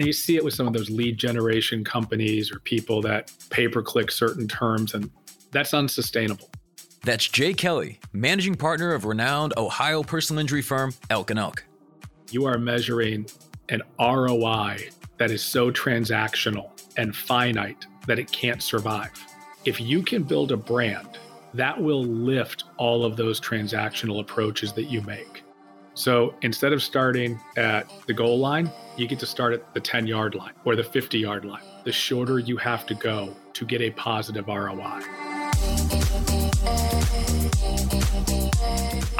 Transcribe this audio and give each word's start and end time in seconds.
And 0.00 0.06
you 0.06 0.14
see 0.14 0.36
it 0.36 0.42
with 0.42 0.54
some 0.54 0.66
of 0.66 0.72
those 0.72 0.88
lead 0.88 1.18
generation 1.18 1.84
companies 1.84 2.50
or 2.50 2.58
people 2.60 3.02
that 3.02 3.30
pay 3.50 3.68
per 3.68 3.82
click 3.82 4.10
certain 4.10 4.48
terms, 4.48 4.94
and 4.94 5.10
that's 5.50 5.74
unsustainable. 5.74 6.48
That's 7.04 7.28
Jay 7.28 7.52
Kelley, 7.52 8.00
managing 8.14 8.54
partner 8.54 8.94
of 8.94 9.04
renowned 9.04 9.52
Ohio 9.58 10.02
personal 10.02 10.40
injury 10.40 10.62
firm 10.62 10.94
Elk 11.10 11.28
and 11.28 11.38
Elk. 11.38 11.64
You 12.30 12.46
are 12.46 12.56
measuring 12.56 13.26
an 13.68 13.82
ROI 13.98 14.88
that 15.18 15.30
is 15.30 15.42
so 15.42 15.70
transactional 15.70 16.70
and 16.96 17.14
finite 17.14 17.84
that 18.06 18.18
it 18.18 18.32
can't 18.32 18.62
survive. 18.62 19.12
If 19.66 19.82
you 19.82 20.02
can 20.02 20.22
build 20.22 20.50
a 20.50 20.56
brand, 20.56 21.18
that 21.52 21.78
will 21.78 22.06
lift 22.06 22.64
all 22.78 23.04
of 23.04 23.16
those 23.16 23.38
transactional 23.38 24.20
approaches 24.20 24.72
that 24.72 24.84
you 24.84 25.02
make. 25.02 25.44
So 26.00 26.34
instead 26.40 26.72
of 26.72 26.82
starting 26.82 27.38
at 27.58 27.92
the 28.06 28.14
goal 28.14 28.38
line, 28.38 28.72
you 28.96 29.06
get 29.06 29.18
to 29.18 29.26
start 29.26 29.52
at 29.52 29.74
the 29.74 29.80
10 29.80 30.06
yard 30.06 30.34
line 30.34 30.54
or 30.64 30.74
the 30.74 30.82
50 30.82 31.18
yard 31.18 31.44
line. 31.44 31.60
The 31.84 31.92
shorter 31.92 32.38
you 32.38 32.56
have 32.56 32.86
to 32.86 32.94
go 32.94 33.36
to 33.52 33.66
get 33.66 33.82
a 33.82 33.90
positive 33.90 34.48
ROI. 34.48 35.29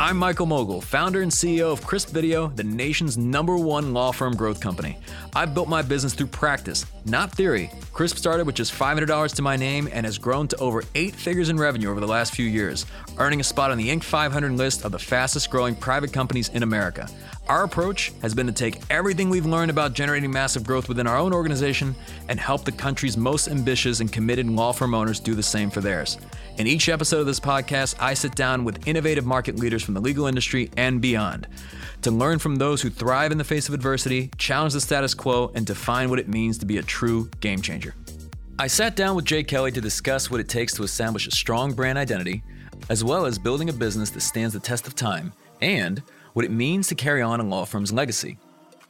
I'm 0.01 0.17
Michael 0.17 0.47
Mogill, 0.47 0.83
founder 0.83 1.21
and 1.21 1.31
CEO 1.31 1.71
of 1.71 1.87
Crisp 1.87 2.09
Video, 2.09 2.47
the 2.49 2.65
nation's 2.65 3.19
number 3.19 3.59
one 3.59 3.93
law 3.93 4.13
firm 4.13 4.35
growth 4.35 4.59
company. 4.59 4.97
I've 5.35 5.53
built 5.53 5.69
my 5.69 5.83
business 5.83 6.15
through 6.15 6.29
practice, 6.29 6.87
not 7.05 7.31
theory. 7.33 7.71
Crisp 7.93 8.17
started 8.17 8.47
with 8.47 8.55
just 8.55 8.73
$500 8.73 9.35
to 9.35 9.43
my 9.43 9.57
name 9.57 9.91
and 9.93 10.07
has 10.07 10.17
grown 10.17 10.49
to 10.49 10.57
over 10.57 10.85
eight 10.95 11.15
figures 11.15 11.51
in 11.51 11.59
revenue 11.59 11.91
over 11.91 12.01
the 12.01 12.09
last 12.09 12.35
few 12.35 12.47
years, 12.47 12.87
earning 13.19 13.41
a 13.41 13.45
spot 13.45 13.71
on 13.71 13.77
the 13.77 13.91
Inc. 13.91 14.03
500 14.03 14.53
list 14.53 14.87
of 14.87 14.93
the 14.93 14.99
fastest 14.99 15.51
growing 15.51 15.75
private 15.75 16.15
companies 16.15 16.49
in 16.49 16.63
America. 16.63 17.07
Our 17.51 17.65
approach 17.65 18.13
has 18.23 18.33
been 18.33 18.47
to 18.47 18.53
take 18.53 18.81
everything 18.91 19.29
we've 19.29 19.45
learned 19.45 19.73
about 19.73 19.93
generating 19.93 20.31
massive 20.31 20.63
growth 20.63 20.89
within 20.89 21.09
our 21.09 21.17
own 21.17 21.33
organization 21.33 21.97
and 22.29 22.39
help 22.39 22.65
the 22.65 22.71
country's 22.71 23.17
most 23.17 23.49
ambitious 23.49 23.99
and 23.99 24.13
committed 24.13 24.49
law 24.49 24.71
firm 24.71 24.95
owners 24.95 25.19
do 25.19 25.35
the 25.35 25.43
same 25.43 25.69
for 25.69 25.81
theirs. 25.81 26.17
In 26.59 26.69
each 26.69 26.89
episode 26.89 27.19
of 27.19 27.27
this 27.27 27.41
podcast, 27.41 27.97
I 27.99 28.15
sit 28.15 28.37
down 28.37 28.63
with 28.63 28.87
innovative 28.87 29.27
market 29.27 29.59
leaders 29.59 29.83
from 29.83 29.95
the 29.95 30.01
legal 30.01 30.29
industry 30.29 30.71
and 30.77 31.01
beyond 31.01 31.49
to 32.03 32.13
learn 32.13 32.39
from 32.39 32.55
those 32.55 32.83
who 32.83 32.89
thrive 32.89 33.33
in 33.33 33.39
the 33.39 33.43
face 33.43 33.67
of 33.67 33.75
adversity, 33.75 34.31
challenge 34.39 34.75
the 34.75 34.81
status 34.81 35.13
quo, 35.13 35.51
and 35.57 35.67
define 35.67 36.09
what 36.09 36.21
it 36.21 36.29
means 36.29 36.57
to 36.59 36.67
be 36.67 36.79
a 36.79 36.83
true 36.85 37.29
game 37.41 37.61
changer. 37.61 37.97
I 38.61 38.69
sat 38.69 38.95
down 38.95 39.17
with 39.17 39.25
Jay 39.25 39.43
Kelley 39.43 39.73
to 39.73 39.81
discuss 39.81 40.31
what 40.31 40.39
it 40.39 40.49
takes 40.49 40.73
to 40.75 40.85
establish 40.85 41.27
a 41.27 41.33
strong 41.33 41.73
brand 41.73 41.99
identity, 41.99 42.45
as 42.89 43.03
well 43.03 43.27
as 43.27 43.41
building 43.41 43.69
a 43.69 43.73
business 43.73 44.11
that 44.11 44.21
stands 44.21 44.55
the 44.55 44.61
test 44.61 44.87
of 44.87 44.95
time, 44.95 45.33
and 45.61 46.01
what 46.41 46.47
it 46.47 46.51
means 46.51 46.87
to 46.87 46.95
carry 46.95 47.21
on 47.21 47.39
a 47.39 47.43
law 47.43 47.67
firm's 47.67 47.93
legacy. 47.93 48.39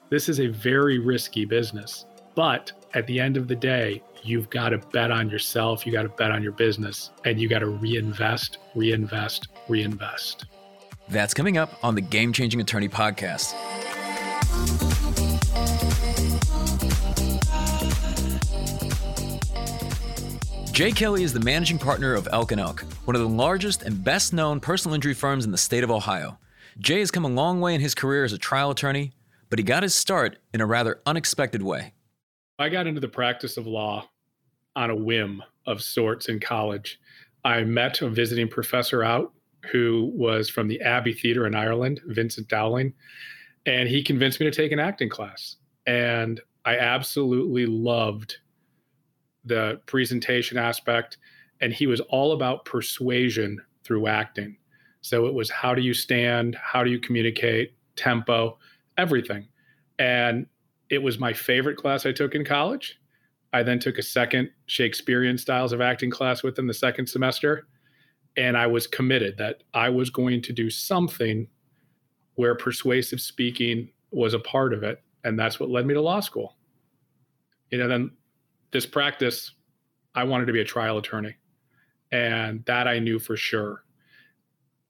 This 0.08 0.28
is 0.28 0.38
a 0.38 0.46
very 0.46 1.00
risky 1.00 1.44
business, 1.44 2.06
but 2.36 2.70
at 2.94 3.08
the 3.08 3.18
end 3.18 3.36
of 3.36 3.48
the 3.48 3.56
day, 3.56 4.04
you've 4.22 4.48
got 4.50 4.68
to 4.68 4.78
bet 4.78 5.10
on 5.10 5.28
yourself, 5.28 5.84
you 5.84 5.90
got 5.90 6.04
to 6.04 6.10
bet 6.10 6.30
on 6.30 6.44
your 6.44 6.52
business, 6.52 7.10
and 7.24 7.40
you 7.40 7.48
got 7.48 7.58
to 7.58 7.66
reinvest, 7.66 8.58
reinvest, 8.76 9.48
reinvest. 9.66 10.44
That's 11.08 11.34
coming 11.34 11.58
up 11.58 11.76
on 11.82 11.96
the 11.96 12.00
Game 12.00 12.32
Changing 12.32 12.60
Attorney 12.60 12.88
podcast. 12.88 13.52
Jay 20.72 20.92
Kelley 20.92 21.24
is 21.24 21.32
the 21.32 21.40
managing 21.40 21.78
partner 21.78 22.14
of 22.14 22.28
Elk 22.30 22.52
and 22.52 22.60
Elk, 22.60 22.82
one 23.06 23.16
of 23.16 23.22
the 23.22 23.28
largest 23.28 23.82
and 23.82 24.04
best 24.04 24.32
known 24.32 24.60
personal 24.60 24.94
injury 24.94 25.14
firms 25.14 25.44
in 25.44 25.50
the 25.50 25.58
state 25.58 25.82
of 25.82 25.90
Ohio. 25.90 26.38
Jay 26.80 27.00
has 27.00 27.10
come 27.10 27.26
a 27.26 27.28
long 27.28 27.60
way 27.60 27.74
in 27.74 27.80
his 27.82 27.94
career 27.94 28.24
as 28.24 28.32
a 28.32 28.38
trial 28.38 28.70
attorney, 28.70 29.12
but 29.50 29.58
he 29.58 29.62
got 29.62 29.82
his 29.82 29.94
start 29.94 30.38
in 30.54 30.62
a 30.62 30.66
rather 30.66 31.02
unexpected 31.04 31.62
way. 31.62 31.92
I 32.58 32.70
got 32.70 32.86
into 32.86 33.02
the 33.02 33.08
practice 33.08 33.58
of 33.58 33.66
law 33.66 34.08
on 34.74 34.88
a 34.88 34.96
whim 34.96 35.42
of 35.66 35.82
sorts 35.82 36.30
in 36.30 36.40
college. 36.40 36.98
I 37.44 37.64
met 37.64 38.00
a 38.00 38.08
visiting 38.08 38.48
professor 38.48 39.04
out 39.04 39.34
who 39.70 40.10
was 40.14 40.48
from 40.48 40.68
the 40.68 40.80
Abbey 40.80 41.12
Theatre 41.12 41.46
in 41.46 41.54
Ireland, 41.54 42.00
Vincent 42.06 42.48
Dowling, 42.48 42.94
and 43.66 43.86
he 43.86 44.02
convinced 44.02 44.40
me 44.40 44.46
to 44.46 44.52
take 44.52 44.72
an 44.72 44.80
acting 44.80 45.10
class. 45.10 45.56
And 45.86 46.40
I 46.64 46.78
absolutely 46.78 47.66
loved 47.66 48.38
the 49.44 49.82
presentation 49.84 50.56
aspect. 50.56 51.18
And 51.60 51.74
he 51.74 51.86
was 51.86 52.00
all 52.00 52.32
about 52.32 52.64
persuasion 52.64 53.60
through 53.84 54.06
acting. 54.06 54.56
So 55.02 55.26
it 55.26 55.34
was 55.34 55.50
how 55.50 55.74
do 55.74 55.82
you 55.82 55.94
stand, 55.94 56.56
how 56.56 56.84
do 56.84 56.90
you 56.90 56.98
communicate, 56.98 57.74
tempo, 57.96 58.58
everything. 58.98 59.46
And 59.98 60.46
it 60.88 60.98
was 60.98 61.18
my 61.18 61.32
favorite 61.32 61.76
class 61.76 62.06
I 62.06 62.12
took 62.12 62.34
in 62.34 62.44
college. 62.44 62.98
I 63.52 63.62
then 63.62 63.78
took 63.78 63.98
a 63.98 64.02
second 64.02 64.50
Shakespearean 64.66 65.38
styles 65.38 65.72
of 65.72 65.80
acting 65.80 66.10
class 66.10 66.42
with 66.42 66.58
him 66.58 66.66
the 66.66 66.74
second 66.74 67.08
semester. 67.08 67.66
And 68.36 68.56
I 68.56 68.66
was 68.66 68.86
committed 68.86 69.36
that 69.38 69.62
I 69.74 69.88
was 69.88 70.10
going 70.10 70.42
to 70.42 70.52
do 70.52 70.70
something 70.70 71.48
where 72.34 72.54
persuasive 72.54 73.20
speaking 73.20 73.90
was 74.12 74.34
a 74.34 74.38
part 74.38 74.72
of 74.72 74.82
it. 74.82 75.02
And 75.24 75.38
that's 75.38 75.58
what 75.58 75.68
led 75.68 75.86
me 75.86 75.94
to 75.94 76.00
law 76.00 76.20
school. 76.20 76.56
You 77.70 77.78
know, 77.78 77.88
then 77.88 78.12
this 78.70 78.86
practice, 78.86 79.52
I 80.14 80.24
wanted 80.24 80.46
to 80.46 80.52
be 80.52 80.60
a 80.60 80.64
trial 80.64 80.98
attorney. 80.98 81.36
And 82.12 82.64
that 82.66 82.88
I 82.88 82.98
knew 82.98 83.18
for 83.18 83.36
sure. 83.36 83.84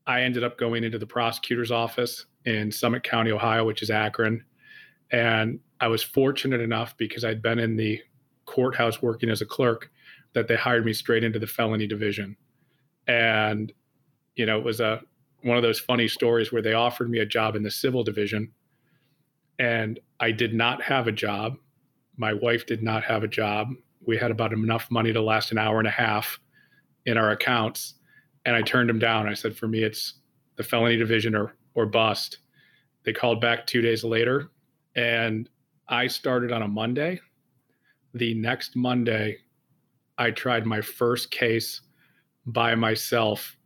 I 0.06 0.22
ended 0.22 0.44
up 0.44 0.58
going 0.58 0.84
into 0.84 0.98
the 0.98 1.06
prosecutor's 1.06 1.70
office 1.70 2.26
in 2.44 2.72
Summit 2.72 3.02
County, 3.02 3.32
Ohio, 3.32 3.64
which 3.64 3.82
is 3.82 3.90
Akron. 3.90 4.44
And 5.12 5.60
I 5.80 5.88
was 5.88 6.02
fortunate 6.02 6.60
enough 6.60 6.96
because 6.96 7.24
I'd 7.24 7.42
been 7.42 7.58
in 7.58 7.76
the 7.76 8.00
courthouse 8.46 9.02
working 9.02 9.30
as 9.30 9.40
a 9.40 9.46
clerk 9.46 9.90
that 10.32 10.48
they 10.48 10.56
hired 10.56 10.84
me 10.84 10.92
straight 10.92 11.24
into 11.24 11.38
the 11.38 11.46
felony 11.46 11.86
division. 11.86 12.36
And, 13.06 13.72
you 14.36 14.46
know, 14.46 14.58
it 14.58 14.64
was 14.64 14.80
a 14.80 15.00
one 15.42 15.56
of 15.56 15.62
those 15.62 15.80
funny 15.80 16.06
stories 16.06 16.52
where 16.52 16.62
they 16.62 16.74
offered 16.74 17.10
me 17.10 17.20
a 17.20 17.26
job 17.26 17.56
in 17.56 17.62
the 17.62 17.70
civil 17.70 18.04
division 18.04 18.52
and 19.60 20.00
I 20.20 20.32
did 20.32 20.54
not 20.54 20.82
have 20.82 21.06
a 21.06 21.12
job. 21.12 21.56
My 22.16 22.32
wife 22.32 22.66
did 22.66 22.82
not 22.82 23.04
have 23.04 23.22
a 23.22 23.28
job. 23.28 23.68
We 24.06 24.16
had 24.16 24.30
about 24.30 24.54
enough 24.54 24.90
money 24.90 25.12
to 25.12 25.20
last 25.20 25.52
an 25.52 25.58
hour 25.58 25.78
and 25.78 25.86
a 25.86 25.92
half 25.92 26.40
in 27.04 27.18
our 27.18 27.30
accounts 27.30 27.94
and 28.44 28.56
I 28.56 28.62
turned 28.62 28.90
him 28.90 28.98
down. 28.98 29.28
I 29.28 29.34
said, 29.34 29.56
for 29.56 29.68
me, 29.68 29.82
it's 29.82 30.14
the 30.56 30.62
felony 30.62 30.96
division 30.96 31.34
or 31.34 31.56
or 31.74 31.86
bust. 31.86 32.38
They 33.04 33.12
called 33.12 33.40
back 33.40 33.66
two 33.66 33.80
days 33.80 34.04
later, 34.04 34.50
and 34.96 35.48
I 35.88 36.06
started 36.06 36.52
on 36.52 36.62
a 36.62 36.68
Monday. 36.68 37.20
The 38.14 38.34
next 38.34 38.76
Monday, 38.76 39.38
I 40.18 40.32
tried 40.32 40.66
my 40.66 40.80
first 40.80 41.30
case 41.30 41.80
by 42.46 42.74
myself 42.74 43.56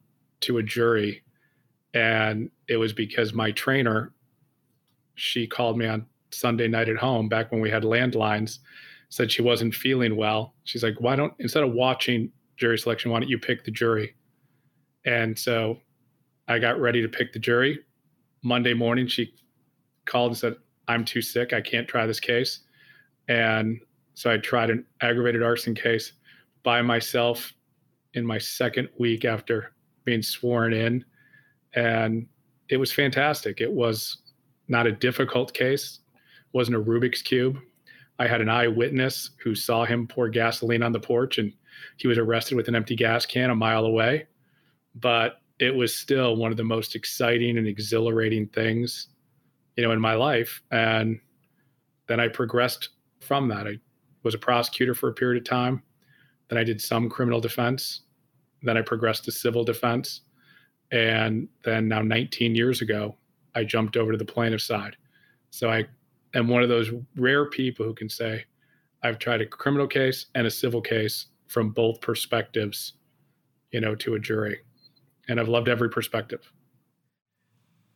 to 0.40 0.58
a 0.58 0.62
jury, 0.62 1.24
and 1.94 2.50
it 2.68 2.76
was 2.76 2.92
because 2.92 3.32
my 3.32 3.50
trainer, 3.52 4.12
she 5.14 5.46
called 5.46 5.78
me 5.78 5.86
on 5.86 6.06
Sunday 6.30 6.68
night 6.68 6.88
at 6.88 6.96
home 6.96 7.28
back 7.28 7.50
when 7.50 7.60
we 7.60 7.70
had 7.70 7.84
landlines, 7.84 8.58
said 9.08 9.32
she 9.32 9.42
wasn't 9.42 9.74
feeling 9.74 10.16
well. 10.16 10.54
She's 10.64 10.82
like, 10.82 11.00
why 11.00 11.16
don't 11.16 11.32
instead 11.38 11.64
of 11.64 11.72
watching 11.72 12.30
jury 12.56 12.78
selection, 12.78 13.10
why 13.10 13.20
don't 13.20 13.28
you 13.28 13.38
pick 13.38 13.64
the 13.64 13.70
jury? 13.70 14.14
And 15.04 15.38
so 15.38 15.78
I 16.48 16.58
got 16.58 16.80
ready 16.80 17.02
to 17.02 17.08
pick 17.08 17.32
the 17.32 17.38
jury. 17.38 17.80
Monday 18.42 18.74
morning, 18.74 19.06
she 19.06 19.34
called 20.06 20.32
and 20.32 20.38
said, 20.38 20.56
I'm 20.88 21.04
too 21.04 21.22
sick. 21.22 21.52
I 21.52 21.60
can't 21.60 21.88
try 21.88 22.06
this 22.06 22.20
case. 22.20 22.60
And 23.28 23.80
so 24.14 24.30
I 24.30 24.36
tried 24.36 24.70
an 24.70 24.84
aggravated 25.00 25.42
arson 25.42 25.74
case 25.74 26.12
by 26.62 26.82
myself 26.82 27.52
in 28.14 28.24
my 28.24 28.38
second 28.38 28.88
week 28.98 29.24
after 29.24 29.72
being 30.04 30.22
sworn 30.22 30.72
in. 30.72 31.04
And 31.74 32.26
it 32.68 32.76
was 32.76 32.92
fantastic. 32.92 33.60
It 33.60 33.72
was 33.72 34.18
not 34.68 34.86
a 34.86 34.92
difficult 34.92 35.52
case, 35.52 36.00
wasn't 36.52 36.76
a 36.76 36.80
Rubik's 36.80 37.22
Cube. 37.22 37.58
I 38.18 38.26
had 38.26 38.40
an 38.40 38.48
eyewitness 38.48 39.30
who 39.42 39.54
saw 39.54 39.84
him 39.84 40.06
pour 40.06 40.28
gasoline 40.28 40.82
on 40.82 40.92
the 40.92 41.00
porch 41.00 41.38
and 41.38 41.52
he 41.96 42.06
was 42.06 42.16
arrested 42.16 42.54
with 42.54 42.68
an 42.68 42.76
empty 42.76 42.94
gas 42.94 43.26
can 43.26 43.50
a 43.50 43.54
mile 43.54 43.84
away 43.84 44.26
but 44.94 45.40
it 45.58 45.74
was 45.74 45.94
still 45.94 46.36
one 46.36 46.50
of 46.50 46.56
the 46.56 46.64
most 46.64 46.94
exciting 46.94 47.58
and 47.58 47.66
exhilarating 47.66 48.46
things, 48.48 49.08
you 49.76 49.84
know, 49.84 49.92
in 49.92 50.00
my 50.00 50.14
life. 50.14 50.62
And 50.70 51.20
then 52.08 52.20
I 52.20 52.28
progressed 52.28 52.90
from 53.20 53.48
that. 53.48 53.66
I 53.66 53.78
was 54.22 54.34
a 54.34 54.38
prosecutor 54.38 54.94
for 54.94 55.08
a 55.08 55.14
period 55.14 55.42
of 55.42 55.48
time. 55.48 55.82
Then 56.48 56.58
I 56.58 56.64
did 56.64 56.80
some 56.80 57.08
criminal 57.08 57.40
defense. 57.40 58.02
Then 58.62 58.76
I 58.76 58.82
progressed 58.82 59.24
to 59.24 59.32
civil 59.32 59.64
defense. 59.64 60.22
And 60.90 61.48
then 61.62 61.88
now 61.88 62.02
19 62.02 62.54
years 62.54 62.82
ago, 62.82 63.16
I 63.54 63.64
jumped 63.64 63.96
over 63.96 64.12
to 64.12 64.18
the 64.18 64.24
plaintiff 64.24 64.60
side. 64.60 64.96
So 65.50 65.70
I 65.70 65.86
am 66.34 66.48
one 66.48 66.62
of 66.62 66.68
those 66.68 66.90
rare 67.16 67.48
people 67.48 67.86
who 67.86 67.94
can 67.94 68.08
say, 68.08 68.44
I've 69.02 69.18
tried 69.18 69.40
a 69.40 69.46
criminal 69.46 69.86
case 69.86 70.26
and 70.34 70.46
a 70.46 70.50
civil 70.50 70.80
case 70.80 71.26
from 71.46 71.70
both 71.70 72.00
perspectives, 72.00 72.94
you 73.70 73.80
know, 73.80 73.94
to 73.96 74.14
a 74.14 74.18
jury 74.18 74.60
and 75.28 75.40
I've 75.40 75.48
loved 75.48 75.68
every 75.68 75.90
perspective. 75.90 76.52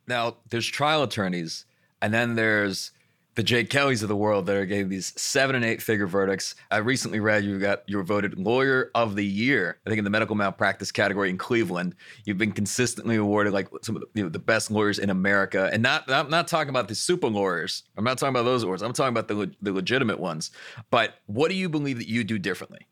Now, 0.07 0.37
there's 0.49 0.67
trial 0.67 1.03
attorneys, 1.03 1.65
and 2.01 2.13
then 2.13 2.35
there's 2.35 2.91
the 3.39 3.43
Jay 3.43 3.63
Kelleys 3.63 4.01
of 4.01 4.09
the 4.09 4.17
world 4.17 4.47
that 4.47 4.55
are 4.57 4.65
getting 4.65 4.89
these 4.89 5.13
seven 5.15 5.55
and 5.55 5.63
eight 5.63 5.81
figure 5.81 6.07
verdicts. 6.07 6.55
I 6.71 6.77
recently 6.77 7.21
read 7.21 7.45
you 7.45 7.57
got 7.57 7.83
you 7.87 7.95
were 7.95 8.03
voted 8.03 8.37
lawyer 8.37 8.91
of 8.95 9.15
the 9.15 9.25
year, 9.25 9.79
I 9.85 9.89
think 9.89 9.99
in 9.99 10.03
the 10.03 10.09
medical 10.09 10.35
malpractice 10.35 10.91
category 10.91 11.29
in 11.29 11.37
Cleveland. 11.37 11.95
You've 12.25 12.37
been 12.37 12.51
consistently 12.51 13.15
awarded 13.15 13.53
like 13.53 13.69
some 13.81 13.95
of 13.95 14.01
the, 14.01 14.07
you 14.13 14.23
know, 14.23 14.29
the 14.29 14.39
best 14.39 14.71
lawyers 14.71 14.99
in 14.99 15.09
America. 15.09 15.69
And 15.71 15.81
not 15.81 16.11
I'm 16.11 16.29
not 16.29 16.49
talking 16.49 16.69
about 16.69 16.89
the 16.89 16.95
super 16.95 17.27
lawyers. 17.27 17.83
I'm 17.95 18.03
not 18.03 18.17
talking 18.17 18.35
about 18.35 18.43
those 18.43 18.63
awards. 18.63 18.81
I'm 18.81 18.91
talking 18.91 19.15
about 19.15 19.29
the 19.29 19.49
the 19.61 19.71
legitimate 19.71 20.19
ones. 20.19 20.51
But 20.89 21.13
what 21.27 21.49
do 21.49 21.55
you 21.55 21.69
believe 21.69 21.97
that 21.99 22.09
you 22.09 22.25
do 22.25 22.39
differently? 22.39 22.87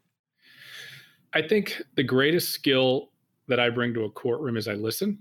I 1.34 1.42
think 1.42 1.82
the 1.96 2.04
greatest 2.04 2.52
skill 2.52 3.10
that 3.48 3.60
I 3.60 3.70
bring 3.70 3.94
to 3.94 4.06
a 4.06 4.10
courtroom 4.10 4.58
is 4.58 4.68
I 4.68 4.74
listen. 4.74 5.20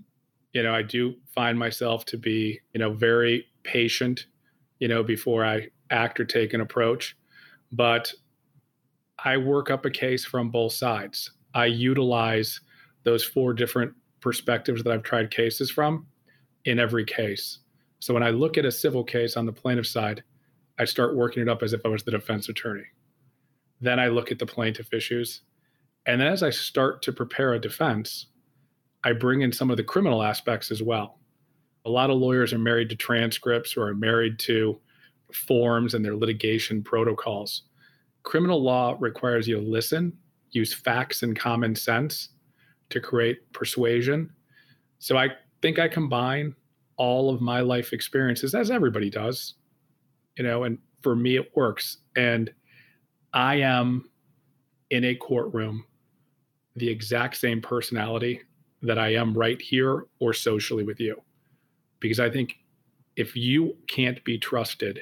You 0.53 0.63
know, 0.63 0.73
I 0.73 0.81
do 0.81 1.15
find 1.33 1.57
myself 1.57 2.05
to 2.05 2.17
be, 2.17 2.59
you 2.73 2.79
know, 2.79 2.93
very 2.93 3.45
patient 3.63 4.25
you 4.79 4.87
know, 4.87 5.03
before 5.03 5.45
I 5.45 5.67
act 5.89 6.19
or 6.19 6.25
take 6.25 6.53
an 6.53 6.61
approach. 6.61 7.17
But 7.71 8.13
I 9.23 9.37
work 9.37 9.71
up 9.71 9.85
a 9.85 9.89
case 9.89 10.25
from 10.25 10.49
both 10.49 10.73
sides. 10.73 11.31
I 11.53 11.65
utilize 11.65 12.61
those 13.03 13.23
four 13.23 13.53
different 13.53 13.93
perspectives 14.21 14.83
that 14.83 14.93
I've 14.93 15.03
tried 15.03 15.31
cases 15.31 15.71
from 15.71 16.05
in 16.65 16.79
every 16.79 17.05
case. 17.05 17.59
So 17.99 18.13
when 18.13 18.23
I 18.23 18.29
look 18.29 18.57
at 18.57 18.65
a 18.65 18.71
civil 18.71 19.03
case 19.03 19.37
on 19.37 19.45
the 19.45 19.51
plaintiff 19.51 19.87
side, 19.87 20.23
I 20.77 20.85
start 20.85 21.15
working 21.15 21.41
it 21.41 21.49
up 21.49 21.63
as 21.63 21.73
if 21.73 21.81
I 21.85 21.89
was 21.89 22.03
the 22.03 22.11
defense 22.11 22.49
attorney. 22.49 22.85
Then 23.81 23.99
I 23.99 24.07
look 24.07 24.31
at 24.31 24.37
the 24.37 24.45
plaintiff 24.45 24.93
issues. 24.93 25.41
And 26.07 26.19
then 26.19 26.27
as 26.27 26.41
I 26.41 26.49
start 26.49 27.01
to 27.03 27.13
prepare 27.13 27.53
a 27.53 27.59
defense, 27.59 28.27
I 29.03 29.13
bring 29.13 29.41
in 29.41 29.51
some 29.51 29.69
of 29.69 29.77
the 29.77 29.83
criminal 29.83 30.23
aspects 30.23 30.71
as 30.71 30.81
well 30.81 31.17
a 31.87 31.89
lot 31.89 32.09
of 32.09 32.17
lawyers 32.17 32.51
are 32.51 32.59
married 32.59 32.89
to 32.89 32.97
transcripts 32.97 33.77
or 33.77 33.87
are 33.87 33.95
married 33.95 34.37
to 34.39 34.77
forms 35.31 35.93
and 35.93 36.03
their 36.03 36.17
litigation 36.17 36.83
protocols. 36.83 37.63
Criminal 38.23 38.61
law 38.61 38.97
requires 38.99 39.47
you 39.47 39.55
to 39.55 39.61
listen, 39.61 40.11
use 40.51 40.73
facts 40.73 41.23
and 41.23 41.39
common 41.39 41.75
sense 41.75 42.29
to 42.89 42.99
create 42.99 43.39
persuasion. 43.53 44.29
So 44.99 45.15
I 45.15 45.29
think 45.61 45.79
I 45.79 45.87
combine 45.87 46.53
all 46.97 47.33
of 47.33 47.39
my 47.39 47.61
life 47.61 47.93
experiences, 47.93 48.53
as 48.53 48.69
everybody 48.69 49.09
does, 49.09 49.53
you 50.37 50.43
know, 50.43 50.65
and 50.65 50.77
for 51.01 51.15
me, 51.15 51.37
it 51.37 51.55
works. 51.55 51.99
And 52.17 52.51
I 53.31 53.55
am 53.55 54.09
in 54.89 55.05
a 55.05 55.15
courtroom 55.15 55.85
the 56.77 56.89
exact 56.89 57.37
same 57.37 57.61
personality 57.61 58.41
that 58.81 58.99
I 58.99 59.13
am 59.13 59.33
right 59.37 59.61
here 59.61 60.05
or 60.19 60.33
socially 60.33 60.83
with 60.83 60.99
you 60.99 61.21
because 61.99 62.19
I 62.19 62.29
think 62.29 62.55
if 63.15 63.35
you 63.35 63.75
can't 63.87 64.23
be 64.23 64.37
trusted, 64.37 65.01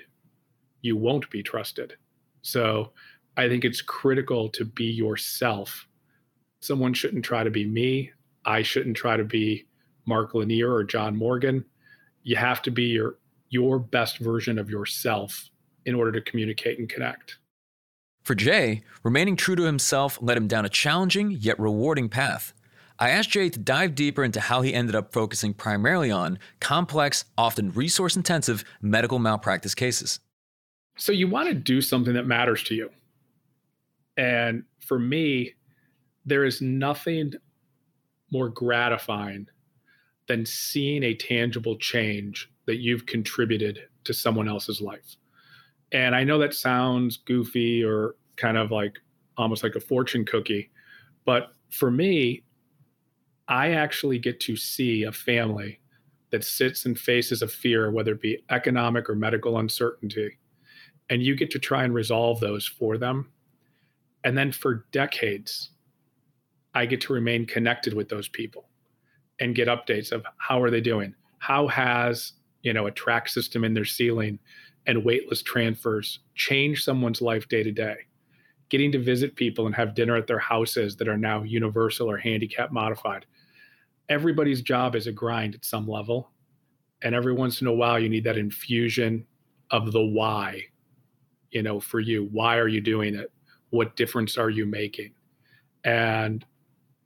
you 0.82 0.96
won't 0.96 1.30
be 1.30 1.44
trusted. 1.44 1.94
So 2.42 2.92
I 3.38 3.50
think 3.50 3.66
it's 3.66 3.82
critical 3.82 4.50
to 4.50 4.64
be 4.64 4.86
yourself. 4.86 5.88
Someone 6.62 6.94
shouldn't 6.94 7.26
try 7.26 7.44
to 7.44 7.50
be 7.50 7.66
me. 7.66 8.12
I 8.46 8.62
shouldn't 8.62 8.96
try 8.96 9.18
to 9.18 9.26
be 9.26 9.68
Mark 10.06 10.34
Lanier 10.34 10.72
or 10.72 10.84
John 10.84 11.18
Morgan. 11.18 11.66
You 12.24 12.38
have 12.38 12.62
to 12.64 12.72
be 12.72 12.84
your 12.84 13.18
your 13.50 13.80
best 13.80 14.18
version 14.20 14.58
of 14.58 14.70
yourself 14.70 15.50
in 15.86 15.96
order 15.96 16.12
to 16.12 16.22
communicate 16.22 16.80
and 16.80 16.90
connect. 16.90 17.38
For 18.26 18.34
Jay, 18.34 18.82
remaining 19.04 19.36
true 19.36 19.56
to 19.56 19.66
himself 19.66 20.18
led 20.20 20.36
him 20.36 20.48
down 20.48 20.66
a 20.66 20.70
challenging 20.70 21.30
yet 21.30 21.60
rewarding 21.60 22.10
path. 22.10 22.54
I 22.98 23.12
asked 23.12 23.30
Jay 23.30 23.52
to 23.52 23.60
dive 23.60 23.94
deeper 23.94 24.24
into 24.24 24.40
how 24.40 24.64
he 24.64 24.74
ended 24.74 24.96
up 24.96 25.14
focusing 25.14 25.54
primarily 25.54 26.10
on 26.10 26.40
complex, 26.60 27.26
often 27.38 27.72
resource 27.74 28.16
intensive 28.16 28.64
medical 28.82 29.20
malpractice 29.20 29.76
cases. 29.76 30.22
So, 30.98 31.12
you 31.12 31.28
want 31.28 31.50
to 31.50 31.54
do 31.54 31.82
something 31.82 32.16
that 32.16 32.26
matters 32.26 32.64
to 32.64 32.74
you. 32.74 32.90
And 34.18 34.64
for 34.80 34.98
me, 34.98 35.54
there 36.26 36.46
is 36.46 36.64
nothing 36.64 37.34
more 38.32 38.50
gratifying 38.50 39.46
than 40.28 40.48
seeing 40.48 41.04
a 41.04 41.14
tangible 41.14 41.78
change 41.78 42.50
that 42.66 42.78
you've 42.78 43.06
contributed 43.06 43.82
to 44.06 44.16
someone 44.16 44.50
else's 44.50 44.82
life. 44.82 45.16
And 45.92 46.16
I 46.16 46.24
know 46.24 46.40
that 46.40 46.54
sounds 46.54 47.18
goofy 47.18 47.84
or 47.84 48.16
kind 48.38 48.58
of 48.58 48.72
like 48.72 49.00
almost 49.38 49.64
like 49.64 49.76
a 49.76 49.80
fortune 49.80 50.26
cookie, 50.26 50.72
but 51.26 51.52
for 51.70 51.92
me, 51.92 52.44
I 53.48 53.72
actually 53.72 54.20
get 54.20 54.40
to 54.42 54.56
see 54.56 55.04
a 55.04 55.12
family 55.12 55.80
that 56.32 56.44
sits 56.44 56.86
and 56.86 56.98
faces 56.98 57.42
a 57.42 57.48
fear, 57.48 57.92
whether 57.92 58.14
it 58.14 58.22
be 58.22 58.44
economic 58.50 59.10
or 59.10 59.16
medical 59.16 59.60
uncertainty, 59.60 60.38
and 61.10 61.22
you 61.22 61.36
get 61.36 61.52
to 61.52 61.60
try 61.60 61.84
and 61.84 61.94
resolve 61.94 62.40
those 62.40 62.66
for 62.66 62.98
them. 62.98 63.32
And 64.24 64.38
then 64.38 64.52
for 64.52 64.86
decades, 64.92 65.70
I 66.74 66.86
get 66.86 67.02
to 67.02 67.14
remain 67.14 67.46
connected 67.46 67.94
with 67.94 68.10
those 68.10 68.28
people 68.28 68.68
and 69.40 69.56
get 69.56 69.68
updates 69.68 70.12
of 70.12 70.26
how 70.38 70.62
are 70.62 70.72
they 70.72 70.82
doing? 70.82 71.14
How 71.40 71.68
has, 71.68 72.34
you 72.64 72.74
know, 72.74 72.88
a 72.88 72.92
track 72.92 73.30
system 73.30 73.64
in 73.64 73.74
their 73.74 73.86
ceiling 73.86 74.40
and 74.88 75.04
waitlist 75.04 75.46
transfers 75.46 76.20
change 76.36 76.84
someone's 76.84 77.22
life 77.22 77.48
day 77.48 77.64
to 77.64 77.72
day? 77.72 77.96
Getting 78.70 78.92
to 78.94 79.00
visit 79.00 79.36
people 79.36 79.66
and 79.66 79.76
have 79.76 79.96
dinner 79.96 80.16
at 80.16 80.28
their 80.28 80.40
houses 80.40 80.96
that 80.98 81.08
are 81.08 81.18
now 81.18 81.44
universal 81.44 82.10
or 82.10 82.18
handicap 82.18 82.72
modified 82.72 83.26
everybody's 84.10 84.62
job 84.62 84.96
is 84.96 85.08
a 85.08 85.12
grind 85.12 85.56
at 85.56 85.66
some 85.66 85.88
level. 85.88 86.32
And 87.02 87.14
every 87.14 87.34
once 87.34 87.62
in 87.62 87.68
a 87.68 87.74
while, 87.74 88.00
you 88.00 88.10
need 88.10 88.24
that 88.24 88.38
infusion 88.38 89.26
of 89.72 89.92
the 89.92 90.04
why, 90.04 90.62
you 91.52 91.64
know, 91.64 91.80
for 91.80 92.00
you. 92.00 92.30
Why 92.32 92.58
are 92.58 92.68
you 92.68 92.82
doing 92.82 93.16
it? 93.16 93.32
What 93.70 93.96
difference 93.96 94.38
are 94.38 94.50
you 94.50 94.66
making? 94.66 95.14
And 95.84 96.46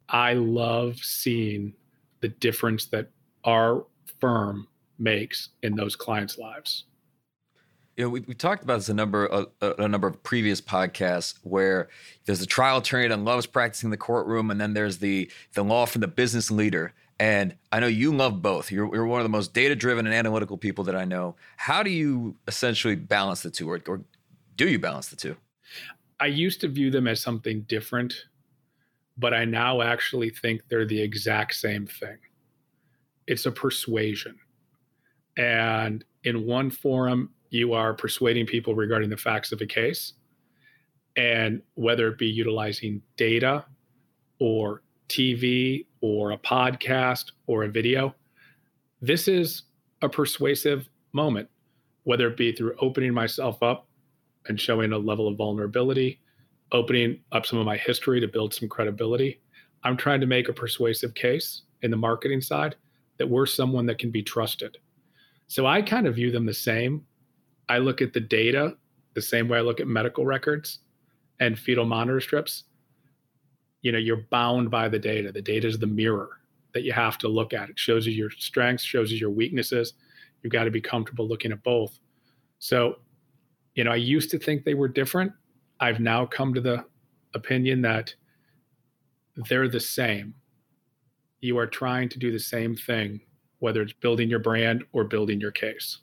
I 0.10 0.34
love 0.34 0.98
seeing 0.98 1.74
the 2.22 2.30
difference 2.30 2.86
that 2.88 3.10
our 3.44 3.86
firm 4.20 4.68
makes 4.98 5.50
in 5.64 5.76
those 5.76 5.96
clients' 5.96 6.38
lives 6.38 6.86
you 8.00 8.06
know, 8.06 8.10
we, 8.10 8.22
we 8.22 8.34
talked 8.34 8.64
about 8.64 8.78
this 8.78 8.88
a 8.88 8.94
number 8.94 9.26
of, 9.26 9.48
a, 9.60 9.86
number 9.86 10.08
of 10.08 10.24
previous 10.24 10.62
podcasts 10.62 11.38
where 11.44 11.90
there's 12.24 12.42
a 12.42 12.46
trial 12.46 12.78
attorney 12.78 13.10
that 13.10 13.20
loves 13.20 13.46
practicing 13.46 13.90
the 13.90 13.98
courtroom, 13.98 14.50
and 14.52 14.62
then 14.62 14.74
there's 14.74 15.00
the 15.00 15.30
the 15.54 15.64
law 15.66 15.86
from 15.86 16.00
the 16.00 16.08
business 16.08 16.50
leader. 16.50 16.94
And 17.20 17.56
I 17.74 17.82
know 17.82 17.88
you 17.88 18.16
love 18.16 18.42
both. 18.42 18.72
You're, 18.72 18.90
you're 18.96 19.06
one 19.06 19.20
of 19.20 19.26
the 19.26 19.30
most 19.30 19.54
data 19.54 19.76
driven 19.76 20.06
and 20.06 20.16
analytical 20.16 20.56
people 20.56 20.86
that 20.86 20.96
I 20.96 21.04
know. 21.04 21.36
How 21.58 21.84
do 21.84 21.90
you 21.90 22.38
essentially 22.48 22.96
balance 22.96 23.42
the 23.42 23.52
two, 23.52 23.70
or, 23.70 23.82
or 23.86 24.00
do 24.56 24.70
you 24.70 24.80
balance 24.80 25.10
the 25.10 25.18
two? 25.18 25.36
I 26.22 26.28
used 26.28 26.62
to 26.62 26.70
view 26.70 26.92
them 26.92 27.06
as 27.06 27.22
something 27.22 27.64
different, 27.68 28.14
but 29.18 29.34
I 29.34 29.44
now 29.44 29.82
actually 29.82 30.30
think 30.30 30.62
they're 30.70 30.88
the 30.88 31.02
exact 31.02 31.56
same 31.56 31.86
thing. 31.86 32.18
It's 33.28 33.46
a 33.46 33.52
persuasion. 33.52 34.38
And 35.36 36.06
in 36.24 36.46
one 36.46 36.70
forum, 36.70 37.32
you 37.50 37.74
are 37.74 37.94
persuading 37.94 38.46
people 38.46 38.76
regarding 38.76 39.10
the 39.10 39.18
facts 39.18 39.52
of 39.52 39.62
a 39.62 39.66
case. 39.66 40.14
And 41.16 41.62
whether 41.74 42.08
it 42.08 42.18
be 42.18 42.28
utilizing 42.28 43.02
data 43.18 43.66
or 44.40 44.84
TV 45.10 45.86
or 46.02 46.32
a 46.32 46.38
podcast 46.38 47.32
or 47.48 47.64
a 47.64 47.70
video, 47.70 48.16
this 49.02 49.28
is 49.28 49.64
a 50.02 50.10
persuasive 50.10 50.88
moment, 51.14 51.50
whether 52.04 52.28
it 52.28 52.38
be 52.38 52.52
through 52.52 52.76
opening 52.80 53.14
myself 53.14 53.62
up 53.64 53.88
and 54.48 54.60
showing 54.60 54.94
a 54.94 54.98
level 54.98 55.28
of 55.28 55.38
vulnerability, 55.38 56.22
opening 56.72 57.20
up 57.32 57.46
some 57.46 57.60
of 57.60 57.66
my 57.66 57.78
history 57.78 58.20
to 58.20 58.28
build 58.28 58.54
some 58.54 58.70
credibility. 58.70 59.42
I'm 59.84 59.98
trying 59.98 60.22
to 60.22 60.28
make 60.28 60.50
a 60.50 60.54
persuasive 60.54 61.14
case 61.16 61.64
in 61.82 61.92
the 61.92 61.98
marketing 61.98 62.42
side 62.42 62.76
that 63.18 63.30
we're 63.30 63.46
someone 63.46 63.86
that 63.88 63.98
can 63.98 64.12
be 64.12 64.24
trusted. 64.24 64.78
So 65.48 65.66
I 65.66 65.82
kind 65.82 66.08
of 66.08 66.16
view 66.16 66.32
them 66.32 66.46
the 66.46 66.54
same 66.54 67.06
I 67.70 67.78
look 67.78 68.02
at 68.02 68.14
the 68.14 68.20
data 68.20 68.76
the 69.14 69.22
same 69.22 69.48
way 69.48 69.58
I 69.58 69.62
look 69.62 69.80
at 69.80 69.88
medical 69.88 70.26
records 70.26 70.80
and 71.40 71.58
fetal 71.58 71.86
monitor 71.86 72.20
strips. 72.20 72.66
You 73.82 73.92
know, 73.92 73.98
you're 73.98 74.26
bound 74.30 74.70
by 74.70 74.90
the 74.90 75.00
data. 75.00 75.32
The 75.32 75.42
data 75.42 75.68
is 75.68 75.80
the 75.80 75.88
mirror 75.88 76.30
that 76.74 76.84
you 76.84 76.92
have 76.92 77.18
to 77.20 77.28
look 77.28 77.54
at. 77.54 77.70
It 77.70 77.80
shows 77.80 78.06
you 78.06 78.14
your 78.14 78.30
strengths, 78.30 78.84
shows 78.84 79.12
you 79.12 79.18
your 79.18 79.30
weaknesses. 79.30 79.94
You've 80.42 80.54
got 80.54 80.66
to 80.66 80.72
be 80.72 80.82
comfortable 80.82 81.28
looking 81.28 81.52
at 81.52 81.64
both. 81.64 82.00
So, 82.60 83.00
you 83.76 83.84
know, 83.84 83.92
I 83.92 83.96
used 83.96 84.32
to 84.32 84.40
think 84.40 84.64
they 84.64 84.74
were 84.74 84.88
different. 84.88 85.32
I've 85.80 86.00
now 86.00 86.26
come 86.26 86.54
to 86.54 86.62
the 86.62 86.86
opinion 87.34 87.82
that 87.84 88.14
they're 89.48 89.70
the 89.70 89.80
same. 89.80 90.34
You 91.42 91.58
are 91.58 91.68
trying 91.68 92.10
to 92.10 92.20
do 92.20 92.32
the 92.32 92.40
same 92.40 92.76
thing, 92.76 93.22
whether 93.60 93.82
it's 93.82 93.94
building 93.94 94.30
your 94.30 94.40
brand 94.40 94.84
or 94.92 95.06
building 95.06 95.40
your 95.40 95.52
case. 95.52 96.00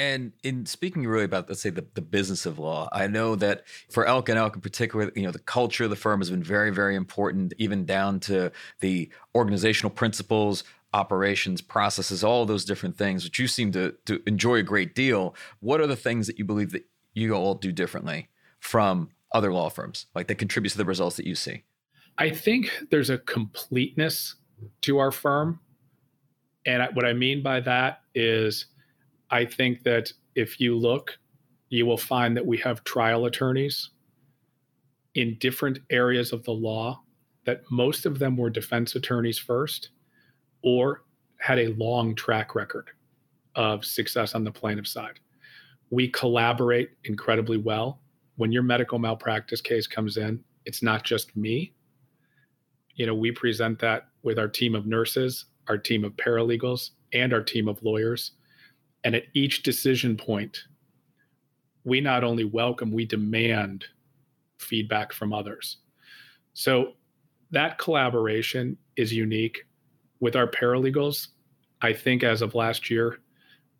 And 0.00 0.32
in 0.42 0.64
speaking 0.64 1.06
really 1.06 1.24
about, 1.24 1.46
let's 1.50 1.60
say, 1.60 1.68
the, 1.68 1.84
the 1.92 2.00
business 2.00 2.46
of 2.46 2.58
law, 2.58 2.88
I 2.90 3.06
know 3.06 3.36
that 3.36 3.64
for 3.90 4.06
Elk 4.06 4.30
and 4.30 4.38
Elk 4.38 4.54
in 4.54 4.62
particular, 4.62 5.12
you 5.14 5.24
know, 5.24 5.30
the 5.30 5.38
culture 5.38 5.84
of 5.84 5.90
the 5.90 5.96
firm 5.96 6.20
has 6.20 6.30
been 6.30 6.42
very, 6.42 6.70
very 6.70 6.96
important, 6.96 7.52
even 7.58 7.84
down 7.84 8.18
to 8.20 8.50
the 8.80 9.10
organizational 9.34 9.90
principles 9.90 10.64
operations, 10.94 11.60
processes, 11.60 12.24
all 12.24 12.46
those 12.46 12.64
different 12.64 12.96
things, 12.96 13.24
which 13.24 13.38
you 13.38 13.46
seem 13.46 13.72
to, 13.72 13.94
to 14.06 14.22
enjoy 14.26 14.56
a 14.56 14.62
great 14.62 14.94
deal. 14.94 15.34
What 15.60 15.82
are 15.82 15.86
the 15.86 15.96
things 15.96 16.26
that 16.28 16.38
you 16.38 16.46
believe 16.46 16.72
that 16.72 16.86
you 17.12 17.34
all 17.34 17.54
do 17.54 17.70
differently 17.70 18.30
from 18.58 19.10
other 19.32 19.52
law 19.52 19.68
firms, 19.68 20.06
like 20.14 20.28
that 20.28 20.36
contributes 20.36 20.72
to 20.72 20.78
the 20.78 20.86
results 20.86 21.16
that 21.16 21.26
you 21.26 21.34
see? 21.34 21.64
I 22.16 22.30
think 22.30 22.72
there's 22.90 23.10
a 23.10 23.18
completeness 23.18 24.36
to 24.80 24.98
our 24.98 25.12
firm. 25.12 25.60
And 26.64 26.88
what 26.94 27.04
I 27.04 27.12
mean 27.12 27.42
by 27.42 27.60
that 27.60 28.00
is, 28.14 28.64
I 29.30 29.44
think 29.44 29.82
that 29.84 30.12
if 30.34 30.60
you 30.60 30.76
look, 30.76 31.18
you 31.68 31.86
will 31.86 31.96
find 31.96 32.36
that 32.36 32.46
we 32.46 32.58
have 32.58 32.84
trial 32.84 33.26
attorneys 33.26 33.90
in 35.14 35.36
different 35.38 35.78
areas 35.90 36.32
of 36.32 36.44
the 36.44 36.52
law, 36.52 37.02
that 37.44 37.62
most 37.70 38.06
of 38.06 38.18
them 38.18 38.36
were 38.36 38.50
defense 38.50 38.94
attorneys 38.94 39.38
first 39.38 39.90
or 40.62 41.04
had 41.38 41.58
a 41.58 41.74
long 41.74 42.14
track 42.14 42.54
record 42.54 42.90
of 43.54 43.84
success 43.84 44.34
on 44.34 44.44
the 44.44 44.52
plaintiff 44.52 44.86
side. 44.86 45.18
We 45.90 46.08
collaborate 46.08 46.90
incredibly 47.04 47.56
well. 47.56 48.00
When 48.36 48.52
your 48.52 48.62
medical 48.62 48.98
malpractice 48.98 49.60
case 49.60 49.86
comes 49.86 50.16
in, 50.16 50.42
it's 50.64 50.82
not 50.82 51.04
just 51.04 51.36
me. 51.36 51.72
You 52.94 53.06
know, 53.06 53.14
we 53.14 53.32
present 53.32 53.78
that 53.80 54.08
with 54.22 54.38
our 54.38 54.48
team 54.48 54.74
of 54.74 54.86
nurses, 54.86 55.46
our 55.68 55.78
team 55.78 56.04
of 56.04 56.12
paralegals, 56.12 56.90
and 57.12 57.32
our 57.32 57.42
team 57.42 57.68
of 57.68 57.82
lawyers. 57.82 58.32
And 59.04 59.14
at 59.14 59.24
each 59.34 59.62
decision 59.62 60.16
point, 60.16 60.64
we 61.84 62.00
not 62.00 62.24
only 62.24 62.44
welcome, 62.44 62.92
we 62.92 63.06
demand 63.06 63.86
feedback 64.58 65.12
from 65.12 65.32
others. 65.32 65.78
So 66.52 66.92
that 67.50 67.78
collaboration 67.78 68.76
is 68.96 69.12
unique. 69.12 69.66
With 70.20 70.36
our 70.36 70.46
paralegals, 70.46 71.28
I 71.80 71.94
think 71.94 72.22
as 72.22 72.42
of 72.42 72.54
last 72.54 72.90
year, 72.90 73.20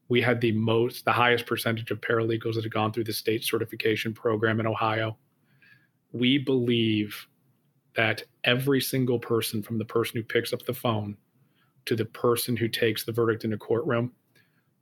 we 0.09 0.23
had 0.23 0.41
the 0.41 0.53
most, 0.53 1.05
the 1.05 1.13
highest 1.13 1.47
percentage 1.47 1.91
of 1.91 2.01
paralegals 2.01 2.55
that 2.55 2.65
have 2.65 2.73
gone 2.73 2.93
through 2.93 3.05
the 3.05 3.13
state 3.13 3.45
certification 3.45 4.13
program 4.15 4.59
in 4.59 4.67
Ohio. 4.67 5.17
We 6.13 6.39
believe 6.39 7.27
that 7.95 8.23
every 8.45 8.81
single 8.81 9.19
person, 9.19 9.63
from 9.63 9.79
the 9.79 9.85
person 9.85 10.17
who 10.17 10.25
picks 10.25 10.53
up 10.53 10.65
the 10.65 10.75
phone 10.75 11.17
to 11.85 11.95
the 11.95 12.07
person 12.07 12.57
who 12.57 12.69
takes 12.69 13.05
the 13.05 13.13
verdict 13.13 13.45
in 13.45 13.53
a 13.53 13.59
courtroom, 13.59 14.13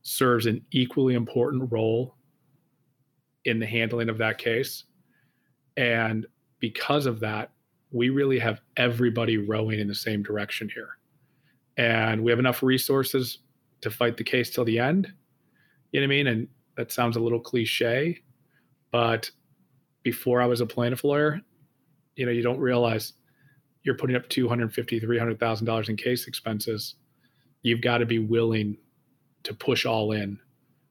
serves 0.02 0.47
an 0.47 0.64
equally 0.71 1.14
important 1.14 1.71
role 1.71 2.17
in 3.45 3.59
the 3.59 3.67
handling 3.67 4.09
of 4.09 4.19
that 4.19 4.38
case. 4.38 4.85
And 5.76 6.26
because 6.61 7.07
of 7.07 7.21
that, 7.21 7.50
we 7.90 8.11
really 8.11 8.38
have 8.38 8.61
everybody 8.76 9.38
rowing 9.38 9.81
in 9.81 9.88
the 9.88 9.95
same 9.95 10.23
direction 10.23 10.69
here. 10.75 10.99
And 11.76 12.23
we 12.23 12.31
have 12.31 12.38
enough 12.38 12.62
resources 12.62 13.38
to 13.81 13.90
fight 13.90 14.17
the 14.17 14.25
case 14.25 14.50
till 14.50 14.64
the 14.64 14.78
end. 14.78 15.12
You 15.93 16.00
know 16.00 16.07
what 16.07 16.12
I 16.12 16.17
mean? 16.17 16.26
And 16.26 16.49
that 16.76 16.93
sounds 16.93 17.17
a 17.17 17.21
little 17.21 17.40
cliche, 17.40 18.21
but 18.93 19.31
before 20.02 20.40
I 20.40 20.47
was 20.47 20.61
a 20.61 20.67
plaintiff 20.67 21.05
lawyer, 21.05 21.40
you 22.17 22.26
know, 22.26 22.33
you 22.33 22.43
don't 22.43 22.59
realize 22.59 23.14
you're 23.83 23.97
putting 23.97 24.17
up 24.17 24.28
$250,000, 24.28 25.02
$300,000 25.02 25.88
in 25.88 25.97
case 25.97 26.26
expenses. 26.26 26.97
You've 27.62 27.81
got 27.81 27.99
to 27.99 28.07
be 28.07 28.19
willing 28.19 28.76
to 29.45 29.54
push 29.54 29.85
all 29.87 30.12
in. 30.12 30.38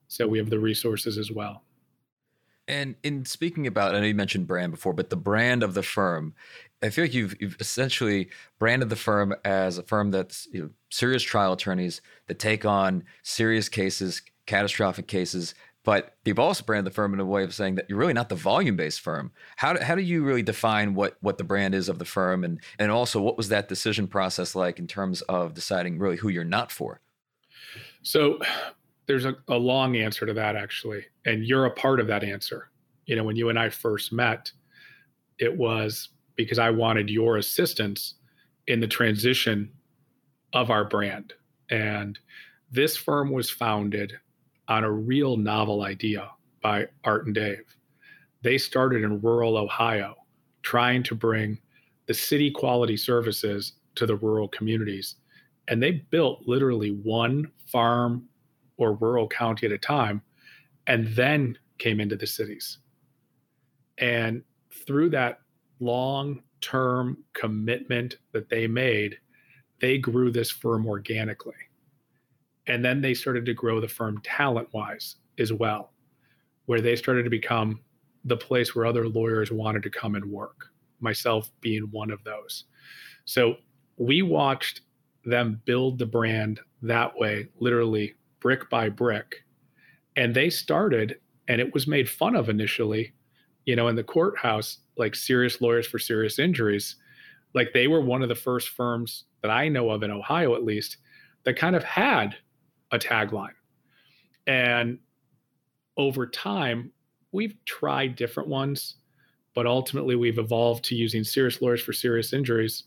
So 0.08 0.28
we 0.28 0.38
have 0.38 0.50
the 0.50 0.60
resources 0.60 1.18
as 1.18 1.32
well. 1.32 1.64
And 2.68 2.96
in 3.02 3.26
speaking 3.26 3.66
about, 3.66 3.96
I 3.96 4.00
know 4.00 4.06
you 4.06 4.16
mentioned 4.16 4.48
brand 4.48 4.72
before, 4.72 4.94
but 4.94 5.10
the 5.10 5.16
brand 5.16 5.64
of 5.64 5.74
the 5.74 5.84
firm, 5.84 6.34
I 6.84 6.90
feel 6.90 7.06
like 7.06 7.14
you've, 7.14 7.36
you've 7.40 7.56
essentially 7.60 8.30
branded 8.60 8.90
the 8.90 8.98
firm 8.98 9.34
as 9.46 9.78
a 9.78 9.84
firm 9.84 10.12
that's 10.12 10.48
you 10.52 10.62
know, 10.62 10.70
serious 10.90 11.24
trial 11.24 11.54
attorneys 11.54 12.02
that 12.28 12.40
take 12.40 12.66
on 12.66 13.06
serious 13.24 13.70
cases, 13.70 14.22
catastrophic 14.46 15.08
cases, 15.08 15.56
but 15.88 16.18
you've 16.26 16.38
also 16.38 16.66
branded 16.66 16.92
the 16.92 16.94
firm 16.94 17.14
in 17.14 17.22
a 17.22 17.26
way 17.26 17.46
of 17.46 17.54
saying 17.54 17.76
that 17.76 17.86
you're 17.88 17.98
really 17.98 18.12
not 18.12 18.28
the 18.28 18.36
volume-based 18.36 19.00
firm. 19.00 19.32
How 19.56 19.72
do, 19.72 19.82
how 19.82 19.96
do 19.96 20.02
you 20.02 20.22
really 20.22 20.44
define 20.44 20.96
what 20.96 21.16
what 21.22 21.38
the 21.38 21.46
brand 21.46 21.74
is 21.74 21.88
of 21.88 21.98
the 21.98 22.04
firm, 22.04 22.44
and 22.44 22.60
and 22.78 22.92
also 22.92 23.22
what 23.22 23.38
was 23.38 23.48
that 23.48 23.70
decision 23.70 24.06
process 24.06 24.54
like 24.54 24.80
in 24.80 24.88
terms 24.88 25.22
of 25.22 25.54
deciding 25.54 25.98
really 25.98 26.18
who 26.18 26.28
you're 26.28 26.44
not 26.44 26.74
for? 26.74 27.00
So 28.08 28.40
there's 29.06 29.26
a, 29.26 29.36
a 29.50 29.58
long 29.58 29.98
answer 29.98 30.26
to 30.26 30.34
that 30.34 30.56
actually 30.56 31.04
and 31.26 31.44
you're 31.44 31.66
a 31.66 31.72
part 31.72 32.00
of 32.00 32.08
that 32.08 32.24
answer. 32.24 32.70
You 33.06 33.18
know 33.18 33.24
when 33.26 33.36
you 33.36 33.50
and 33.50 33.60
i 33.60 33.68
first 33.70 34.14
met 34.14 34.50
it 35.40 35.58
was 35.58 36.10
because 36.38 36.58
i 36.58 36.70
wanted 36.70 37.10
your 37.10 37.36
assistance 37.36 38.14
in 38.68 38.80
the 38.80 38.88
transition 38.88 39.70
of 40.54 40.72
our 40.72 40.86
brand. 40.86 41.34
And 41.70 42.18
this 42.72 42.96
firm 42.96 43.30
was 43.30 43.50
founded 43.50 44.14
on 44.70 44.86
a 44.86 44.92
real 44.92 45.36
novel 45.36 45.84
idea 45.84 46.30
by 46.62 46.88
art 47.04 47.26
and 47.26 47.36
dave. 47.36 47.76
They 48.42 48.58
started 48.58 49.04
in 49.04 49.20
rural 49.20 49.58
ohio 49.58 50.16
trying 50.62 51.04
to 51.04 51.16
bring 51.16 51.60
the 52.06 52.14
city 52.14 52.52
quality 52.52 52.96
services 52.96 53.74
to 53.96 54.06
the 54.06 54.16
rural 54.16 54.48
communities 54.48 55.16
and 55.68 55.82
they 55.82 55.92
built 55.92 56.44
literally 56.46 56.92
one 56.92 57.52
farm 57.66 58.28
or 58.78 58.94
rural 58.94 59.28
county 59.28 59.66
at 59.66 59.72
a 59.72 59.78
time, 59.78 60.22
and 60.88 61.08
then 61.16 61.58
came 61.78 62.00
into 62.00 62.16
the 62.16 62.28
cities. 62.28 62.80
And 63.98 64.44
through 64.86 65.10
that 65.12 65.40
long 65.80 66.42
term 66.62 67.24
commitment 67.34 68.18
that 68.32 68.50
they 68.50 68.68
made, 68.68 69.18
they 69.80 69.98
grew 69.98 70.32
this 70.32 70.50
firm 70.50 70.88
organically. 70.88 71.54
And 72.68 72.84
then 72.84 73.02
they 73.02 73.14
started 73.14 73.46
to 73.46 73.54
grow 73.54 73.80
the 73.80 73.88
firm 73.88 74.20
talent 74.24 74.70
wise 74.74 75.16
as 75.40 75.54
well, 75.54 75.94
where 76.66 76.82
they 76.82 76.96
started 76.96 77.24
to 77.24 77.30
become 77.30 77.80
the 78.26 78.38
place 78.38 78.76
where 78.76 78.86
other 78.86 79.08
lawyers 79.08 79.52
wanted 79.52 79.84
to 79.84 79.90
come 79.90 80.16
and 80.16 80.26
work, 80.26 80.68
myself 81.00 81.50
being 81.62 81.84
one 81.92 82.12
of 82.12 82.24
those. 82.24 82.66
So 83.26 83.56
we 83.98 84.22
watched 84.22 84.82
them 85.28 85.62
build 85.66 86.00
the 86.00 86.06
brand 86.06 86.60
that 86.82 87.16
way, 87.18 87.48
literally 87.60 88.16
brick 88.40 88.70
by 88.70 88.90
brick. 88.90 89.44
And 90.16 90.34
they 90.34 90.50
started, 90.50 91.20
and 91.48 91.60
it 91.62 91.74
was 91.74 91.86
made 91.86 92.10
fun 92.10 92.36
of 92.36 92.50
initially, 92.50 93.14
you 93.66 93.76
know, 93.76 93.90
in 93.90 93.96
the 93.96 94.04
courthouse, 94.04 94.78
like 94.98 95.16
serious 95.16 95.62
lawyers 95.62 95.86
for 95.86 96.00
serious 96.00 96.40
injuries. 96.40 96.96
Like 97.54 97.74
they 97.74 97.88
were 97.88 98.02
one 98.02 98.24
of 98.24 98.30
the 98.30 98.36
first 98.36 98.70
firms 98.70 99.26
that 99.42 99.52
I 99.52 99.68
know 99.68 99.90
of 99.90 100.02
in 100.02 100.12
Ohio, 100.12 100.56
at 100.56 100.64
least, 100.64 100.98
that 101.44 101.58
kind 101.58 101.76
of 101.76 101.84
had 101.84 102.36
a 102.92 102.98
tagline. 102.98 103.52
And 104.48 104.98
over 105.98 106.26
time, 106.26 106.92
we've 107.34 107.56
tried 107.66 108.16
different 108.16 108.48
ones, 108.48 108.96
but 109.54 109.68
ultimately 109.68 110.16
we've 110.16 110.40
evolved 110.40 110.86
to 110.86 110.96
using 110.96 111.24
serious 111.24 111.62
lawyers 111.62 111.82
for 111.82 111.92
serious 111.92 112.32
injuries. 112.32 112.84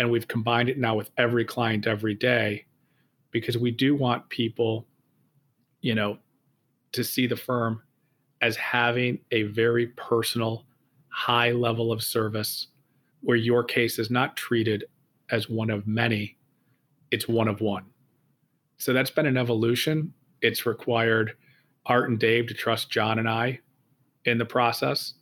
And 0.00 0.10
we've 0.10 0.26
combined 0.26 0.70
it 0.70 0.78
now 0.78 0.94
with 0.94 1.10
every 1.18 1.44
client 1.44 1.86
every 1.86 2.14
day 2.14 2.64
because 3.32 3.58
we 3.58 3.70
do 3.70 3.94
want 3.94 4.26
people, 4.30 4.86
you 5.82 5.94
know, 5.94 6.16
to 6.92 7.04
see 7.04 7.26
the 7.26 7.36
firm 7.36 7.82
as 8.40 8.56
having 8.56 9.18
a 9.30 9.42
very 9.42 9.88
personal, 9.88 10.64
high 11.10 11.50
level 11.50 11.92
of 11.92 12.02
service 12.02 12.68
where 13.20 13.36
your 13.36 13.62
case 13.62 13.98
is 13.98 14.10
not 14.10 14.38
treated 14.38 14.86
as 15.30 15.50
one 15.50 15.68
of 15.68 15.86
many, 15.86 16.38
it's 17.10 17.28
one 17.28 17.46
of 17.46 17.60
one. 17.60 17.84
So 18.78 18.94
that's 18.94 19.10
been 19.10 19.26
an 19.26 19.36
evolution. 19.36 20.14
It's 20.40 20.64
required 20.64 21.36
Art 21.84 22.08
and 22.08 22.18
Dave 22.18 22.46
to 22.46 22.54
trust 22.54 22.90
John 22.90 23.18
and 23.18 23.28
I 23.28 23.60
in 24.24 24.38
the 24.38 24.46
process. 24.46 25.12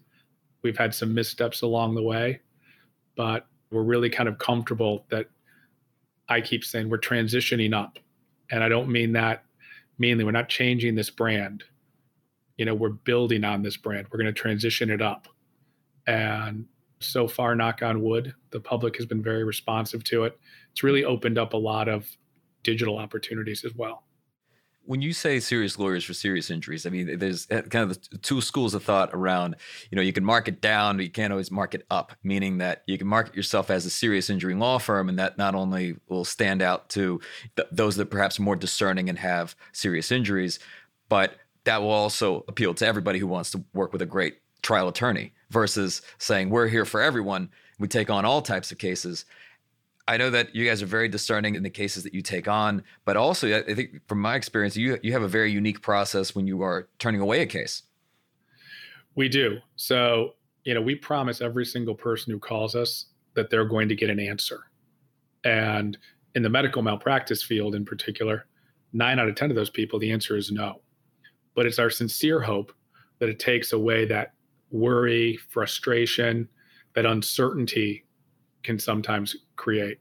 We've 0.62 0.78
had 0.78 0.94
some 0.94 1.12
missteps 1.12 1.62
along 1.62 1.97
the 1.97 2.02
way, 2.04 2.42
but 3.16 3.44
we're 3.70 3.82
really 3.82 4.10
kind 4.10 4.28
of 4.28 4.38
comfortable 4.38 5.04
that 5.10 5.26
I 6.28 6.40
keep 6.40 6.64
saying 6.64 6.88
we're 6.88 6.98
transitioning 6.98 7.75
up. 7.75 7.98
And 8.50 8.62
I 8.62 8.68
don't 8.68 8.88
mean 8.88 9.12
that 9.12 9.44
mainly. 9.98 10.25
We're 10.25 10.30
not 10.30 10.48
changing 10.48 10.94
this 10.94 11.10
brand. 11.10 11.64
You 12.56 12.64
know, 12.64 12.75
we're 12.75 12.90
building 12.90 13.44
on 13.44 13.62
this 13.62 13.76
brand. 13.76 14.06
We're 14.10 14.18
going 14.18 14.34
to 14.34 14.40
transition 14.40 14.90
it 14.90 15.02
up. 15.02 15.28
And 16.06 16.66
so 17.00 17.28
far, 17.28 17.54
knock 17.54 17.82
on 17.82 18.02
wood, 18.02 18.34
the 18.50 18.60
public 18.60 18.96
has 18.96 19.06
been 19.06 19.22
very 19.22 19.44
responsive 19.44 20.02
to 20.04 20.25
it. 20.25 20.38
It's 20.72 20.82
really 20.82 21.04
opened 21.04 21.38
up 21.38 21.52
a 21.52 21.58
lot 21.58 21.88
of 21.88 22.10
digital 22.62 22.98
opportunities 22.98 23.64
as 23.64 23.75
well 23.75 24.04
when 24.88 25.02
you 25.02 25.12
say 25.12 25.38
serious 25.38 25.78
lawyers 25.78 26.02
for 26.02 26.14
serious 26.14 26.49
injuries, 26.49 26.87
I 26.87 26.88
mean, 26.88 27.18
there's 27.18 27.47
eh, 27.50 27.61
kind 27.61 27.90
of 27.90 28.23
two 28.23 28.40
schools 28.40 28.73
of 28.73 28.83
thought 28.83 29.11
around, 29.12 29.57
you 29.90 29.97
know, 29.97 30.00
you 30.00 30.14
can 30.14 30.25
mark 30.25 30.49
it 30.49 30.62
down, 30.62 30.97
but 30.97 31.04
you 31.04 31.11
can't 31.11 31.30
always 31.30 31.50
mark 31.50 31.75
it 31.75 31.85
up, 31.90 32.12
meaning 32.23 32.57
that 32.59 32.85
you 32.87 32.97
can 32.97 33.07
market 33.07 33.37
yourself 33.37 33.68
as 33.68 33.85
a 33.85 33.90
serious 33.90 34.30
injury 34.30 34.54
law 34.54 34.78
firm, 34.78 35.11
and 35.11 35.18
that 35.18 35.37
not 35.37 35.54
only 35.54 35.97
will 36.09 36.25
stand 36.25 36.62
out 36.62 36.88
to 36.88 37.21
th- 37.57 37.68
those 37.71 37.97
that 37.97 38.07
perhaps 38.07 38.38
are 38.38 38.42
more 38.42 38.57
discerning 38.57 39.11
and 39.11 39.18
have 39.18 39.54
serious 39.73 40.11
injuries, 40.11 40.59
but 41.11 41.35
that 41.64 41.83
will 41.83 41.90
also 41.90 42.47
appeal 42.49 42.73
to 42.73 42.87
everybody 42.87 43.18
who 43.18 43.26
wants 43.26 43.50
to 43.50 43.62
work 43.75 43.92
with 43.92 44.00
a 44.00 44.07
great 44.07 44.38
trial 44.62 44.88
attorney 44.88 45.35
versus 45.50 46.00
saying, 46.16 46.49
we're 46.49 46.66
here 46.66 46.87
for 46.87 47.02
everyone, 47.02 47.50
we 47.78 47.88
take 47.88 48.09
on 48.09 48.25
all 48.25 48.40
types 48.40 48.73
of 48.73 48.78
cases. 48.78 49.26
I 50.08 50.16
know 50.16 50.30
that 50.30 50.56
you 50.56 50.66
guys 50.66 50.82
are 50.82 50.86
very 50.86 51.06
discerning 51.06 51.54
in 51.54 51.62
the 51.62 51.70
cases 51.70 52.02
that 52.02 52.14
you 52.14 52.22
take 52.22 52.48
on, 52.48 52.82
but 53.04 53.16
also 53.16 53.58
I 53.58 53.74
think 53.74 54.00
from 54.08 54.20
my 54.20 54.36
experience, 54.36 54.74
you 54.74 54.98
you 55.02 55.12
have 55.12 55.22
a 55.22 55.28
very 55.28 55.52
unique 55.52 55.82
process 55.82 56.34
when 56.34 56.46
you 56.46 56.62
are 56.62 56.88
turning 56.98 57.20
away 57.20 57.42
a 57.42 57.46
case. 57.46 57.82
We 59.14 59.28
do. 59.28 59.58
So, 59.76 60.34
you 60.64 60.72
know, 60.72 60.80
we 60.80 60.94
promise 60.94 61.42
every 61.42 61.66
single 61.66 61.94
person 61.94 62.32
who 62.32 62.38
calls 62.38 62.74
us 62.74 63.06
that 63.34 63.50
they're 63.50 63.66
going 63.66 63.88
to 63.90 63.94
get 63.94 64.08
an 64.08 64.18
answer. 64.18 64.60
And 65.44 65.98
in 66.34 66.42
the 66.42 66.48
medical 66.48 66.82
malpractice 66.82 67.42
field 67.42 67.74
in 67.74 67.84
particular, 67.84 68.46
nine 68.94 69.18
out 69.18 69.28
of 69.28 69.34
10 69.34 69.50
of 69.50 69.56
those 69.56 69.70
people, 69.70 69.98
the 69.98 70.10
answer 70.10 70.36
is 70.36 70.50
no. 70.50 70.80
But 71.54 71.66
it's 71.66 71.78
our 71.78 71.90
sincere 71.90 72.40
hope 72.40 72.72
that 73.18 73.28
it 73.28 73.38
takes 73.38 73.72
away 73.72 74.06
that 74.06 74.32
worry, 74.70 75.36
frustration, 75.50 76.48
that 76.94 77.04
uncertainty 77.04 78.04
can 78.68 78.78
sometimes 78.78 79.34
create. 79.56 79.98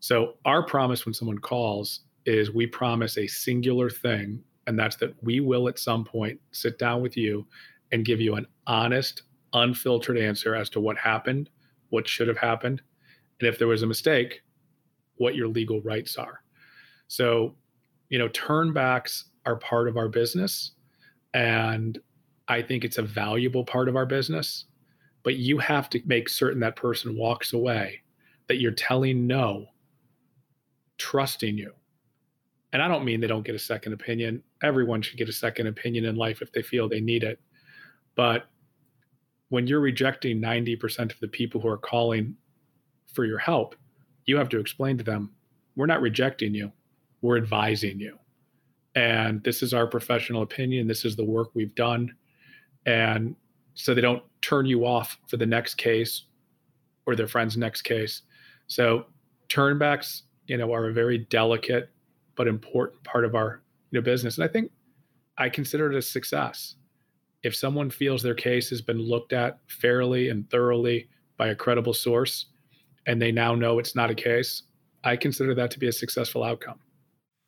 So, 0.00 0.34
our 0.46 0.64
promise 0.64 1.04
when 1.04 1.12
someone 1.12 1.38
calls 1.38 2.00
is 2.24 2.50
we 2.50 2.66
promise 2.66 3.18
a 3.18 3.26
singular 3.26 3.90
thing, 3.90 4.42
and 4.66 4.78
that's 4.78 4.96
that 4.96 5.14
we 5.22 5.40
will 5.40 5.68
at 5.68 5.78
some 5.78 6.04
point 6.04 6.40
sit 6.52 6.78
down 6.78 7.02
with 7.02 7.16
you 7.16 7.46
and 7.92 8.04
give 8.04 8.20
you 8.20 8.36
an 8.36 8.46
honest, 8.66 9.22
unfiltered 9.52 10.16
answer 10.16 10.54
as 10.54 10.70
to 10.70 10.80
what 10.80 10.96
happened, 10.96 11.50
what 11.90 12.08
should 12.08 12.28
have 12.28 12.38
happened, 12.38 12.80
and 13.38 13.48
if 13.48 13.58
there 13.58 13.68
was 13.68 13.82
a 13.82 13.86
mistake, 13.86 14.40
what 15.16 15.34
your 15.34 15.48
legal 15.48 15.82
rights 15.82 16.16
are. 16.16 16.42
So, 17.08 17.54
you 18.08 18.18
know, 18.18 18.28
turnbacks 18.28 19.24
are 19.44 19.56
part 19.56 19.88
of 19.88 19.98
our 19.98 20.08
business. 20.08 20.72
And 21.34 21.98
I 22.48 22.62
think 22.62 22.84
it's 22.84 22.98
a 22.98 23.02
valuable 23.02 23.64
part 23.64 23.88
of 23.88 23.96
our 23.96 24.06
business. 24.06 24.64
But 25.22 25.36
you 25.36 25.58
have 25.58 25.90
to 25.90 26.00
make 26.06 26.28
certain 26.28 26.60
that 26.60 26.76
person 26.76 27.16
walks 27.16 27.52
away, 27.52 28.00
that 28.48 28.60
you're 28.60 28.72
telling 28.72 29.26
no, 29.26 29.66
trusting 30.98 31.58
you. 31.58 31.72
And 32.72 32.80
I 32.80 32.88
don't 32.88 33.04
mean 33.04 33.20
they 33.20 33.26
don't 33.26 33.44
get 33.44 33.54
a 33.54 33.58
second 33.58 33.92
opinion. 33.92 34.42
Everyone 34.62 35.02
should 35.02 35.18
get 35.18 35.28
a 35.28 35.32
second 35.32 35.66
opinion 35.66 36.04
in 36.04 36.16
life 36.16 36.40
if 36.40 36.52
they 36.52 36.62
feel 36.62 36.88
they 36.88 37.00
need 37.00 37.24
it. 37.24 37.40
But 38.14 38.48
when 39.48 39.66
you're 39.66 39.80
rejecting 39.80 40.40
90% 40.40 41.12
of 41.12 41.20
the 41.20 41.28
people 41.28 41.60
who 41.60 41.68
are 41.68 41.76
calling 41.76 42.36
for 43.12 43.24
your 43.24 43.38
help, 43.38 43.74
you 44.26 44.36
have 44.36 44.48
to 44.50 44.60
explain 44.60 44.96
to 44.98 45.04
them, 45.04 45.32
we're 45.74 45.86
not 45.86 46.00
rejecting 46.00 46.54
you, 46.54 46.70
we're 47.20 47.36
advising 47.36 47.98
you. 47.98 48.16
And 48.94 49.42
this 49.42 49.62
is 49.62 49.74
our 49.74 49.86
professional 49.86 50.42
opinion. 50.42 50.86
This 50.86 51.04
is 51.04 51.16
the 51.16 51.24
work 51.24 51.50
we've 51.54 51.74
done. 51.74 52.14
And 52.86 53.36
so 53.80 53.94
they 53.94 54.00
don't 54.00 54.22
turn 54.42 54.66
you 54.66 54.84
off 54.84 55.18
for 55.26 55.36
the 55.36 55.46
next 55.46 55.74
case 55.74 56.24
or 57.06 57.16
their 57.16 57.28
friend's 57.28 57.56
next 57.56 57.82
case. 57.82 58.22
So 58.66 59.06
turnbacks, 59.48 60.22
you 60.46 60.56
know, 60.56 60.72
are 60.72 60.88
a 60.88 60.92
very 60.92 61.18
delicate 61.18 61.90
but 62.36 62.46
important 62.48 63.02
part 63.04 63.24
of 63.24 63.34
our 63.34 63.62
you 63.90 63.98
know 63.98 64.04
business. 64.04 64.38
And 64.38 64.44
I 64.44 64.48
think 64.48 64.70
I 65.38 65.48
consider 65.48 65.90
it 65.90 65.96
a 65.96 66.02
success. 66.02 66.76
If 67.42 67.56
someone 67.56 67.90
feels 67.90 68.22
their 68.22 68.34
case 68.34 68.68
has 68.70 68.82
been 68.82 69.00
looked 69.00 69.32
at 69.32 69.58
fairly 69.66 70.28
and 70.28 70.48
thoroughly 70.50 71.08
by 71.36 71.48
a 71.48 71.54
credible 71.54 71.94
source, 71.94 72.46
and 73.06 73.20
they 73.20 73.32
now 73.32 73.54
know 73.54 73.78
it's 73.78 73.96
not 73.96 74.10
a 74.10 74.14
case, 74.14 74.62
I 75.04 75.16
consider 75.16 75.54
that 75.54 75.70
to 75.70 75.78
be 75.78 75.88
a 75.88 75.92
successful 75.92 76.44
outcome. 76.44 76.78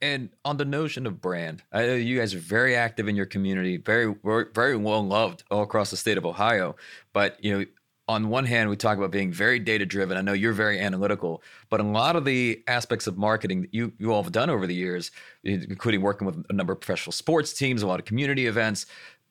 And 0.03 0.31
on 0.45 0.57
the 0.57 0.65
notion 0.65 1.07
of 1.07 1.21
brand, 1.21 1.63
I 1.73 1.87
know 1.87 1.95
you 1.95 2.19
guys 2.19 2.35
are 2.35 2.41
very 2.41 2.75
active 2.75 3.07
in 3.09 3.15
your 3.15 3.25
community, 3.25 3.77
very 3.77 4.15
very 4.53 4.77
well 4.77 5.07
loved 5.07 5.45
all 5.51 5.63
across 5.63 5.91
the 5.91 5.97
state 5.97 6.19
of 6.19 6.27
Ohio. 6.27 6.75
But 7.13 7.43
you 7.43 7.57
know, 7.59 7.65
on 8.09 8.29
one 8.29 8.45
hand, 8.45 8.69
we 8.69 8.77
talk 8.77 8.99
about 8.99 9.13
being 9.13 9.33
very 9.33 9.61
data 9.61 9.87
driven. 9.87 10.17
I 10.17 10.21
know 10.21 10.33
you're 10.33 10.53
very 10.53 10.81
analytical, 10.81 11.41
but 11.71 11.81
a 11.81 11.85
lot 11.85 12.17
of 12.17 12.25
the 12.25 12.63
aspects 12.67 13.07
of 13.07 13.17
marketing 13.17 13.63
that 13.63 13.73
you 13.73 13.93
you 13.99 14.13
all 14.13 14.25
have 14.25 14.33
done 14.33 14.51
over 14.51 14.67
the 14.67 14.75
years, 14.75 15.13
including 15.45 16.03
working 16.03 16.27
with 16.27 16.45
a 16.51 16.53
number 16.53 16.73
of 16.73 16.81
professional 16.81 17.13
sports 17.13 17.53
teams, 17.53 17.81
a 17.81 17.87
lot 17.87 18.01
of 18.01 18.05
community 18.05 18.47
events, 18.47 18.87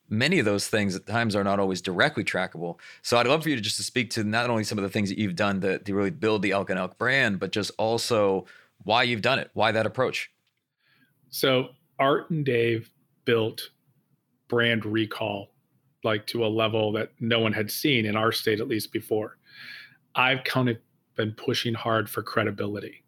many 0.09 0.39
of 0.39 0.45
those 0.45 0.67
things 0.67 0.95
at 0.95 1.05
times 1.05 1.35
are 1.35 1.43
not 1.43 1.59
always 1.59 1.81
directly 1.81 2.23
trackable. 2.23 2.77
So 3.01 3.17
I'd 3.17 3.27
love 3.27 3.43
for 3.43 3.50
you 3.50 3.55
to 3.55 3.61
just 3.61 3.77
to 3.77 3.83
speak 3.83 4.09
to 4.11 4.24
not 4.24 4.50
only 4.50 4.63
some 4.63 4.77
of 4.77 4.83
the 4.83 4.89
things 4.89 5.09
that 5.09 5.17
you've 5.17 5.35
done 5.35 5.59
to, 5.61 5.79
to 5.79 5.96
really 5.96 6.11
build 6.11 6.41
the 6.43 6.51
Elk 6.51 6.69
and 6.69 6.77
Elk 6.77 6.98
brand, 6.98 7.39
but 7.39 7.51
just 7.51 7.72
also 7.77 8.46
why 8.83 9.03
you've 9.03 9.22
done 9.22 9.39
it, 9.39 9.50
why 9.53 9.72
that 9.72 9.85
approach. 9.85 10.31
So 11.31 11.70
Art 12.00 12.29
and 12.29 12.46
Dave 12.46 12.91
built 13.25 13.70
brand 14.48 14.85
recall 14.85 15.51
like 16.03 16.25
to 16.27 16.46
a 16.46 16.48
level 16.48 16.91
that 16.91 17.11
no 17.20 17.39
one 17.39 17.53
had 17.53 17.70
seen 17.72 18.05
in 18.05 18.15
our 18.15 18.31
state 18.31 18.59
at 18.59 18.67
least 18.67 18.91
before. 18.91 19.37
I've 20.15 20.44
kind 20.44 20.70
of 20.70 20.77
been 21.15 21.31
pushing 21.33 21.74
hard 21.74 22.09
for 22.09 22.24
credibility. 22.24 23.03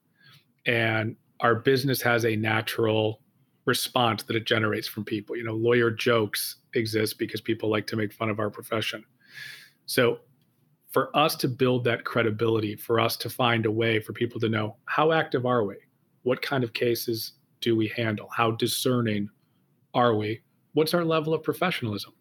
And 0.65 1.15
our 1.39 1.55
business 1.55 2.01
has 2.01 2.25
a 2.25 2.35
natural 2.35 3.19
response 3.65 4.23
that 4.23 4.35
it 4.35 4.45
generates 4.45 4.87
from 4.87 5.03
people. 5.03 5.35
You 5.35 5.43
know, 5.43 5.55
lawyer 5.55 5.89
jokes 5.89 6.57
exist 6.73 7.17
because 7.17 7.41
people 7.41 7.69
like 7.69 7.87
to 7.87 7.95
make 7.95 8.13
fun 8.13 8.29
of 8.29 8.39
our 8.39 8.49
profession. 8.49 9.03
So, 9.85 10.19
for 10.91 11.15
us 11.17 11.35
to 11.37 11.47
build 11.47 11.83
that 11.85 12.05
credibility, 12.05 12.75
for 12.75 12.99
us 12.99 13.17
to 13.17 13.29
find 13.29 13.65
a 13.65 13.71
way 13.71 13.99
for 13.99 14.13
people 14.13 14.39
to 14.39 14.47
know 14.47 14.75
how 14.85 15.11
active 15.11 15.43
are 15.43 15.63
we? 15.63 15.75
What 16.21 16.43
kind 16.43 16.63
of 16.63 16.73
cases 16.73 17.33
do 17.63 17.75
we 17.75 17.87
handle? 17.87 18.29
How 18.35 18.51
discerning 18.51 19.29
are 19.93 20.15
we? 20.15 20.41
What's 20.73 20.93
our 20.93 21.05
level 21.05 21.33
of 21.33 21.43
professionalism? 21.43 22.13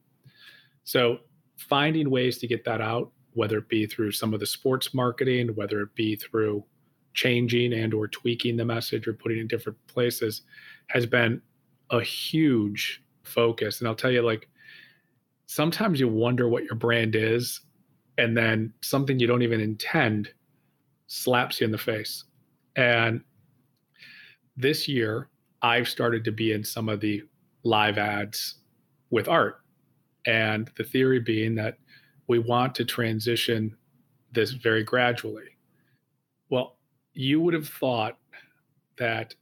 So, 0.84 1.18
finding 1.56 2.10
ways 2.10 2.38
to 2.38 2.46
get 2.46 2.64
that 2.64 2.80
out, 2.80 3.12
whether 3.34 3.58
it 3.58 3.68
be 3.68 3.86
through 3.86 4.12
some 4.12 4.34
of 4.34 4.40
the 4.40 4.46
sports 4.46 4.94
marketing, 4.94 5.54
whether 5.54 5.80
it 5.80 5.94
be 5.94 6.16
through 6.16 6.64
changing 7.14 7.72
and 7.74 7.92
or 7.92 8.08
tweaking 8.08 8.56
the 8.56 8.64
message 8.64 9.06
or 9.06 9.12
putting 9.12 9.38
it 9.38 9.42
in 9.42 9.46
different 9.46 9.78
places 9.86 10.42
has 10.88 11.06
been 11.06 11.40
a 11.90 12.00
huge 12.00 13.02
focus. 13.22 13.80
And 13.80 13.88
I'll 13.88 13.94
tell 13.94 14.10
you, 14.10 14.22
like, 14.22 14.48
sometimes 15.46 16.00
you 16.00 16.08
wonder 16.08 16.48
what 16.48 16.64
your 16.64 16.74
brand 16.74 17.14
is, 17.14 17.60
and 18.18 18.36
then 18.36 18.72
something 18.82 19.18
you 19.18 19.26
don't 19.26 19.42
even 19.42 19.60
intend 19.60 20.30
slaps 21.06 21.60
you 21.60 21.66
in 21.66 21.72
the 21.72 21.78
face. 21.78 22.24
And 22.76 23.22
this 24.56 24.88
year, 24.88 25.28
I've 25.62 25.88
started 25.88 26.24
to 26.24 26.32
be 26.32 26.52
in 26.52 26.64
some 26.64 26.88
of 26.88 27.00
the 27.00 27.22
live 27.62 27.98
ads 27.98 28.56
with 29.10 29.28
art. 29.28 29.60
And 30.26 30.70
the 30.76 30.84
theory 30.84 31.20
being 31.20 31.54
that 31.56 31.78
we 32.28 32.38
want 32.38 32.74
to 32.76 32.84
transition 32.84 33.76
this 34.32 34.52
very 34.52 34.82
gradually. 34.84 35.56
Well, 36.48 36.78
you 37.12 37.40
would 37.40 37.54
have 37.54 37.68
thought 37.68 38.18
that 38.98 39.34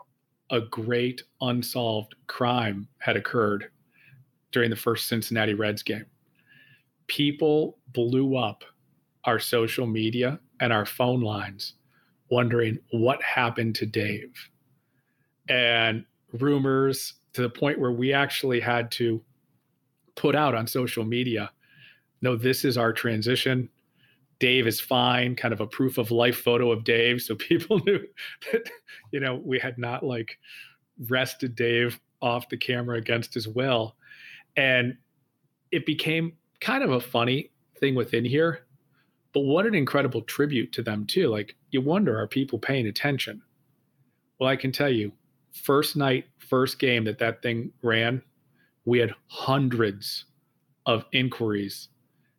a 0.51 0.61
great 0.61 1.23
unsolved 1.41 2.15
crime 2.27 2.89
had 2.99 3.17
occurred 3.17 3.71
during 4.53 4.71
the 4.71 4.77
first 4.77 5.09
Cincinnati 5.09 5.55
Reds 5.55 5.83
game. 5.83 6.07
People 7.07 7.79
blew 7.93 8.37
up 8.37 8.65
our 9.25 9.39
social 9.39 9.87
media 9.87 10.41
and 10.61 10.73
our 10.73 10.87
phone 10.87 11.21
lines 11.21 11.75
wondering 12.31 12.79
what 12.93 13.23
happened 13.23 13.75
to 13.77 13.87
Dave. 13.87 14.33
And 15.49 16.05
rumors 16.33 17.15
to 17.33 17.43
the 17.43 17.51
point 17.51 17.79
where 17.79 17.93
we 17.93 18.13
actually 18.13 18.61
had 18.61 18.91
to 18.93 19.23
put 20.17 20.35
out 20.35 20.55
on 20.55 20.67
social 20.67 21.05
media 21.05 21.51
no, 22.23 22.37
this 22.37 22.65
is 22.65 22.77
our 22.77 22.93
transition. 22.93 23.69
Dave 24.39 24.67
is 24.67 24.81
fine, 24.81 25.37
kind 25.37 25.53
of 25.53 25.61
a 25.61 25.67
proof 25.67 25.99
of 25.99 26.11
life 26.11 26.39
photo 26.39 26.71
of 26.71 26.85
Dave. 26.85 27.21
So 27.23 27.35
people 27.37 27.81
knew 27.81 28.01
that, 28.53 28.71
you 29.13 29.21
know, 29.21 29.41
we 29.45 29.59
had 29.59 29.79
not 29.79 30.03
like 30.05 30.39
wrested 31.09 31.55
Dave 31.55 31.99
off 32.23 32.49
the 32.49 32.57
camera 32.57 32.99
against 32.99 33.35
his 33.35 33.49
will. 33.49 33.97
And 34.57 34.97
it 35.71 35.87
became 35.87 36.33
kind 36.61 36.83
of 36.83 36.91
a 36.91 37.01
funny 37.01 37.51
thing 37.79 37.95
within 37.95 38.25
here. 38.25 38.67
But 39.33 39.41
what 39.41 39.65
an 39.65 39.75
incredible 39.75 40.23
tribute 40.23 40.73
to 40.73 40.83
them, 40.83 41.07
too. 41.07 41.29
Like, 41.29 41.55
you 41.71 41.81
wonder, 41.81 42.19
are 42.19 42.27
people 42.27 42.59
paying 42.59 42.89
attention? 42.89 43.41
Well, 44.39 44.51
I 44.51 44.57
can 44.57 44.73
tell 44.73 44.89
you, 44.89 45.13
first 45.53 45.97
night, 45.97 46.27
first 46.39 46.79
game 46.79 47.05
that 47.05 47.19
that 47.19 47.43
thing 47.43 47.73
ran, 47.83 48.23
we 48.85 48.99
had 48.99 49.15
hundreds 49.29 50.25
of 50.87 51.05
inquiries, 51.13 51.89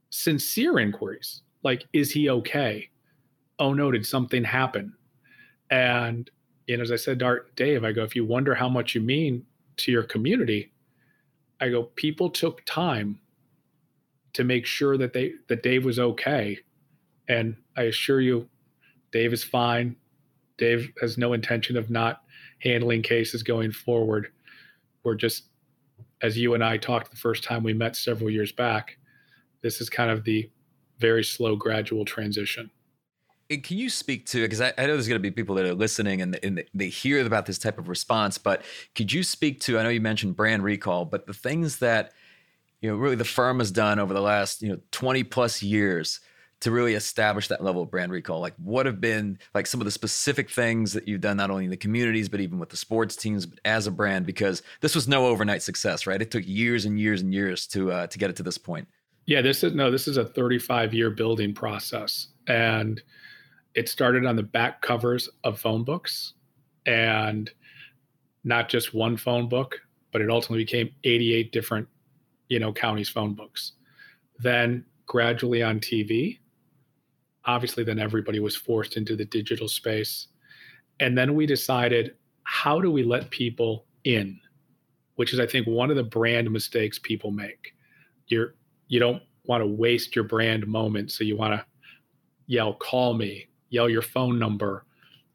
sincere 0.10 0.80
inquiries 0.80 1.42
like, 1.64 1.86
is 1.94 2.12
he 2.12 2.30
okay? 2.30 2.90
Oh 3.60 3.74
no, 3.74 3.92
did 3.92 4.06
something 4.06 4.44
happen? 4.44 4.94
And 5.70 6.30
you 6.68 6.78
know, 6.78 6.84
as 6.84 6.92
I 6.92 6.96
said 6.96 7.20
to 7.20 7.26
Art 7.26 7.56
Dave, 7.56 7.84
I 7.84 7.92
go, 7.92 8.04
if 8.04 8.16
you 8.16 8.26
wonder 8.26 8.56
how 8.56 8.70
much 8.70 8.96
you 8.96 9.02
mean 9.02 9.46
to 9.78 9.92
your 9.92 10.04
community, 10.04 10.72
I 11.60 11.70
go, 11.70 11.84
people 11.84 12.30
took 12.30 12.64
time 12.66 13.20
to 14.34 14.44
make 14.44 14.66
sure 14.66 14.98
that 14.98 15.14
they 15.14 15.34
that 15.48 15.64
Dave 15.64 15.86
was 15.86 16.00
okay. 16.00 16.58
And 17.28 17.56
I 17.78 17.84
assure 17.84 18.22
you, 18.22 18.48
Dave 19.12 19.34
is 19.34 19.44
fine. 19.44 19.96
Dave 20.58 20.92
has 21.02 21.18
no 21.18 21.34
intention 21.34 21.78
of 21.78 21.90
not 21.90 22.24
handling 22.62 23.02
cases 23.02 23.44
going 23.44 23.72
forward. 23.72 24.32
We're 25.04 25.16
just, 25.16 25.46
as 26.22 26.38
you 26.38 26.54
and 26.54 26.64
I 26.64 26.78
talked 26.78 27.10
the 27.10 27.18
first 27.18 27.44
time 27.44 27.64
we 27.64 27.74
met 27.74 27.96
several 27.96 28.30
years 28.30 28.52
back, 28.52 28.98
this 29.62 29.82
is 29.82 29.90
kind 29.90 30.12
of 30.12 30.24
the 30.24 30.50
very 31.00 31.24
slow, 31.24 31.56
gradual 31.56 32.06
transition. 32.06 32.70
can 33.50 33.78
you 33.78 33.90
speak 33.90 34.26
to 34.28 34.42
because 34.44 34.62
I, 34.62 34.74
I, 34.78 34.86
know 34.86 34.94
there's 34.94 35.08
going 35.08 35.20
to 35.20 35.30
be 35.30 35.32
people 35.32 35.56
that 35.56 35.66
are 35.66 35.74
listening 35.74 36.22
and, 36.22 36.40
and 36.44 36.64
they 36.74 36.90
hear 36.90 37.26
about 37.26 37.48
this 37.48 37.58
type 37.58 37.78
of 37.78 37.90
response 37.90 38.38
but 38.38 38.62
could 38.96 39.12
you 39.12 39.24
speak 39.24 39.60
to 39.62 39.78
i 39.78 39.84
know 39.84 39.90
you 39.90 40.00
mentioned 40.00 40.38
brand 40.38 40.64
recall 40.64 41.04
but 41.04 41.26
the 41.26 41.34
things 41.34 41.80
that 41.80 42.14
you 42.80 42.90
know 42.90 42.96
really 42.96 43.16
the 43.16 43.26
firm 43.26 43.60
has 43.60 43.70
done 43.70 44.00
over 44.00 44.14
the 44.14 44.22
last 44.22 44.62
you 44.62 44.70
know 44.70 44.80
20 44.92 45.26
plus 45.26 45.62
years 45.62 46.22
to 46.62 46.72
really 46.72 46.94
establish 46.94 47.48
that 47.48 47.64
level 47.64 47.84
of 47.84 47.92
brand 47.92 48.12
recall? 48.12 48.40
Like 48.40 48.54
what 48.58 48.86
have 48.86 49.02
been 49.02 49.38
like 49.54 49.68
some 49.68 49.82
of 49.82 49.86
the 49.86 49.92
specific 49.92 50.50
things 50.50 50.94
that 50.94 51.08
you've 51.08 51.22
done 51.22 51.38
not 51.38 51.52
only 51.52 51.66
in 51.66 51.72
the 51.72 51.78
communities 51.78 52.30
but 52.30 52.40
even 52.40 52.60
with 52.60 52.70
the 52.70 52.78
sports 52.78 53.16
teams 53.16 53.46
but 53.46 53.60
as 53.66 53.88
a 53.88 53.92
brand? 53.92 54.26
Because 54.26 54.64
this 54.80 54.96
was 54.96 55.08
no 55.08 55.28
overnight 55.28 55.62
success 55.62 56.08
right? 56.08 56.22
It 56.22 56.32
took 56.32 56.48
years 56.48 56.86
and 56.86 57.00
years 57.00 57.22
and 57.22 57.34
years 57.34 57.68
to 57.68 57.92
uh, 57.92 58.08
to 58.08 58.18
get 58.18 58.30
it 58.30 58.36
to 58.38 58.44
this 58.44 58.58
point. 58.58 58.88
Yeah 59.26 59.42
this 59.42 59.64
is 59.64 59.74
no 59.74 59.92
this 59.92 60.08
is 60.08 60.18
a 60.18 60.26
35 60.26 60.94
year 60.94 61.10
building 61.10 61.54
process. 61.54 62.28
And 62.48 63.02
it 63.74 63.90
started 63.90 64.26
on 64.26 64.36
the 64.36 64.44
back 64.44 64.82
covers 64.82 65.30
of 65.44 65.60
phone 65.60 65.84
books 65.84 66.34
and 66.86 67.50
not 68.44 68.70
just 68.70 68.94
one 68.94 69.18
phone 69.18 69.50
book 69.50 69.80
but 70.12 70.22
it 70.22 70.30
ultimately 70.30 70.64
became 70.64 70.90
88 71.04 71.52
different 71.52 71.88
you 72.50 72.60
know 72.60 72.72
counties 72.72 73.10
phone 73.10 73.34
books. 73.34 73.74
Then 74.38 74.86
gradually 75.08 75.62
on 75.62 75.80
tv 75.80 76.38
obviously 77.46 77.84
then 77.84 78.00
everybody 78.00 78.40
was 78.40 78.56
forced 78.56 78.98
into 78.98 79.16
the 79.16 79.26
digital 79.26 79.68
space. 79.68 80.28
And 81.00 81.18
then 81.18 81.36
we 81.36 81.46
decided 81.46 82.16
how 82.44 82.80
do 82.82 82.92
we 82.92 83.04
let 83.04 83.30
people 83.30 83.86
in? 84.04 84.40
Which 85.16 85.34
is 85.34 85.40
i 85.40 85.46
think 85.46 85.68
one 85.68 85.90
of 85.90 85.96
the 85.96 86.04
brand 86.04 86.50
mistakes 86.52 87.00
people 87.00 87.32
make. 87.32 87.74
You're 88.28 88.56
you 88.88 89.00
don't 89.00 89.22
want 89.46 89.62
to 89.62 89.68
waste 89.68 90.16
your 90.16 90.26
brand 90.26 90.68
moment 90.68 91.12
so 91.12 91.24
you 91.24 91.38
want 91.38 91.54
to 91.54 91.66
yell 92.48 92.74
call 92.74 93.14
me 93.14 93.48
yell 93.72 93.90
your 93.90 94.04
phone 94.04 94.38
number, 94.38 94.86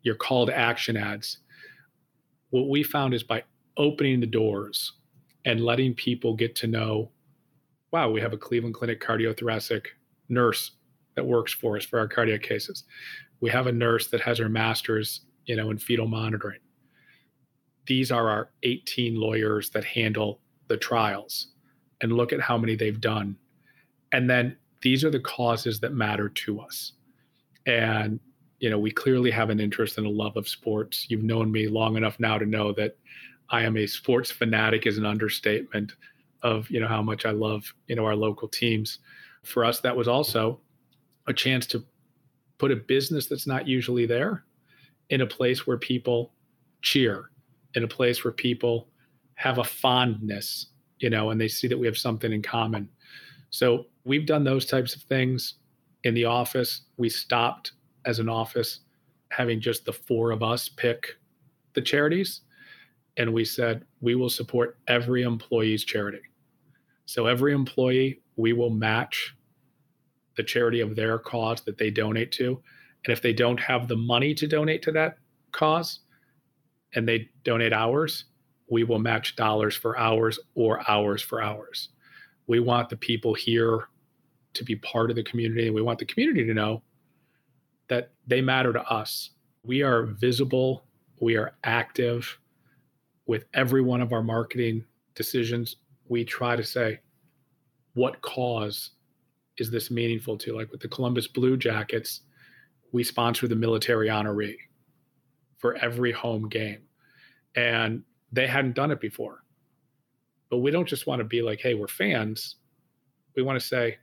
your 0.03 0.15
call 0.15 0.47
to 0.47 0.57
action 0.57 0.97
ads. 0.97 1.39
What 2.51 2.69
we 2.69 2.85
found 2.85 3.13
is 3.13 3.25
by 3.25 3.43
opening 3.77 4.21
the 4.21 4.27
doors 4.27 4.93
and 5.45 5.65
letting 5.65 5.95
people 5.95 6.37
get 6.37 6.55
to 6.57 6.69
know, 6.69 7.11
wow, 7.91 8.11
we 8.11 8.21
have 8.21 8.33
a 8.33 8.39
Cleveland 8.39 8.75
Clinic 8.75 9.03
cardiothoracic 9.03 9.87
nurse 10.29 10.73
that 11.17 11.27
works 11.27 11.53
for 11.53 11.77
us 11.77 11.85
for 11.85 11.99
our 11.99 12.09
cardiac 12.09 12.43
cases. 12.43 12.85
We 13.41 13.51
have 13.51 13.67
a 13.67 13.73
nurse 13.73 14.09
that 14.09 14.21
has 14.21 14.39
her 14.39 14.49
master's, 14.49 15.23
you 15.47 15.57
know, 15.57 15.71
in 15.71 15.79
fetal 15.79 16.07
monitoring. 16.07 16.61
These 17.87 18.11
are 18.11 18.29
our 18.29 18.51
18 18.63 19.19
lawyers 19.19 19.71
that 19.71 19.85
handle 19.85 20.41
the 20.69 20.77
trials 20.77 21.49
and 22.01 22.13
look 22.13 22.33
at 22.33 22.41
how 22.41 22.59
many 22.59 22.75
they've 22.75 23.01
done. 23.01 23.37
And 24.13 24.29
then 24.29 24.57
these 24.83 25.05
are 25.05 25.11
the 25.11 25.21
causes 25.21 25.81
that 25.81 25.93
matter 25.93 26.29
to 26.29 26.61
us. 26.61 26.93
And 27.67 28.21
you 28.59 28.71
know, 28.71 28.79
we 28.79 28.91
clearly 28.91 29.31
have 29.31 29.51
an 29.51 29.61
interest 29.61 29.99
and 29.99 30.07
a 30.07 30.11
love 30.11 30.37
of 30.37 30.49
sports. 30.49 31.07
You've 31.09 31.23
known 31.23 31.53
me 31.53 31.69
long 31.69 31.97
enough 31.97 32.19
now 32.19 32.39
to 32.39 32.47
know 32.47 32.73
that 32.73 32.97
I 33.51 33.63
am 33.63 33.77
a 33.77 33.87
sports 33.87 34.31
fanatic 34.31 34.87
is 34.87 34.99
an 34.99 35.07
understatement 35.07 35.93
of, 36.43 36.69
you 36.71 36.81
know, 36.81 36.89
how 36.89 37.03
much 37.03 37.27
I 37.27 37.31
love, 37.31 37.73
you 37.87 37.97
know, 37.97 38.05
our 38.05 38.17
local 38.17 38.49
teams. 38.49 38.99
For 39.45 39.65
us, 39.65 39.81
that 39.81 39.97
was 39.97 40.09
also 40.09 40.61
a 41.27 41.33
chance 41.33 41.67
to 41.67 41.85
put 42.59 42.73
a 42.73 42.77
business 42.77 43.27
that's 43.27 43.47
not 43.47 43.67
usually 43.67 44.07
there 44.07 44.45
in 45.11 45.21
a 45.21 45.27
place 45.27 45.67
where 45.67 45.77
people 45.77 46.33
cheer, 46.83 47.31
in 47.75 47.85
a 47.85 47.89
place 47.89 48.25
where 48.25 48.33
people 48.33 48.89
have 49.35 49.59
a 49.59 49.65
fondness, 49.65 50.69
you 50.99 51.11
know, 51.11 51.31
and 51.31 51.41
they 51.41 51.49
see 51.49 51.69
that 51.69 51.79
we 51.79 51.87
have 51.87 51.99
something 51.99 52.33
in 52.33 52.43
common. 52.43 52.89
So 53.51 53.87
we've 54.05 54.27
done 54.27 54.45
those 54.45 54.67
types 54.67 54.95
of 54.95 55.03
things 55.03 55.55
in 56.05 56.15
the 56.15 56.25
office. 56.25 56.83
We 56.97 57.09
stopped 57.09 57.73
as 58.05 58.19
an 58.19 58.29
office 58.29 58.81
having 59.31 59.61
just 59.61 59.85
the 59.85 59.93
four 59.93 60.31
of 60.31 60.43
us 60.43 60.69
pick 60.69 61.17
the 61.75 61.83
charities. 61.83 62.43
And 63.19 63.33
we 63.33 63.45
said, 63.45 63.85
we 64.01 64.15
will 64.15 64.31
support 64.31 64.79
every 64.89 65.23
employee's 65.23 65.85
charity. 65.85 66.21
So 67.07 67.27
every 67.27 67.53
employee, 67.53 68.21
we 68.37 68.53
will 68.53 68.71
match 68.71 69.35
the 70.37 70.43
charity 70.43 70.81
of 70.81 70.97
their 70.97 71.19
cause 71.19 71.63
that 71.63 71.79
they 71.79 71.91
donate 71.91 72.33
to. 72.33 72.61
And 73.05 73.13
if 73.13 73.23
they 73.23 73.33
don't 73.33 73.61
have 73.61 73.89
the 73.89 73.97
money 73.97 74.35
to 74.35 74.47
donate 74.47 74.83
to 74.83 74.93
that 74.93 75.19
cause 75.53 76.01
and 76.95 77.09
they 77.09 77.29
donate 77.45 77.73
hours, 77.73 78.25
we 78.69 78.85
will 78.85 78.99
match 78.99 79.37
dollars 79.37 79.77
for 79.77 79.99
hours 79.99 80.39
or 80.55 80.89
hours 80.91 81.23
for 81.23 81.43
hours. 81.43 81.91
We 82.47 82.61
want 82.61 82.89
the 82.89 82.97
people 82.97 83.35
here 83.35 83.89
to 84.55 84.65
be 84.65 84.77
part 84.77 85.11
of 85.11 85.17
the 85.17 85.23
community 85.23 85.69
we 85.69 85.83
want 85.83 85.99
the 85.99 86.07
community 86.07 86.45
to 86.47 86.55
know 86.55 86.83
that 87.89 88.11
they 88.27 88.41
matter 88.41 88.73
to 88.73 88.83
us. 88.91 89.31
We 89.63 89.83
are 89.83 90.05
visible, 90.05 90.85
we 91.21 91.37
are 91.37 91.55
active 91.65 92.39
with 93.27 93.45
every 93.55 93.83
one 93.83 94.01
of 94.01 94.13
our 94.13 94.23
marketing 94.23 94.85
decisions. 95.15 95.77
We 96.09 96.25
try 96.25 96.57
to 96.57 96.65
say, 96.65 97.01
what 97.95 98.21
cause 98.23 98.93
is 99.59 99.71
this 99.71 99.91
meaningful 99.91 100.37
to? 100.39 100.55
Like 100.55 100.71
with 100.71 100.81
the 100.81 100.89
Columbus 100.89 101.27
Blue 101.27 101.57
Jackets, 101.57 102.23
we 102.93 103.05
sponsor 103.05 103.49
the 103.49 103.57
military 103.57 104.09
honoree 104.09 104.57
for 105.59 105.77
every 105.77 106.13
home 106.13 106.49
game. 106.49 106.83
And 107.55 108.03
they 108.33 108.47
hadn't 108.47 108.75
done 108.75 108.91
it 108.91 109.01
before. 109.01 109.45
But 110.51 110.59
we 110.59 110.71
don't 110.71 110.89
just 110.89 111.07
want 111.07 111.21
to 111.21 111.25
be 111.25 111.43
like, 111.43 111.61
hey, 111.61 111.75
we're 111.75 111.89
fans. 111.89 112.57
We 113.35 113.43
want 113.43 113.59
to 113.59 113.67
say, 113.67 113.99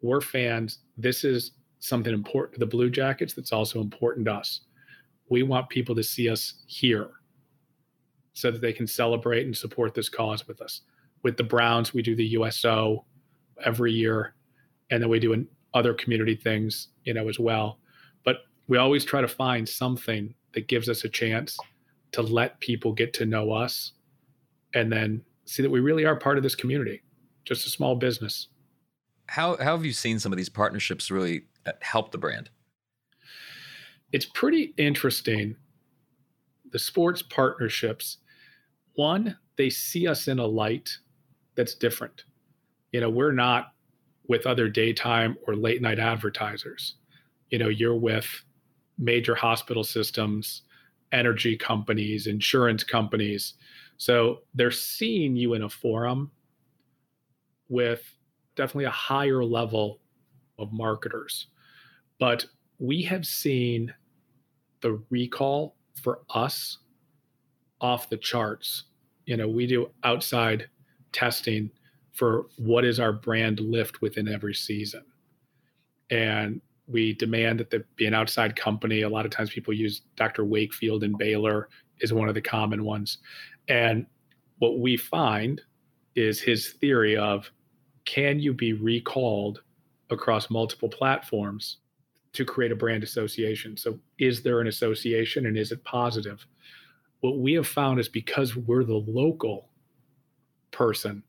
we're 0.00 0.20
fans. 0.20 0.78
This 0.96 1.24
is 1.24 1.52
something 1.80 2.14
important 2.14 2.54
to 2.54 2.60
the 2.60 2.66
Blue 2.66 2.90
Jackets 2.90 3.34
that's 3.34 3.52
also 3.52 3.80
important 3.80 4.26
to 4.26 4.32
us. 4.32 4.60
We 5.28 5.42
want 5.42 5.68
people 5.68 5.94
to 5.94 6.02
see 6.02 6.28
us 6.28 6.54
here 6.66 7.10
so 8.34 8.50
that 8.50 8.60
they 8.60 8.72
can 8.72 8.86
celebrate 8.86 9.46
and 9.46 9.56
support 9.56 9.94
this 9.94 10.08
cause 10.08 10.46
with 10.48 10.60
us. 10.62 10.82
With 11.22 11.36
the 11.36 11.44
Browns, 11.44 11.92
we 11.92 12.02
do 12.02 12.16
the 12.16 12.28
USO 12.28 13.04
every 13.64 13.92
year, 13.92 14.34
and 14.92 15.02
then 15.02 15.08
we 15.08 15.18
do 15.18 15.46
other 15.72 15.94
community 15.94 16.36
things, 16.36 16.88
you 17.04 17.14
know, 17.14 17.26
as 17.28 17.38
well. 17.38 17.78
But 18.24 18.36
we 18.68 18.76
always 18.76 19.06
try 19.06 19.22
to 19.22 19.26
find 19.26 19.66
something 19.66 20.34
that 20.52 20.68
gives 20.68 20.88
us 20.88 21.04
a 21.04 21.08
chance 21.08 21.56
to 22.12 22.20
let 22.20 22.60
people 22.60 22.92
get 22.92 23.14
to 23.14 23.24
know 23.24 23.52
us 23.52 23.92
and 24.74 24.92
then 24.92 25.22
see 25.46 25.62
that 25.62 25.70
we 25.70 25.80
really 25.80 26.04
are 26.04 26.14
part 26.14 26.36
of 26.36 26.42
this 26.42 26.54
community, 26.54 27.02
just 27.46 27.66
a 27.66 27.70
small 27.70 27.96
business. 27.96 28.48
How, 29.28 29.56
how 29.56 29.74
have 29.74 29.86
you 29.86 29.94
seen 29.94 30.18
some 30.18 30.30
of 30.30 30.36
these 30.36 30.50
partnerships 30.50 31.10
really 31.10 31.46
uh, 31.64 31.72
help 31.80 32.12
the 32.12 32.18
brand? 32.18 32.50
It's 34.12 34.26
pretty 34.26 34.74
interesting. 34.76 35.56
The 36.70 36.78
sports 36.78 37.22
partnerships, 37.22 38.18
one, 38.94 39.38
they 39.56 39.70
see 39.70 40.06
us 40.06 40.28
in 40.28 40.38
a 40.38 40.46
light 40.46 40.90
that's 41.54 41.74
different. 41.74 42.24
You 42.92 43.00
know, 43.00 43.08
we're 43.08 43.32
not 43.32 43.72
with 44.28 44.46
other 44.46 44.68
daytime 44.68 45.36
or 45.46 45.54
late 45.56 45.82
night 45.82 45.98
advertisers. 45.98 46.94
You 47.50 47.58
know, 47.58 47.68
you're 47.68 47.96
with 47.96 48.26
major 48.98 49.34
hospital 49.34 49.84
systems, 49.84 50.62
energy 51.12 51.56
companies, 51.56 52.26
insurance 52.26 52.84
companies. 52.84 53.54
So 53.96 54.40
they're 54.54 54.70
seeing 54.70 55.36
you 55.36 55.54
in 55.54 55.62
a 55.62 55.68
forum 55.68 56.30
with 57.68 58.02
definitely 58.56 58.84
a 58.84 58.90
higher 58.90 59.44
level 59.44 60.00
of 60.58 60.72
marketers. 60.72 61.48
But 62.18 62.46
we 62.78 63.02
have 63.02 63.26
seen 63.26 63.92
the 64.80 65.02
recall 65.10 65.76
for 66.02 66.20
us 66.30 66.78
off 67.80 68.08
the 68.08 68.16
charts. 68.16 68.84
You 69.26 69.36
know, 69.36 69.48
we 69.48 69.66
do 69.66 69.90
outside 70.04 70.68
testing 71.12 71.70
for 72.12 72.46
what 72.56 72.84
is 72.84 73.00
our 73.00 73.12
brand 73.12 73.60
lift 73.60 74.00
within 74.02 74.28
every 74.28 74.54
season. 74.54 75.04
And 76.10 76.60
we 76.86 77.14
demand 77.14 77.60
that 77.60 77.70
there 77.70 77.86
be 77.96 78.06
an 78.06 78.14
outside 78.14 78.54
company. 78.54 79.02
A 79.02 79.08
lot 79.08 79.24
of 79.24 79.30
times 79.30 79.50
people 79.50 79.72
use 79.72 80.02
Dr. 80.16 80.44
Wakefield 80.44 81.04
and 81.04 81.16
Baylor 81.16 81.68
is 82.00 82.12
one 82.12 82.28
of 82.28 82.34
the 82.34 82.42
common 82.42 82.84
ones. 82.84 83.18
And 83.68 84.06
what 84.58 84.78
we 84.78 84.96
find 84.96 85.60
is 86.14 86.40
his 86.40 86.70
theory 86.72 87.16
of 87.16 87.50
can 88.04 88.40
you 88.40 88.52
be 88.52 88.74
recalled 88.74 89.62
across 90.10 90.50
multiple 90.50 90.88
platforms 90.88 91.78
to 92.32 92.44
create 92.44 92.72
a 92.72 92.76
brand 92.76 93.02
association. 93.02 93.76
So, 93.76 93.98
is 94.18 94.42
there 94.42 94.60
an 94.60 94.68
association 94.68 95.46
and 95.46 95.56
is 95.56 95.72
it 95.72 95.82
positive? 95.84 96.46
What 97.20 97.38
we 97.38 97.52
have 97.54 97.66
found 97.66 98.00
is 98.00 98.08
because 98.08 98.56
we're 98.56 98.84
the 98.84 98.94
local 98.94 99.68
person, 100.70 101.22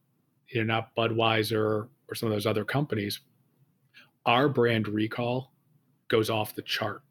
you 0.54 0.64
know, 0.64 0.74
not 0.74 0.96
Budweiser 0.96 1.88
or 2.08 2.16
some 2.16 2.28
of 2.28 2.34
those 2.34 2.46
other 2.46 2.66
companies, 2.66 3.22
our 4.26 4.48
brand 4.48 4.88
recall 4.88 5.54
goes 6.08 6.30
off 6.30 6.56
the 6.56 6.62
chart. 6.62 7.02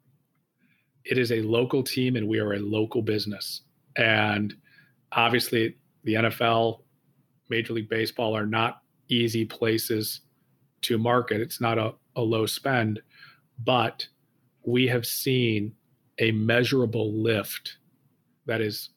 It 1.05 1.17
is 1.17 1.31
a 1.31 1.41
local 1.41 1.83
team 1.83 2.15
and 2.15 2.27
we 2.27 2.39
are 2.39 2.53
a 2.53 2.59
local 2.59 3.01
business. 3.01 3.61
And 3.97 4.55
obviously, 5.11 5.75
the 6.03 6.13
NFL, 6.15 6.79
Major 7.49 7.73
League 7.73 7.89
Baseball 7.89 8.35
are 8.35 8.45
not 8.45 8.81
easy 9.09 9.45
places 9.45 10.21
to 10.81 10.97
market. 10.97 11.41
It's 11.41 11.61
not 11.61 11.77
a, 11.77 11.93
a 12.15 12.21
low 12.21 12.45
spend 12.45 13.01
but 13.59 14.07
we 14.65 14.87
have 14.87 15.05
seen 15.05 15.73
a 16.19 16.31
measurable 16.31 17.13
lift 17.13 17.77
that 18.45 18.61
is 18.61 18.89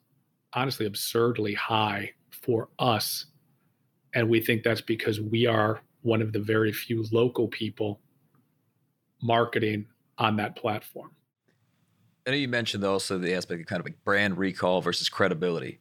honestly 0.52 0.87
absurdly 0.87 1.54
high 1.54 2.11
for 2.30 2.68
us. 2.78 3.26
And 4.16 4.31
we 4.31 4.40
think 4.40 4.62
that's 4.62 4.81
because 4.81 5.20
we 5.20 5.44
are 5.44 5.83
one 6.00 6.22
of 6.22 6.33
the 6.33 6.40
very 6.40 6.72
few 6.72 7.05
local 7.12 7.48
people 7.48 8.00
marketing 9.22 9.85
on 10.16 10.37
that 10.37 10.57
platform. 10.57 11.11
I 12.26 12.31
know 12.31 12.37
you 12.37 12.48
mentioned 12.48 12.83
also 12.83 13.18
the 13.18 13.35
aspect 13.35 13.61
of 13.61 13.66
kind 13.66 13.79
of 13.79 13.85
like 13.85 14.02
brand 14.05 14.38
recall 14.38 14.81
versus 14.81 15.11
credibility. 15.11 15.81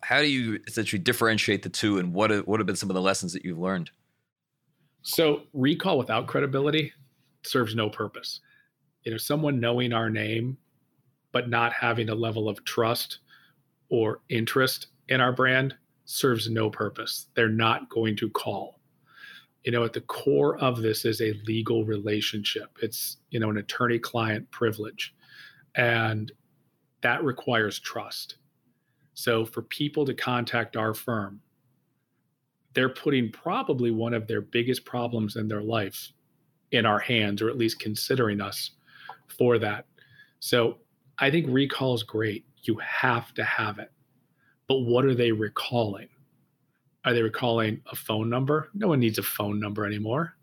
How 0.00 0.20
do 0.20 0.28
you 0.28 0.60
essentially 0.68 1.00
differentiate 1.00 1.64
the 1.64 1.68
two, 1.68 1.98
and 1.98 2.14
what 2.14 2.30
have, 2.30 2.46
what 2.46 2.60
have 2.60 2.68
been 2.68 2.76
some 2.76 2.88
of 2.88 2.94
the 2.94 3.02
lessons 3.02 3.32
that 3.32 3.44
you've 3.44 3.58
learned? 3.58 3.90
So, 5.02 5.42
recall 5.52 5.98
without 5.98 6.28
credibility 6.28 6.92
serves 7.42 7.74
no 7.74 7.90
purpose. 7.90 8.38
You 9.02 9.10
know, 9.10 9.18
someone 9.18 9.58
knowing 9.58 9.92
our 9.92 10.08
name, 10.08 10.56
but 11.32 11.48
not 11.48 11.72
having 11.72 12.10
a 12.10 12.14
level 12.14 12.48
of 12.48 12.64
trust 12.64 13.18
or 13.88 14.20
interest 14.28 14.86
in 15.08 15.20
our 15.20 15.32
brand 15.32 15.74
serves 16.10 16.50
no 16.50 16.68
purpose. 16.68 17.28
They're 17.34 17.48
not 17.48 17.88
going 17.88 18.16
to 18.16 18.28
call. 18.30 18.80
You 19.62 19.70
know, 19.70 19.84
at 19.84 19.92
the 19.92 20.00
core 20.00 20.58
of 20.58 20.82
this 20.82 21.04
is 21.04 21.20
a 21.20 21.34
legal 21.46 21.84
relationship. 21.84 22.76
It's, 22.82 23.18
you 23.30 23.38
know, 23.38 23.50
an 23.50 23.58
attorney 23.58 23.98
client 23.98 24.50
privilege. 24.50 25.14
And 25.76 26.32
that 27.02 27.22
requires 27.22 27.78
trust. 27.78 28.36
So 29.14 29.44
for 29.44 29.62
people 29.62 30.04
to 30.04 30.14
contact 30.14 30.76
our 30.76 30.94
firm, 30.94 31.40
they're 32.74 32.88
putting 32.88 33.30
probably 33.30 33.92
one 33.92 34.14
of 34.14 34.26
their 34.26 34.40
biggest 34.40 34.84
problems 34.84 35.36
in 35.36 35.46
their 35.46 35.62
life 35.62 36.10
in 36.72 36.86
our 36.86 36.98
hands, 36.98 37.40
or 37.40 37.48
at 37.48 37.58
least 37.58 37.78
considering 37.78 38.40
us 38.40 38.72
for 39.38 39.58
that. 39.58 39.86
So 40.40 40.78
I 41.18 41.30
think 41.30 41.46
recall 41.48 41.94
is 41.94 42.02
great. 42.02 42.44
You 42.62 42.76
have 42.78 43.32
to 43.34 43.44
have 43.44 43.78
it. 43.78 43.92
But 44.70 44.82
what 44.82 45.04
are 45.04 45.16
they 45.16 45.32
recalling? 45.32 46.06
Are 47.04 47.12
they 47.12 47.22
recalling 47.22 47.82
a 47.90 47.96
phone 47.96 48.30
number? 48.30 48.68
No 48.72 48.86
one 48.86 49.00
needs 49.00 49.18
a 49.18 49.22
phone 49.24 49.58
number 49.58 49.84
anymore. 49.84 50.36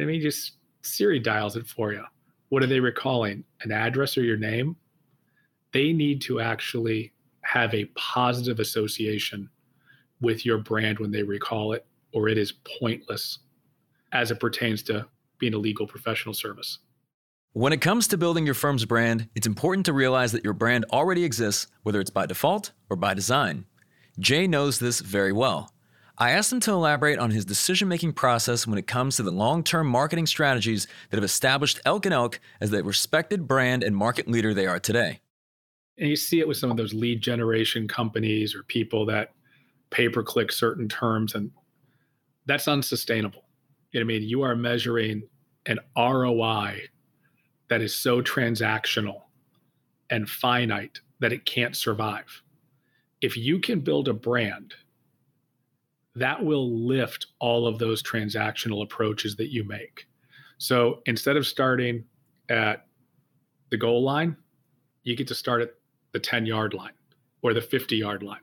I 0.00 0.06
mean, 0.06 0.22
just 0.22 0.52
Siri 0.80 1.20
dials 1.20 1.54
it 1.54 1.66
for 1.66 1.92
you. 1.92 2.02
What 2.48 2.62
are 2.62 2.66
they 2.66 2.80
recalling? 2.80 3.44
An 3.60 3.72
address 3.72 4.16
or 4.16 4.22
your 4.22 4.38
name? 4.38 4.74
They 5.74 5.92
need 5.92 6.22
to 6.22 6.40
actually 6.40 7.12
have 7.42 7.74
a 7.74 7.84
positive 7.94 8.58
association 8.58 9.50
with 10.22 10.46
your 10.46 10.56
brand 10.56 10.98
when 10.98 11.10
they 11.10 11.22
recall 11.22 11.74
it, 11.74 11.84
or 12.14 12.30
it 12.30 12.38
is 12.38 12.54
pointless 12.80 13.40
as 14.12 14.30
it 14.30 14.40
pertains 14.40 14.82
to 14.84 15.06
being 15.36 15.52
a 15.52 15.58
legal 15.58 15.86
professional 15.86 16.32
service. 16.32 16.78
When 17.56 17.72
it 17.72 17.80
comes 17.80 18.06
to 18.08 18.18
building 18.18 18.44
your 18.44 18.54
firm's 18.54 18.84
brand, 18.84 19.30
it's 19.34 19.46
important 19.46 19.86
to 19.86 19.94
realize 19.94 20.32
that 20.32 20.44
your 20.44 20.52
brand 20.52 20.84
already 20.92 21.24
exists, 21.24 21.68
whether 21.84 22.02
it's 22.02 22.10
by 22.10 22.26
default 22.26 22.72
or 22.90 22.96
by 22.98 23.14
design. 23.14 23.64
Jay 24.18 24.46
knows 24.46 24.78
this 24.78 25.00
very 25.00 25.32
well. 25.32 25.72
I 26.18 26.32
asked 26.32 26.52
him 26.52 26.60
to 26.60 26.72
elaborate 26.72 27.18
on 27.18 27.30
his 27.30 27.46
decision 27.46 27.88
making 27.88 28.12
process 28.12 28.66
when 28.66 28.78
it 28.78 28.86
comes 28.86 29.16
to 29.16 29.22
the 29.22 29.30
long 29.30 29.64
term 29.64 29.86
marketing 29.86 30.26
strategies 30.26 30.86
that 31.08 31.16
have 31.16 31.24
established 31.24 31.80
Elk 31.86 32.04
and 32.04 32.12
Elk 32.12 32.40
as 32.60 32.68
the 32.68 32.84
respected 32.84 33.48
brand 33.48 33.82
and 33.82 33.96
market 33.96 34.28
leader 34.28 34.52
they 34.52 34.66
are 34.66 34.78
today. 34.78 35.20
And 35.96 36.10
you 36.10 36.16
see 36.16 36.40
it 36.40 36.48
with 36.48 36.58
some 36.58 36.70
of 36.70 36.76
those 36.76 36.92
lead 36.92 37.22
generation 37.22 37.88
companies 37.88 38.54
or 38.54 38.64
people 38.64 39.06
that 39.06 39.32
pay 39.88 40.10
per 40.10 40.22
click 40.22 40.52
certain 40.52 40.90
terms, 40.90 41.34
and 41.34 41.50
that's 42.44 42.68
unsustainable. 42.68 43.44
You 43.92 44.00
know 44.00 44.04
I 44.04 44.08
mean? 44.08 44.24
You 44.24 44.42
are 44.42 44.54
measuring 44.54 45.22
an 45.64 45.78
ROI 45.96 46.82
that 47.68 47.80
is 47.80 47.94
so 47.94 48.22
transactional 48.22 49.22
and 50.10 50.28
finite 50.28 51.00
that 51.20 51.32
it 51.32 51.44
can't 51.44 51.76
survive. 51.76 52.42
If 53.20 53.36
you 53.36 53.58
can 53.58 53.80
build 53.80 54.08
a 54.08 54.12
brand 54.12 54.74
that 56.16 56.42
will 56.42 56.70
lift 56.70 57.26
all 57.40 57.66
of 57.66 57.78
those 57.78 58.02
transactional 58.02 58.82
approaches 58.82 59.36
that 59.36 59.52
you 59.52 59.62
make. 59.64 60.06
So 60.58 61.02
instead 61.04 61.36
of 61.36 61.46
starting 61.46 62.04
at 62.48 62.86
the 63.70 63.76
goal 63.76 64.02
line, 64.02 64.36
you 65.02 65.14
get 65.14 65.28
to 65.28 65.34
start 65.34 65.60
at 65.60 65.74
the 66.12 66.18
10 66.18 66.46
yard 66.46 66.72
line 66.72 66.94
or 67.42 67.52
the 67.52 67.60
50 67.60 67.96
yard 67.96 68.22
line. 68.22 68.40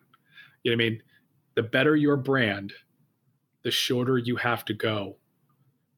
You 0.64 0.72
know 0.72 0.78
what 0.78 0.86
I 0.86 0.90
mean? 0.90 1.04
The 1.56 1.64
better 1.64 1.96
your 1.96 2.16
brand, 2.16 2.74
the 3.64 3.72
shorter 3.72 4.20
you 4.20 4.36
have 4.36 4.64
to 4.66 4.74
go 4.74 5.18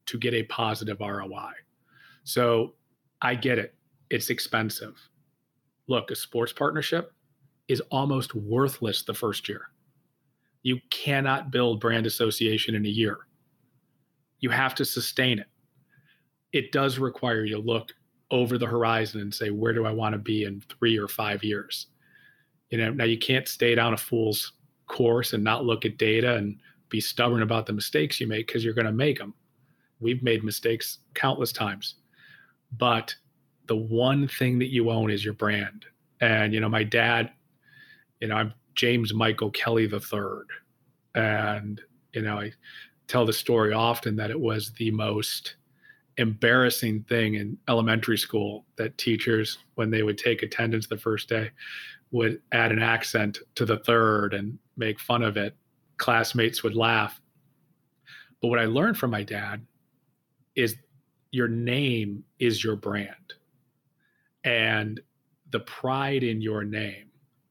to 0.05 0.17
get 0.17 0.33
a 0.33 0.43
positive 0.43 1.01
ROI. 1.01 1.51
So 2.23 2.73
I 3.21 3.35
get 3.35 3.57
it. 3.57 3.75
It's 4.09 4.29
expensive. 4.29 4.95
Look, 5.87 6.11
a 6.11 6.15
sports 6.15 6.53
partnership 6.53 7.11
is 7.67 7.81
almost 7.91 8.35
worthless 8.35 9.03
the 9.03 9.13
first 9.13 9.49
year 9.49 9.69
you 10.65 10.79
cannot 10.89 11.51
build 11.51 11.79
brand 11.79 12.07
association 12.07 12.73
in 12.73 12.87
a 12.87 12.89
year. 12.89 13.19
You 14.39 14.49
have 14.49 14.73
to 14.75 14.83
sustain 14.83 15.37
it. 15.37 15.45
It 16.53 16.71
does 16.71 16.97
require 16.97 17.45
you 17.45 17.53
to 17.57 17.61
look 17.61 17.91
over 18.31 18.57
the 18.57 18.65
horizon 18.65 19.21
and 19.21 19.31
say, 19.31 19.51
where 19.51 19.73
do 19.73 19.85
I 19.85 19.91
want 19.91 20.13
to 20.13 20.17
be 20.17 20.43
in 20.45 20.63
three 20.67 20.97
or 20.97 21.07
five 21.07 21.43
years? 21.43 21.85
You 22.71 22.79
know, 22.79 22.89
now 22.89 23.03
you 23.03 23.19
can't 23.19 23.47
stay 23.47 23.75
down 23.75 23.93
a 23.93 23.97
fool's 23.97 24.53
course 24.87 25.33
and 25.33 25.43
not 25.43 25.65
look 25.65 25.85
at 25.85 25.99
data 25.99 26.33
and 26.33 26.57
be 26.89 26.99
stubborn 26.99 27.43
about 27.43 27.67
the 27.67 27.73
mistakes 27.73 28.19
you 28.19 28.25
make 28.25 28.47
because 28.47 28.65
you're 28.65 28.73
going 28.73 28.87
to 28.87 28.91
make 28.91 29.19
them. 29.19 29.35
We've 29.99 30.23
made 30.23 30.43
mistakes 30.43 30.97
countless 31.13 31.51
times. 31.51 31.97
But 32.71 33.15
the 33.67 33.75
one 33.75 34.27
thing 34.27 34.59
that 34.59 34.71
you 34.71 34.89
own 34.89 35.09
is 35.09 35.23
your 35.23 35.33
brand. 35.33 35.85
And, 36.21 36.53
you 36.53 36.59
know, 36.59 36.69
my 36.69 36.83
dad, 36.83 37.31
you 38.19 38.27
know, 38.27 38.35
I'm 38.35 38.53
James 38.75 39.13
Michael 39.13 39.51
Kelley 39.51 39.87
the 39.87 39.99
third, 39.99 40.47
And, 41.15 41.81
you 42.13 42.21
know, 42.21 42.39
I 42.39 42.51
tell 43.07 43.25
the 43.25 43.33
story 43.33 43.73
often 43.73 44.15
that 44.17 44.29
it 44.29 44.39
was 44.39 44.71
the 44.73 44.91
most 44.91 45.55
embarrassing 46.17 47.03
thing 47.03 47.35
in 47.35 47.57
elementary 47.67 48.17
school 48.17 48.65
that 48.77 48.97
teachers, 48.97 49.57
when 49.75 49.89
they 49.89 50.03
would 50.03 50.17
take 50.17 50.43
attendance 50.43 50.87
the 50.87 50.97
first 50.97 51.29
day, 51.29 51.51
would 52.11 52.41
add 52.51 52.71
an 52.71 52.81
accent 52.81 53.39
to 53.55 53.65
the 53.65 53.77
third 53.79 54.33
and 54.33 54.57
make 54.77 54.99
fun 54.99 55.23
of 55.23 55.37
it. 55.37 55.55
Classmates 55.97 56.63
would 56.63 56.75
laugh. 56.75 57.19
But 58.41 58.49
what 58.49 58.59
I 58.59 58.65
learned 58.65 58.97
from 58.97 59.11
my 59.11 59.23
dad 59.23 59.65
is 60.55 60.75
your 61.35 61.47
name 61.47 62.23
is 62.39 62.63
your 62.63 62.75
brand. 62.75 63.33
And 64.43 65.01
the 65.51 65.59
pride 65.59 66.23
in 66.23 66.41
your 66.41 66.63
name 66.63 67.05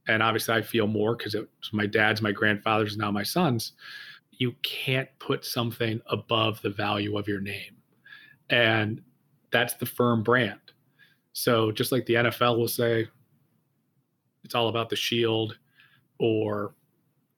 and 0.07 0.23
obviously 0.23 0.55
I 0.55 0.62
feel 0.62 0.87
more 0.87 1.16
because 1.16 1.35
it 1.35 1.49
was 1.61 1.73
my 1.73 1.87
dad's, 1.87 2.20
my 2.20 2.33
grandfather's, 2.33 2.97
now 2.97 3.11
my 3.11 3.23
son's. 3.23 3.73
You 4.33 4.55
can't 4.62 5.09
put 5.18 5.44
something 5.44 6.01
above 6.07 6.61
the 6.62 6.70
value 6.70 7.16
of 7.16 7.29
your 7.29 7.40
name. 7.40 7.77
And 8.51 9.01
that's 9.51 9.75
the 9.75 9.87
firm 9.87 10.23
brand. 10.23 10.61
So 11.33 11.73
just 11.73 11.92
like 11.92 12.05
the 12.07 12.14
NFL 12.14 12.59
will 12.59 12.68
say, 12.68 13.09
it's 14.44 14.55
all 14.55 14.68
about 14.68 14.90
the 14.90 14.97
shield, 14.97 15.57
or 16.18 16.75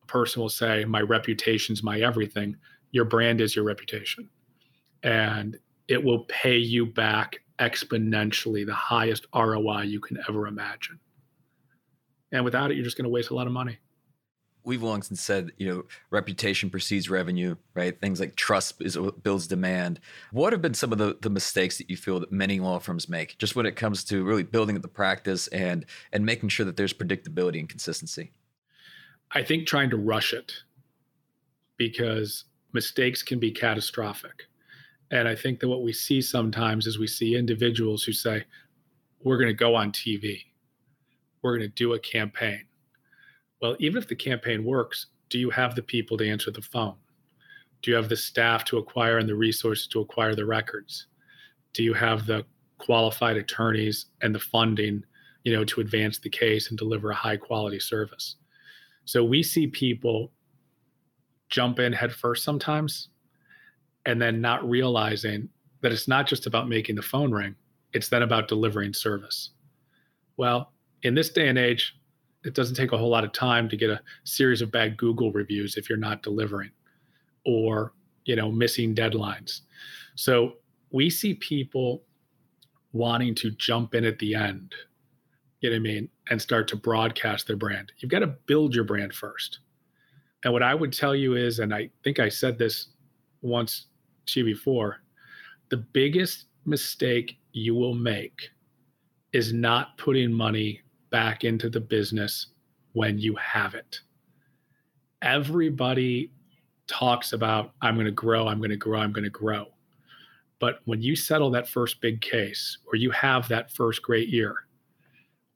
a 0.03 0.07
person 0.07 0.43
will 0.43 0.49
say, 0.49 0.85
my 0.85 1.01
reputation's 1.01 1.83
my 1.83 2.01
everything. 2.01 2.57
Your 2.91 3.05
brand 3.05 3.41
is 3.41 3.55
your 3.55 3.65
reputation. 3.65 4.29
And 5.05 5.57
it 5.89 6.03
will 6.03 6.25
pay 6.29 6.57
you 6.57 6.87
back 6.87 7.41
exponentially 7.59 8.67
the 8.67 8.75
highest 8.75 9.27
ROI 9.35 9.83
you 9.83 10.01
can 10.01 10.19
ever 10.29 10.47
imagine. 10.47 10.99
And 12.33 12.45
without 12.45 12.71
it 12.71 12.75
you're 12.75 12.85
just 12.85 12.97
going 12.97 13.05
to 13.05 13.11
waste 13.11 13.31
a 13.31 13.35
lot 13.35 13.47
of 13.47 13.53
money. 13.53 13.79
We've 14.65 14.83
long 14.83 15.03
since 15.03 15.21
said 15.21 15.53
you 15.59 15.69
know 15.69 15.85
reputation 16.11 16.71
precedes 16.71 17.09
revenue 17.09 17.57
right? 17.75 17.99
Things 18.01 18.21
like 18.21 18.37
trust 18.37 18.75
is 18.81 18.99
builds 19.23 19.47
demand. 19.47 20.01
What 20.33 20.53
have 20.53 20.61
been 20.61 20.75
some 20.75 20.93
of 20.93 20.99
the, 20.99 21.17
the 21.23 21.31
mistakes 21.31 21.79
that 21.79 21.89
you 21.89 21.97
feel 21.97 22.21
that 22.21 22.33
many 22.33 22.61
law 22.61 22.79
firms 22.79 23.09
make 23.09 23.39
just 23.39 23.55
when 23.55 23.65
it 23.67 23.77
comes 23.77 24.05
to 24.05 24.25
really 24.25 24.43
building 24.43 24.79
the 24.81 24.89
practice 24.89 25.47
and 25.49 25.87
and 26.13 26.27
making 26.27 26.49
sure 26.49 26.67
that 26.67 26.77
there's 26.77 26.93
predictability 26.93 27.61
and 27.61 27.69
consistency? 27.69 28.33
I 29.31 29.43
think 29.43 29.67
trying 29.67 29.91
to 29.91 29.97
rush 29.97 30.33
it 30.33 30.53
because 31.77 32.45
mistakes 32.73 33.23
can 33.23 33.39
be 33.39 33.51
catastrophic 33.51 34.47
and 35.11 35.29
i 35.29 35.35
think 35.35 35.61
that 35.61 35.69
what 35.69 35.83
we 35.83 35.93
see 35.93 36.21
sometimes 36.21 36.87
is 36.87 36.99
we 36.99 37.07
see 37.07 37.37
individuals 37.37 38.03
who 38.03 38.13
say 38.13 38.45
we're 39.23 39.39
going 39.39 39.49
to 39.49 39.55
go 39.55 39.75
on 39.75 39.91
tv 39.93 40.43
we're 41.47 41.57
going 41.57 41.71
to 41.71 41.75
do 41.77 41.95
a 41.95 41.99
campaign. 42.01 42.65
Well, 43.63 43.77
even 43.79 44.03
if 44.03 44.09
the 44.09 44.17
campaign 44.17 44.65
works, 44.65 45.07
do 45.31 45.39
you 45.39 45.49
have 45.51 45.77
the 45.77 45.83
people 45.83 46.17
to 46.19 46.29
answer 46.29 46.51
the 46.51 46.61
phone? 46.61 46.97
Do 47.83 47.93
you 47.93 47.97
have 47.97 48.09
the 48.09 48.17
staff 48.17 48.65
to 48.65 48.79
acquire 48.79 49.19
and 49.19 49.29
the 49.29 49.37
resources 49.37 49.87
to 49.89 50.01
acquire 50.01 50.35
the 50.35 50.45
records? 50.45 51.07
Do 51.73 51.85
you 51.85 51.95
have 51.95 52.27
the 52.27 52.45
qualified 52.79 53.37
attorneys 53.37 54.07
and 54.23 54.35
the 54.35 54.41
funding, 54.41 55.05
you 55.45 55.53
know, 55.53 55.65
to 55.67 55.81
advance 55.81 56.19
the 56.19 56.31
case 56.31 56.71
and 56.71 56.77
deliver 56.77 57.13
a 57.13 57.15
high 57.15 57.37
quality 57.37 57.79
service? 57.79 58.35
So 59.05 59.23
we 59.23 59.45
see 59.45 59.69
people 59.69 60.33
jump 61.49 61.79
in 61.79 61.93
headfirst 61.93 62.43
sometimes 62.43 63.11
and 64.07 64.23
then 64.23 64.41
not 64.41 64.69
realizing 64.69 65.49
that 65.83 65.93
it's 65.93 66.09
not 66.09 66.27
just 66.27 66.47
about 66.47 66.69
making 66.69 66.95
the 66.95 67.03
phone 67.03 67.33
ring, 67.33 67.55
it's 67.93 68.09
then 68.09 68.23
about 68.23 68.49
delivering 68.49 68.95
service. 68.95 69.51
Well, 70.37 70.73
in 71.03 71.15
this 71.15 71.31
day 71.31 71.49
and 71.49 71.59
age, 71.59 71.97
it 72.45 72.55
doesn't 72.55 72.77
take 72.77 72.93
a 72.93 72.99
whole 72.99 73.11
lot 73.11 73.25
of 73.25 73.33
time 73.33 73.69
to 73.69 73.77
get 73.77 73.91
a 73.91 74.01
series 74.25 74.63
of 74.63 74.71
bad 74.71 74.97
Google 74.97 75.33
reviews 75.33 75.77
if 75.77 75.89
you're 75.89 75.99
not 75.99 76.23
delivering 76.23 76.71
or, 77.45 77.93
you 78.25 78.37
know, 78.37 78.51
missing 78.51 78.95
deadlines. 78.95 79.63
So 80.15 80.55
we 80.91 81.11
see 81.11 81.35
people 81.35 82.05
wanting 82.93 83.35
to 83.37 83.51
jump 83.51 83.95
in 83.95 84.05
at 84.05 84.19
the 84.19 84.35
end, 84.35 84.73
you 85.61 85.71
know 85.71 85.75
what 85.75 85.81
I 85.81 85.83
mean, 85.83 86.09
and 86.31 86.41
start 86.41 86.69
to 86.69 86.77
broadcast 86.77 87.47
their 87.47 87.57
brand. 87.57 87.93
You've 87.99 88.11
got 88.11 88.21
to 88.21 88.29
build 88.29 88.75
your 88.75 88.85
brand 88.85 89.13
first. 89.13 89.59
And 90.45 90.53
what 90.53 90.63
I 90.63 90.75
would 90.75 90.93
tell 90.93 91.15
you 91.15 91.35
is, 91.35 91.59
and 91.59 91.75
I 91.75 91.91
think 92.05 92.21
I 92.21 92.29
said 92.29 92.59
this 92.59 92.89
once 93.43 93.87
to 94.27 94.45
before, 94.45 95.03
the 95.71 95.79
biggest 95.79 96.47
mistake 96.65 97.39
you 97.53 97.75
will 97.75 97.95
make 97.95 98.51
is 99.33 99.53
not 99.53 99.97
putting 99.99 100.33
money 100.33 100.81
back 101.11 101.45
into 101.45 101.69
the 101.69 101.81
business 101.81 102.49
when 102.93 103.19
you 103.19 103.35
have 103.37 103.75
it. 103.75 104.01
Everybody 105.23 106.31
talks 106.87 107.33
about, 107.33 107.73
I'm 107.83 107.95
going 107.95 108.07
to 108.07 108.13
grow, 108.13 108.49
I'm 108.49 108.59
going 108.59 108.71
to 108.71 108.77
grow, 108.77 109.01
I'm 109.01 109.13
going 109.13 109.25
to 109.25 109.31
grow. 109.31 109.67
But 110.59 110.81
when 110.85 111.03
you 111.03 111.17
settle 111.17 111.51
that 111.51 111.69
first 111.69 112.01
big 112.01 112.21
case 112.21 112.79
or 112.87 112.97
you 112.97 113.11
have 113.11 113.49
that 113.49 113.71
first 113.71 114.03
great 114.03 114.29
year, 114.29 114.57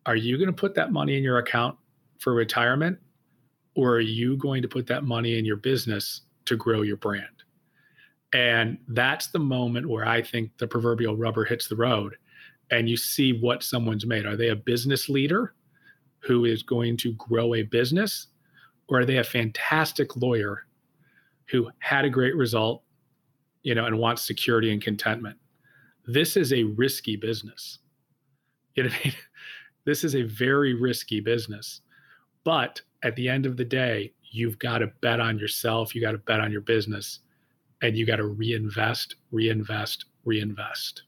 are 0.07 0.17
you 0.17 0.37
going 0.37 0.49
to 0.49 0.53
put 0.53 0.75
that 0.75 0.93
money 0.93 1.17
in 1.17 1.23
your 1.23 1.39
account 1.39 1.77
for 2.19 2.35
retirement 2.35 2.99
or 3.75 3.95
are 3.95 4.01
you 4.01 4.37
going 4.37 4.63
to 4.63 4.69
put 4.69 4.87
that 4.89 5.05
money 5.05 5.39
in 5.39 5.45
your 5.45 5.57
business 5.57 6.23
to 6.47 6.57
grow 6.57 6.83
your 6.83 6.97
brand? 6.97 7.40
And 8.33 8.79
that's 8.89 9.29
the 9.29 9.39
moment 9.39 9.89
where 9.89 10.07
I 10.07 10.23
think 10.23 10.57
the 10.59 10.69
proverbial 10.69 11.17
rubber 11.17 11.45
hits 11.45 11.67
the 11.67 11.77
road 11.77 12.17
and 12.71 12.89
you 12.89 12.97
see 12.97 13.33
what 13.33 13.63
someone's 13.65 14.07
made. 14.07 14.27
Are 14.27 14.37
they 14.37 14.49
a 14.49 14.57
business 14.57 15.09
leader 15.09 15.55
who 16.21 16.45
is 16.45 16.63
going 16.63 16.97
to 16.99 17.13
grow 17.15 17.55
a 17.55 17.63
business 17.63 18.29
or 18.89 19.01
are 19.01 19.05
they 19.05 19.17
a 19.17 19.25
fantastic 19.25 20.17
lawyer 20.17 20.67
who 21.47 21.69
had 21.81 22.05
a 22.05 22.11
great 22.11 22.37
result 22.37 22.85
you 23.63 23.75
know, 23.75 23.87
and 23.87 23.99
wants 23.99 24.23
security 24.23 24.73
and 24.73 24.83
contentment. 24.83 25.37
This 26.07 26.37
is 26.37 26.53
a 26.53 26.65
risky 26.65 27.17
business. 27.17 27.79
You 28.75 28.85
know 28.85 28.91
I 28.91 29.05
mean? 29.05 29.15
This 29.87 30.05
is 30.05 30.15
a 30.15 30.23
very 30.23 30.75
risky 30.75 31.21
business. 31.21 31.81
But 32.45 32.83
at 33.03 33.17
the 33.17 33.31
end 33.31 33.47
of 33.47 33.57
the 33.57 33.65
day, 33.65 34.13
you've 34.31 34.59
got 34.59 34.79
to 34.79 34.89
bet 35.01 35.21
on 35.21 35.39
yourself, 35.39 35.95
you 35.95 36.03
got 36.03 36.13
to 36.13 36.19
bet 36.19 36.39
on 36.39 36.53
your 36.53 36.61
business, 36.61 37.21
and 37.83 37.97
you 37.97 38.07
got 38.07 38.17
to 38.17 38.27
reinvest, 38.27 39.17
reinvest, 39.31 40.07
reinvest. 40.25 41.03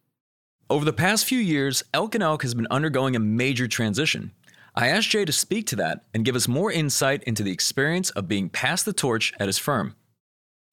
Over 0.70 0.84
the 0.84 0.92
past 0.92 1.26
few 1.26 1.38
years, 1.38 1.82
Elk 1.92 2.14
and 2.14 2.22
Elk 2.22 2.42
has 2.42 2.54
been 2.54 2.66
undergoing 2.70 3.14
a 3.14 3.20
major 3.20 3.68
transition. 3.68 4.32
I 4.74 4.88
asked 4.88 5.10
Jay 5.10 5.24
to 5.24 5.32
speak 5.32 5.66
to 5.66 5.76
that 5.76 6.04
and 6.14 6.24
give 6.24 6.34
us 6.34 6.48
more 6.48 6.72
insight 6.72 7.22
into 7.24 7.42
the 7.42 7.52
experience 7.52 8.08
of 8.10 8.26
being 8.26 8.48
passed 8.48 8.86
the 8.86 8.94
torch 8.94 9.34
at 9.38 9.48
his 9.48 9.58
firm. 9.58 9.96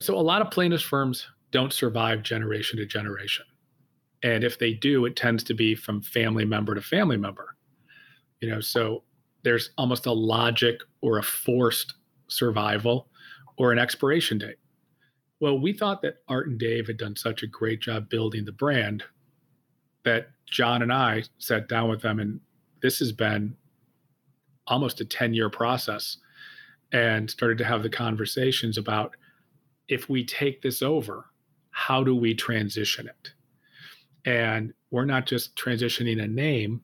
So, 0.01 0.17
a 0.17 0.21
lot 0.21 0.41
of 0.41 0.51
plaintiffs' 0.51 0.83
firms 0.83 1.27
don't 1.51 1.73
survive 1.73 2.23
generation 2.23 2.79
to 2.79 2.85
generation. 2.85 3.45
And 4.23 4.43
if 4.43 4.57
they 4.57 4.73
do, 4.73 5.05
it 5.05 5.17
tends 5.17 5.43
to 5.45 5.53
be 5.53 5.75
from 5.75 6.01
family 6.01 6.45
member 6.45 6.75
to 6.75 6.81
family 6.81 7.17
member. 7.17 7.55
You 8.39 8.49
know, 8.49 8.61
so 8.61 9.03
there's 9.43 9.71
almost 9.77 10.05
a 10.05 10.13
logic 10.13 10.79
or 11.01 11.17
a 11.17 11.23
forced 11.23 11.95
survival 12.27 13.09
or 13.57 13.73
an 13.73 13.79
expiration 13.79 14.37
date. 14.37 14.58
Well, 15.39 15.59
we 15.59 15.73
thought 15.73 16.01
that 16.01 16.17
Art 16.27 16.47
and 16.47 16.59
Dave 16.59 16.87
had 16.87 16.97
done 16.97 17.15
such 17.15 17.43
a 17.43 17.47
great 17.47 17.81
job 17.81 18.09
building 18.09 18.45
the 18.45 18.51
brand 18.51 19.03
that 20.03 20.29
John 20.45 20.81
and 20.81 20.91
I 20.91 21.23
sat 21.37 21.69
down 21.69 21.89
with 21.89 22.01
them, 22.01 22.19
and 22.19 22.39
this 22.81 22.99
has 22.99 23.11
been 23.11 23.55
almost 24.67 25.01
a 25.01 25.05
10 25.05 25.33
year 25.33 25.49
process 25.49 26.17
and 26.91 27.29
started 27.29 27.57
to 27.59 27.65
have 27.65 27.83
the 27.83 27.89
conversations 27.89 28.77
about 28.77 29.15
if 29.87 30.09
we 30.09 30.25
take 30.25 30.61
this 30.61 30.81
over, 30.81 31.25
how 31.71 32.03
do 32.03 32.15
we 32.15 32.33
transition 32.33 33.07
it? 33.07 33.31
And 34.25 34.73
we're 34.91 35.05
not 35.05 35.25
just 35.25 35.55
transitioning 35.55 36.21
a 36.21 36.27
name, 36.27 36.81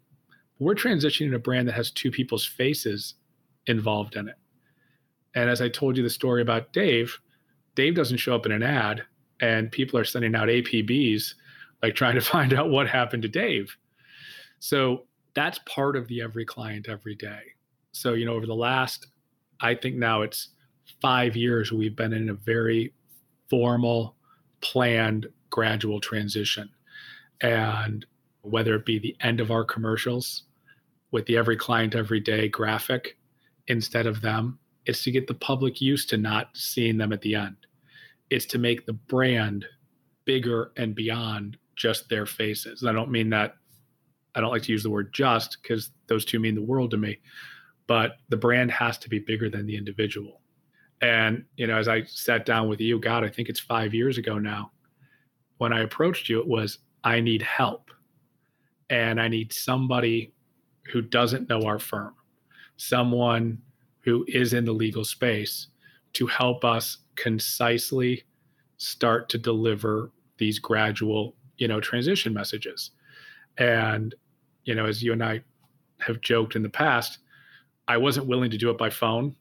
we're 0.60 0.76
transitioning 0.76 1.36
a 1.36 1.40
brand 1.40 1.68
that 1.68 1.74
has 1.74 1.92
two 1.92 2.12
people's 2.12 2.46
faces 2.46 3.16
involved 3.68 4.16
in 4.16 4.30
it. 4.30 4.36
And 5.36 5.50
as 5.50 5.62
I 5.62 5.68
told 5.68 5.98
you 5.98 6.04
the 6.04 6.10
story 6.10 6.42
about 6.42 6.72
Dave, 6.72 7.20
Dave 7.76 7.96
doesn't 7.96 8.18
show 8.18 8.36
up 8.36 8.46
in 8.46 8.52
an 8.52 8.64
ad 8.64 9.04
and 9.42 9.72
people 9.72 10.00
are 10.00 10.06
sending 10.06 10.36
out 10.36 10.48
APBs 10.48 11.34
like 11.84 11.96
trying 11.96 12.16
to 12.16 12.22
find 12.36 12.54
out 12.54 12.70
what 12.70 12.88
happened 12.88 13.24
to 13.24 13.30
Dave. 13.30 13.76
So 14.60 15.04
that's 15.34 15.60
part 15.66 15.96
of 15.96 16.08
the 16.08 16.22
every 16.22 16.46
client 16.46 16.88
every 16.90 17.16
day. 17.16 17.42
So, 17.92 18.14
you 18.14 18.26
know, 18.26 18.34
over 18.34 18.46
the 18.46 18.56
last, 18.56 19.08
I 19.62 19.76
think 19.76 19.96
now 19.96 20.22
it's 20.22 20.50
five 21.02 21.36
years, 21.36 21.72
we've 21.72 21.96
been 21.96 22.14
in 22.14 22.30
a 22.30 22.34
very 22.34 22.94
formal 23.50 24.16
planned 24.62 25.28
gradual 25.50 26.00
transition. 26.00 26.70
And 27.42 28.06
whether 28.42 28.76
it 28.76 28.86
be 28.86 29.00
the 29.00 29.16
end 29.22 29.40
of 29.40 29.52
our 29.52 29.64
commercials 29.64 30.44
with 31.12 31.26
the 31.26 31.38
every 31.38 31.58
client 31.58 31.96
every 31.96 32.20
day 32.20 32.48
graphic 32.48 33.18
instead 33.68 34.06
of 34.08 34.22
them, 34.22 34.60
it's 34.86 35.04
to 35.04 35.12
get 35.12 35.28
the 35.28 35.34
public 35.34 35.82
used 35.82 36.10
to 36.10 36.18
not 36.18 36.50
seeing 36.54 36.98
them 36.98 37.12
at 37.12 37.22
the 37.22 37.36
end. 37.36 37.58
It's 38.30 38.46
to 38.48 38.58
make 38.58 38.86
the 38.86 38.94
brand 38.94 39.66
bigger 40.26 40.72
and 40.78 40.96
beyond 40.96 41.58
just 41.76 42.10
their 42.10 42.26
faces. 42.26 42.82
And 42.82 42.90
I 42.90 42.94
don't 42.94 43.12
mean 43.12 43.30
that, 43.32 43.56
I 44.34 44.42
don't 44.42 44.52
like 44.52 44.64
to 44.64 44.72
use 44.72 44.84
the 44.84 44.90
word 44.90 45.14
just 45.14 45.58
because 45.62 45.92
those 46.08 46.26
two 46.26 46.40
mean 46.40 46.56
the 46.56 46.62
world 46.62 46.92
to 46.92 46.98
me, 46.98 47.20
but 47.88 48.18
the 48.30 48.38
brand 48.38 48.72
has 48.72 48.98
to 49.00 49.10
be 49.10 49.20
bigger 49.20 49.50
than 49.50 49.66
the 49.66 49.78
individual. 49.78 50.42
And, 51.02 51.46
you 51.58 51.68
know, 51.68 51.78
as 51.78 51.88
I 51.88 52.04
sat 52.04 52.46
down 52.46 52.68
with 52.68 52.82
you, 52.82 53.00
God, 53.00 53.24
I 53.24 53.30
think 53.30 53.50
it's 53.50 53.60
five 53.60 53.94
years 53.94 54.18
ago 54.18 54.40
now, 54.40 54.72
when 55.58 55.72
I 55.72 55.82
approached 55.82 56.30
you, 56.30 56.40
it 56.40 56.48
was, 56.48 56.80
I 57.04 57.20
need 57.20 57.42
help. 57.42 57.92
And 58.90 59.22
I 59.22 59.28
need 59.28 59.54
somebody 59.54 60.34
who 60.92 61.02
doesn't 61.02 61.50
know 61.50 61.64
our 61.64 61.80
firm, 61.80 62.14
someone 62.78 63.60
who 64.06 64.24
is 64.30 64.54
in 64.54 64.64
the 64.64 64.72
legal 64.72 65.04
space 65.04 65.68
to 66.14 66.28
help 66.28 66.64
us 66.64 67.00
concisely 67.18 68.24
start 68.78 69.28
to 69.30 69.38
deliver 69.38 70.12
these 70.38 70.60
gradual, 70.60 71.36
you 71.58 71.68
know, 71.68 71.82
transition 71.82 72.34
messages. 72.34 72.92
And, 73.58 74.16
you 74.64 74.76
know, 74.76 74.86
as 74.86 75.04
you 75.04 75.12
and 75.12 75.24
I 75.24 75.42
have 76.00 76.22
joked 76.22 76.56
in 76.56 76.64
the 76.64 76.70
past, 76.70 77.20
I 77.88 77.98
wasn't 77.98 78.28
willing 78.28 78.52
to 78.52 78.58
do 78.58 78.70
it 78.70 78.78
by 78.78 78.90
phone 78.90 79.36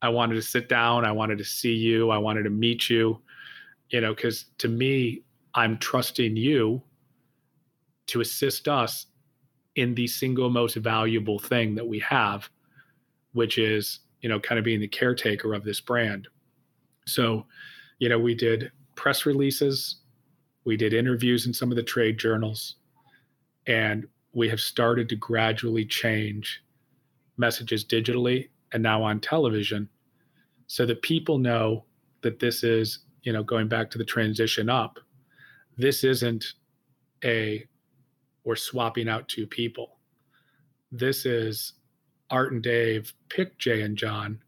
I 0.00 0.08
wanted 0.08 0.34
to 0.34 0.42
sit 0.42 0.68
down. 0.68 1.04
I 1.04 1.12
wanted 1.12 1.38
to 1.38 1.44
see 1.44 1.74
you. 1.74 2.10
I 2.10 2.18
wanted 2.18 2.44
to 2.44 2.50
meet 2.50 2.88
you, 2.88 3.20
you 3.90 4.00
know, 4.00 4.14
because 4.14 4.46
to 4.58 4.68
me, 4.68 5.22
I'm 5.54 5.78
trusting 5.78 6.36
you 6.36 6.82
to 8.06 8.20
assist 8.20 8.68
us 8.68 9.06
in 9.74 9.94
the 9.94 10.06
single 10.06 10.50
most 10.50 10.76
valuable 10.76 11.38
thing 11.38 11.74
that 11.74 11.86
we 11.86 11.98
have, 12.00 12.48
which 13.38 13.56
is, 13.56 14.00
you 14.20 14.28
know, 14.28 14.40
kind 14.40 14.58
of 14.58 14.64
being 14.64 14.80
the 14.80 14.88
caretaker 14.88 15.54
of 15.54 15.62
this 15.62 15.80
brand. 15.80 16.26
So, 17.06 17.46
you 18.00 18.08
know, 18.08 18.18
we 18.18 18.34
did 18.34 18.72
press 18.96 19.26
releases, 19.26 20.00
we 20.64 20.76
did 20.76 20.92
interviews 20.92 21.46
in 21.46 21.54
some 21.54 21.70
of 21.70 21.76
the 21.76 21.84
trade 21.84 22.18
journals, 22.18 22.74
and 23.68 24.08
we 24.32 24.48
have 24.48 24.58
started 24.58 25.08
to 25.10 25.14
gradually 25.14 25.84
change 25.84 26.64
messages 27.36 27.84
digitally 27.84 28.48
and 28.72 28.82
now 28.82 29.04
on 29.04 29.20
television 29.20 29.88
so 30.66 30.84
that 30.84 31.00
people 31.02 31.38
know 31.38 31.84
that 32.22 32.40
this 32.40 32.64
is 32.64 33.04
you 33.22 33.32
know 33.32 33.44
going 33.44 33.68
back 33.68 33.88
to 33.88 33.98
the 33.98 34.04
transition 34.04 34.68
up 34.68 34.98
this 35.76 36.02
isn't 36.02 36.54
a 37.24 37.64
we're 38.42 38.56
swapping 38.56 39.08
out 39.08 39.28
two 39.28 39.46
people 39.46 39.98
this 40.90 41.24
is 41.24 41.74
art 42.30 42.52
and 42.52 42.62
dave 42.62 43.12
pick 43.28 43.58
jay 43.58 43.82
and 43.82 43.96
john 43.96 44.38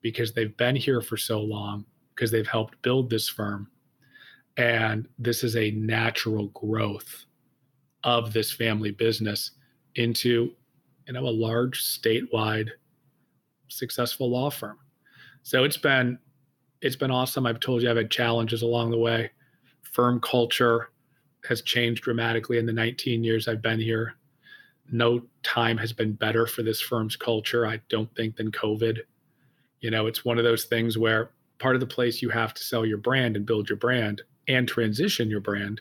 because 0.00 0.32
they've 0.32 0.56
been 0.56 0.76
here 0.76 1.00
for 1.00 1.16
so 1.16 1.40
long 1.40 1.84
because 2.14 2.30
they've 2.30 2.46
helped 2.46 2.80
build 2.82 3.10
this 3.10 3.28
firm 3.28 3.68
and 4.56 5.08
this 5.18 5.42
is 5.42 5.56
a 5.56 5.72
natural 5.72 6.48
growth 6.48 7.24
of 8.04 8.32
this 8.32 8.52
family 8.52 8.90
business 8.90 9.52
into 9.96 10.52
you 11.06 11.12
know 11.12 11.26
a 11.26 11.28
large 11.28 11.82
statewide 11.82 12.70
successful 13.68 14.30
law 14.30 14.50
firm. 14.50 14.78
So 15.42 15.64
it's 15.64 15.76
been 15.76 16.18
it's 16.80 16.96
been 16.96 17.10
awesome. 17.10 17.46
I've 17.46 17.60
told 17.60 17.82
you 17.82 17.90
I've 17.90 17.96
had 17.96 18.10
challenges 18.10 18.62
along 18.62 18.90
the 18.90 18.98
way. 18.98 19.30
Firm 19.82 20.20
culture 20.20 20.90
has 21.48 21.62
changed 21.62 22.04
dramatically 22.04 22.58
in 22.58 22.66
the 22.66 22.72
19 22.72 23.24
years 23.24 23.48
I've 23.48 23.62
been 23.62 23.80
here. 23.80 24.14
No 24.92 25.22
time 25.42 25.78
has 25.78 25.92
been 25.92 26.12
better 26.14 26.46
for 26.46 26.62
this 26.62 26.80
firm's 26.80 27.16
culture, 27.16 27.66
I 27.66 27.80
don't 27.88 28.14
think, 28.16 28.36
than 28.36 28.52
COVID. 28.52 28.98
You 29.80 29.90
know, 29.90 30.06
it's 30.06 30.24
one 30.24 30.38
of 30.38 30.44
those 30.44 30.64
things 30.64 30.98
where 30.98 31.30
part 31.58 31.76
of 31.76 31.80
the 31.80 31.86
place 31.86 32.22
you 32.22 32.30
have 32.30 32.54
to 32.54 32.64
sell 32.64 32.84
your 32.86 32.98
brand 32.98 33.36
and 33.36 33.46
build 33.46 33.68
your 33.68 33.78
brand 33.78 34.22
and 34.48 34.68
transition 34.68 35.30
your 35.30 35.40
brand 35.40 35.80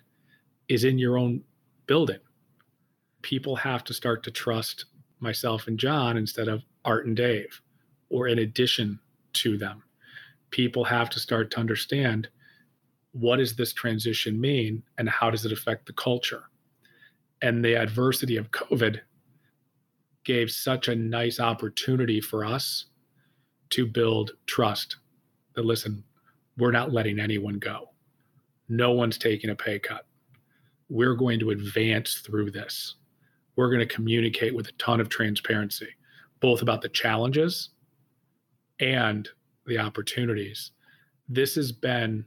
is 0.70 0.84
in 0.84 0.98
your 0.98 1.18
own 1.18 1.44
building. 1.88 2.20
people 3.22 3.56
have 3.56 3.84
to 3.86 3.94
start 3.94 4.24
to 4.24 4.32
trust 4.32 4.86
myself 5.20 5.68
and 5.68 5.80
John 5.80 6.18
instead 6.18 6.48
of 6.48 6.64
Art 6.86 7.08
and 7.08 7.16
Dave, 7.18 7.62
or 8.10 8.28
in 8.28 8.40
addition 8.40 9.00
to 9.34 9.58
them. 9.58 9.84
People 10.52 10.84
have 10.84 11.10
to 11.12 11.20
start 11.20 11.50
to 11.52 11.60
understand 11.60 12.30
what 13.14 13.38
does 13.38 13.56
this 13.56 13.74
transition 13.74 14.40
mean 14.40 14.84
and 14.98 15.10
how 15.10 15.30
does 15.32 15.46
it 15.46 15.52
affect 15.52 15.88
the 15.88 15.94
culture? 15.94 16.44
And 17.44 17.64
the 17.64 17.76
adversity 17.76 18.38
of 18.38 18.52
COVID 18.52 19.02
gave 20.24 20.50
such 20.50 20.88
a 20.88 20.96
nice 20.96 21.42
opportunity 21.42 22.22
for 22.22 22.46
us 22.46 22.86
to 23.72 23.86
build 23.86 24.32
trust 24.46 24.96
that 25.54 25.66
listen, 25.66 26.06
we're 26.58 26.72
not 26.72 26.94
letting 26.94 27.20
anyone 27.20 27.60
go. 27.60 27.90
No 28.70 28.94
one's 28.94 29.18
taking 29.18 29.50
a 29.50 29.56
pay 29.56 29.78
cut. 29.78 30.08
We're 30.88 31.16
going 31.16 31.38
to 31.42 31.50
advance 31.50 32.16
through 32.26 32.52
this. 32.52 32.96
We're 33.58 33.70
going 33.70 33.86
to 33.86 33.94
communicate 33.94 34.56
with 34.56 34.70
a 34.70 34.74
ton 34.74 35.02
of 35.02 35.10
transparency, 35.10 35.90
both 36.40 36.62
about 36.62 36.82
the 36.82 36.88
challenges 36.88 37.72
and 38.80 39.28
the 39.66 39.80
opportunities. 39.80 40.72
This 41.28 41.56
has 41.56 41.74
been 41.74 42.24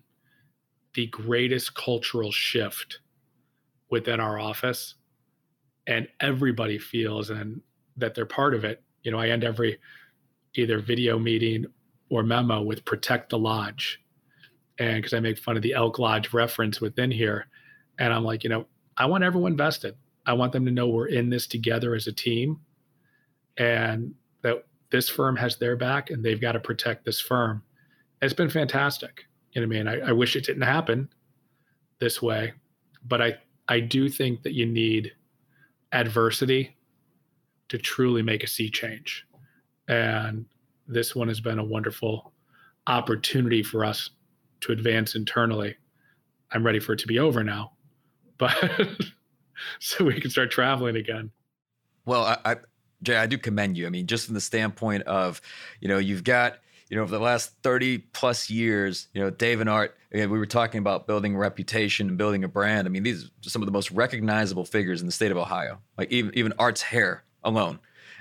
the 0.93 1.07
greatest 1.07 1.75
cultural 1.75 2.31
shift 2.31 3.01
within 3.89 4.21
our 4.21 4.39
office 4.39 4.95
and 5.87 6.09
everybody 6.21 6.79
feels 6.79 7.31
and 7.31 7.61
that 7.97 8.15
they're 8.15 8.27
part 8.27 8.55
of 8.55 8.65
it 8.65 8.83
you 9.03 9.11
know 9.11 9.19
i 9.19 9.29
end 9.29 9.45
every 9.45 9.79
either 10.55 10.79
video 10.79 11.19
meeting 11.19 11.67
or 12.09 12.23
memo 12.23 12.63
with 12.63 12.85
protect 12.85 13.31
the 13.31 13.39
lodge. 13.39 14.01
And 14.79 14.97
because 14.97 15.15
i 15.15 15.21
make 15.21 15.39
fun 15.39 15.57
of 15.57 15.63
the 15.63 15.75
elk 15.75 15.99
lodge 15.99 16.33
reference 16.33 16.81
within 16.81 17.11
here 17.11 17.47
and 17.99 18.13
i'm 18.13 18.25
like 18.25 18.45
you 18.45 18.51
know 18.51 18.67
i 18.97 19.07
want 19.07 19.25
everyone 19.25 19.57
vested. 19.57 19.97
I 20.29 20.33
want 20.33 20.53
them 20.53 20.65
to 20.65 20.73
know 20.73 20.89
we're 20.89 21.07
in 21.07 21.31
this 21.31 21.47
together 21.47 21.95
as 21.95 22.09
a 22.09 22.13
team 22.13 22.59
and 23.59 24.13
that 24.43 24.67
this 24.91 25.09
firm 25.09 25.37
has 25.37 25.57
their 25.57 25.77
back 25.77 26.11
and 26.11 26.25
they've 26.25 26.41
got 26.41 26.53
to 26.53 26.61
protect 26.61 27.05
this 27.05 27.21
firm. 27.21 27.63
It's 28.21 28.35
been 28.35 28.51
fantastic 28.51 29.27
you 29.57 29.63
know 29.63 29.69
what 29.69 29.77
I 29.77 29.95
mean? 29.95 30.03
I, 30.03 30.09
I 30.11 30.13
wish 30.13 30.37
it 30.37 30.45
didn't 30.45 30.63
happen 30.63 31.09
this 31.99 32.21
way, 32.21 32.53
but 33.09 33.23
I 33.23 33.39
I 33.69 33.81
do 33.81 34.11
think 34.11 34.43
that 34.43 34.53
you 34.53 34.67
need 34.67 35.13
adversity 35.97 36.77
to 37.69 37.79
truly 37.79 38.23
make 38.23 38.45
a 38.45 38.47
sea 38.47 38.71
change. 38.71 39.27
And 39.89 40.45
this 40.87 41.17
one 41.17 41.29
has 41.29 41.41
been 41.41 41.59
a 41.59 41.65
wonderful 41.65 42.33
opportunity 42.87 43.63
for 43.63 43.85
us 43.85 44.11
to 44.61 44.73
advance 44.73 45.15
internally. 45.15 45.75
I'm 46.53 46.65
ready 46.65 46.79
for 46.79 46.93
it 46.93 46.99
to 47.01 47.07
be 47.07 47.19
over 47.19 47.43
now, 47.43 47.73
but 48.39 48.55
so 49.81 50.05
we 50.05 50.21
can 50.21 50.31
start 50.31 50.51
traveling 50.51 50.97
again. 50.97 51.31
Well, 52.05 52.25
I, 52.25 52.39
I, 52.45 52.57
Jay, 53.03 53.17
I 53.17 53.27
do 53.27 53.39
commend 53.39 53.77
you. 53.77 53.87
I 53.87 53.91
mean, 53.91 54.07
just 54.07 54.27
from 54.27 54.35
the 54.35 54.41
standpoint 54.41 55.03
of, 55.05 55.41
you 55.81 55.89
know, 55.89 55.99
you've 55.99 56.25
got 56.25 56.59
you 56.89 56.97
know, 56.97 57.03
over 57.03 57.11
the 57.11 57.23
last 57.23 57.53
30 57.63 57.99
plus 57.99 58.49
years, 58.49 59.09
you 59.13 59.21
know, 59.21 59.31
Dave 59.31 59.61
and 59.61 59.69
Art, 59.69 59.97
we 60.13 60.27
were 60.27 60.47
talking 60.47 60.79
about 60.79 61.07
building 61.07 61.37
reputation 61.37 62.09
and 62.09 62.17
building 62.17 62.45
a 62.45 62.49
brand. 62.49 62.87
I 62.87 62.91
mean, 62.91 63.03
these 63.03 63.25
are 63.25 63.31
some 63.43 63.63
of 63.63 63.67
the 63.67 63.73
most 63.73 63.91
recognizable 63.91 64.65
figures 64.65 65.01
in 65.01 65.07
the 65.07 65.13
state 65.13 65.31
of 65.31 65.37
Ohio, 65.37 65.81
like 65.99 66.11
even, 66.13 66.31
even 66.35 66.53
Art's 66.59 66.83
hair 66.83 67.25
alone. 67.43 67.81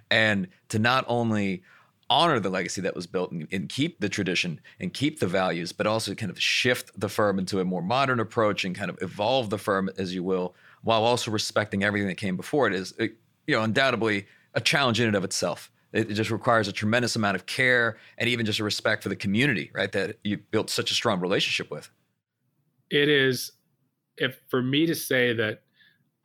And 0.10 0.48
to 0.70 0.80
not 0.80 1.06
only 1.08 1.64
honor 2.10 2.40
the 2.40 2.50
legacy 2.50 2.82
that 2.82 2.96
was 2.96 3.08
built 3.08 3.32
and, 3.32 3.48
and, 3.52 3.68
keep 3.68 4.00
the 4.00 4.10
tradition 4.10 4.60
and 4.80 4.94
keep 4.94 5.20
the 5.20 5.28
values, 5.28 5.72
but 5.72 5.88
also 5.88 6.14
kind 6.14 6.30
of 6.30 6.40
shift 6.40 6.92
the 7.00 7.10
firm 7.10 7.40
into 7.40 7.60
a 7.60 7.66
more 7.66 7.82
modern 7.82 8.20
approach 8.20 8.64
and 8.64 8.76
kind 8.76 8.92
of 8.92 8.98
evolve 9.02 9.50
the 9.50 9.58
firm, 9.58 9.90
as 9.98 10.14
you 10.14 10.24
will, 10.24 10.54
while 10.84 11.04
also 11.04 11.32
respecting 11.32 11.84
everything 11.84 12.08
that 12.08 12.18
came 12.18 12.38
before 12.38 12.68
it 12.68 12.76
is, 12.76 12.94
uh, 13.00 13.06
you 13.48 13.56
know, 13.56 13.64
undoubtedly 13.64 14.28
a 14.54 14.62
challenge 14.62 15.00
in 15.00 15.08
and 15.08 15.16
of 15.16 15.24
itself. 15.24 15.72
It 15.96 16.14
just 16.14 16.30
requires 16.30 16.68
a 16.68 16.74
tremendous 16.74 17.16
amount 17.16 17.36
of 17.36 17.46
care 17.46 17.98
and 18.18 18.28
even 18.28 18.46
just 18.46 18.60
a 18.60 18.64
respect 18.64 19.02
for 19.02 19.10
the 19.10 19.16
community, 19.16 19.72
right? 19.74 19.92
That 19.92 20.18
you 20.24 20.38
built 20.38 20.70
such 20.70 20.92
a 20.92 20.94
strong 20.94 21.22
relationship 21.22 21.72
with. 21.72 21.90
It 22.90 23.08
is, 23.08 23.54
if 24.18 24.38
for 24.50 24.62
me 24.62 24.86
to 24.88 24.94
say 24.94 25.34
that 25.34 25.62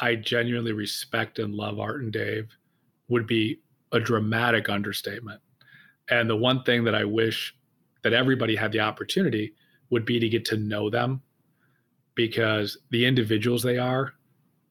I 0.00 0.16
genuinely 0.16 0.72
respect 0.72 1.38
and 1.38 1.54
love 1.54 1.78
Art 1.78 2.02
and 2.02 2.12
Dave 2.12 2.48
would 3.08 3.26
be 3.26 3.60
a 3.92 4.00
dramatic 4.00 4.68
understatement. 4.68 5.40
And 6.08 6.28
the 6.28 6.36
one 6.36 6.64
thing 6.64 6.82
that 6.84 6.94
I 6.94 7.04
wish 7.04 7.54
that 8.02 8.12
everybody 8.12 8.56
had 8.56 8.72
the 8.72 8.80
opportunity 8.80 9.54
would 9.90 10.04
be 10.04 10.18
to 10.18 10.28
get 10.28 10.44
to 10.46 10.56
know 10.56 10.90
them 10.90 11.22
because 12.14 12.78
the 12.90 13.06
individuals 13.06 13.62
they 13.62 13.78
are 13.78 14.14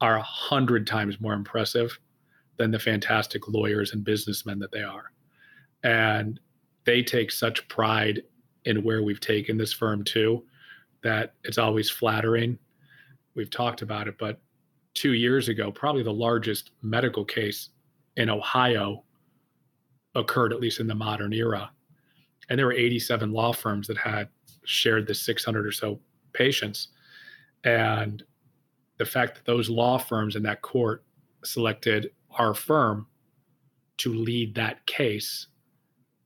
are 0.02 0.18
a 0.18 0.24
hundred 0.24 0.88
times 0.88 1.22
more 1.22 1.34
impressive 1.34 1.98
than 2.60 2.70
the 2.70 2.78
fantastic 2.78 3.48
lawyers 3.48 3.94
and 3.94 4.04
businessmen 4.04 4.60
that 4.60 4.72
they 4.72 4.84
are. 4.84 5.12
And 5.84 6.40
they 6.86 7.02
take 7.02 7.32
such 7.32 7.68
pride 7.70 8.22
in 8.66 8.84
where 8.84 9.02
we've 9.02 9.22
taken 9.22 9.58
this 9.58 9.74
firm 9.74 10.04
to 10.04 10.44
that 11.02 11.34
it's 11.46 11.58
always 11.58 11.90
flattering. 11.90 12.60
We've 13.34 13.50
talked 13.50 13.82
about 13.82 14.10
it, 14.10 14.18
but 14.20 14.42
two 14.94 15.14
years 15.14 15.48
ago, 15.48 15.72
probably 15.72 16.04
the 16.04 16.12
largest 16.14 16.72
medical 16.82 17.24
case 17.24 17.70
in 18.18 18.30
Ohio 18.30 19.06
occurred, 20.16 20.52
at 20.52 20.60
least 20.60 20.82
in 20.82 20.88
the 20.88 20.96
modern 20.96 21.32
era. 21.32 21.72
And 22.50 22.60
there 22.60 22.66
were 22.66 22.74
87 22.74 23.32
law 23.32 23.54
firms 23.54 23.88
that 23.88 23.98
had 23.98 24.28
shared 24.66 25.08
the 25.08 25.16
600 25.16 25.66
or 25.66 25.72
so 25.72 26.02
patients. 26.34 26.90
And 27.64 28.22
the 28.98 29.06
fact 29.06 29.36
that 29.36 29.46
those 29.46 29.70
law 29.70 29.98
firms 29.98 30.36
in 30.36 30.44
that 30.44 30.62
court 30.62 31.06
selected 31.46 32.12
our 32.38 32.54
firm 32.54 33.08
to 33.98 34.14
lead 34.14 34.56
that 34.56 34.86
case 34.86 35.48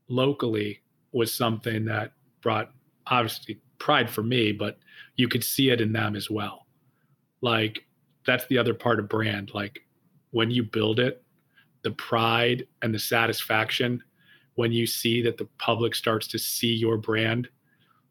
locally 0.07 0.81
was 1.11 1.33
something 1.33 1.85
that 1.85 2.13
brought 2.41 2.71
obviously 3.07 3.59
pride 3.79 4.09
for 4.09 4.23
me, 4.23 4.51
but 4.51 4.77
you 5.15 5.27
could 5.27 5.43
see 5.43 5.69
it 5.69 5.81
in 5.81 5.91
them 5.91 6.15
as 6.15 6.29
well. 6.29 6.65
Like 7.41 7.85
that's 8.25 8.45
the 8.47 8.57
other 8.57 8.73
part 8.73 8.99
of 8.99 9.09
brand. 9.09 9.51
Like 9.53 9.79
when 10.31 10.51
you 10.51 10.63
build 10.63 10.99
it, 10.99 11.23
the 11.83 11.91
pride 11.91 12.65
and 12.81 12.93
the 12.93 12.99
satisfaction 12.99 14.01
when 14.55 14.71
you 14.71 14.85
see 14.85 15.21
that 15.21 15.37
the 15.37 15.47
public 15.57 15.95
starts 15.95 16.27
to 16.27 16.39
see 16.39 16.73
your 16.73 16.97
brand 16.97 17.47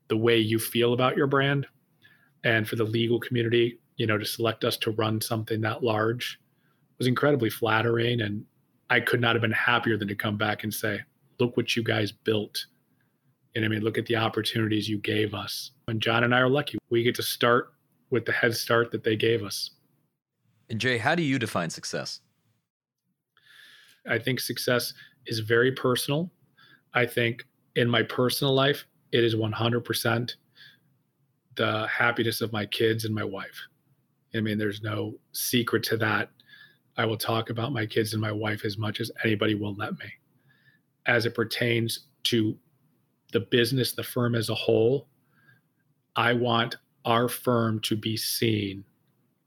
the 0.08 0.16
way 0.16 0.38
you 0.38 0.58
feel 0.58 0.92
about 0.92 1.16
your 1.16 1.26
brand 1.26 1.66
and 2.44 2.68
for 2.68 2.76
the 2.76 2.84
legal 2.84 3.18
community 3.18 3.80
you 3.96 4.06
know 4.06 4.18
to 4.18 4.24
select 4.24 4.64
us 4.64 4.76
to 4.76 4.90
run 4.92 5.20
something 5.20 5.60
that 5.60 5.82
large 5.82 6.38
was 6.98 7.06
incredibly 7.06 7.50
flattering. 7.50 8.20
And 8.20 8.44
I 8.90 9.00
could 9.00 9.20
not 9.20 9.34
have 9.34 9.42
been 9.42 9.50
happier 9.52 9.96
than 9.96 10.08
to 10.08 10.14
come 10.14 10.36
back 10.36 10.64
and 10.64 10.72
say, 10.72 11.00
look 11.38 11.56
what 11.56 11.76
you 11.76 11.82
guys 11.82 12.12
built. 12.12 12.66
And 13.54 13.64
I 13.64 13.68
mean, 13.68 13.82
look 13.82 13.98
at 13.98 14.06
the 14.06 14.16
opportunities 14.16 14.88
you 14.88 14.98
gave 14.98 15.34
us. 15.34 15.72
And 15.88 16.00
John 16.00 16.24
and 16.24 16.34
I 16.34 16.40
are 16.40 16.48
lucky. 16.48 16.78
We 16.90 17.02
get 17.02 17.14
to 17.16 17.22
start 17.22 17.72
with 18.10 18.24
the 18.24 18.32
head 18.32 18.54
start 18.54 18.90
that 18.92 19.04
they 19.04 19.16
gave 19.16 19.42
us. 19.42 19.70
And 20.70 20.80
Jay, 20.80 20.98
how 20.98 21.14
do 21.14 21.22
you 21.22 21.38
define 21.38 21.70
success? 21.70 22.20
I 24.08 24.18
think 24.18 24.40
success 24.40 24.94
is 25.26 25.40
very 25.40 25.72
personal. 25.72 26.30
I 26.94 27.06
think 27.06 27.44
in 27.76 27.88
my 27.88 28.02
personal 28.02 28.54
life, 28.54 28.86
it 29.12 29.24
is 29.24 29.34
100% 29.34 30.34
the 31.56 31.86
happiness 31.86 32.40
of 32.40 32.52
my 32.52 32.64
kids 32.66 33.04
and 33.04 33.14
my 33.14 33.24
wife. 33.24 33.60
I 34.34 34.40
mean, 34.40 34.58
there's 34.58 34.82
no 34.82 35.14
secret 35.32 35.82
to 35.84 35.96
that. 35.98 36.30
I 36.96 37.06
will 37.06 37.16
talk 37.16 37.50
about 37.50 37.72
my 37.72 37.86
kids 37.86 38.12
and 38.12 38.20
my 38.20 38.32
wife 38.32 38.64
as 38.64 38.76
much 38.76 39.00
as 39.00 39.10
anybody 39.24 39.54
will 39.54 39.74
let 39.74 39.92
me. 39.98 40.06
As 41.06 41.26
it 41.26 41.34
pertains 41.34 42.06
to 42.24 42.56
the 43.32 43.40
business, 43.40 43.92
the 43.92 44.02
firm 44.02 44.34
as 44.34 44.50
a 44.50 44.54
whole, 44.54 45.08
I 46.16 46.34
want 46.34 46.76
our 47.04 47.28
firm 47.28 47.80
to 47.80 47.96
be 47.96 48.16
seen 48.16 48.84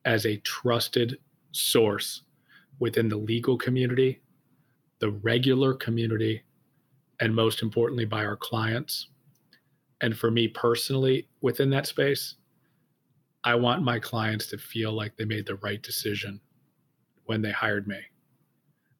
as 0.05 0.25
a 0.25 0.37
trusted 0.37 1.17
source 1.51 2.23
within 2.79 3.07
the 3.07 3.17
legal 3.17 3.57
community, 3.57 4.21
the 4.99 5.11
regular 5.11 5.73
community, 5.73 6.41
and 7.19 7.33
most 7.33 7.61
importantly, 7.61 8.05
by 8.05 8.25
our 8.25 8.35
clients. 8.35 9.09
And 10.01 10.17
for 10.17 10.31
me 10.31 10.47
personally, 10.47 11.29
within 11.41 11.69
that 11.69 11.87
space, 11.87 12.35
I 13.43 13.55
want 13.55 13.83
my 13.83 13.99
clients 13.99 14.47
to 14.47 14.57
feel 14.57 14.91
like 14.91 15.15
they 15.15 15.25
made 15.25 15.45
the 15.45 15.55
right 15.57 15.81
decision 15.81 16.41
when 17.25 17.41
they 17.41 17.51
hired 17.51 17.87
me. 17.87 17.99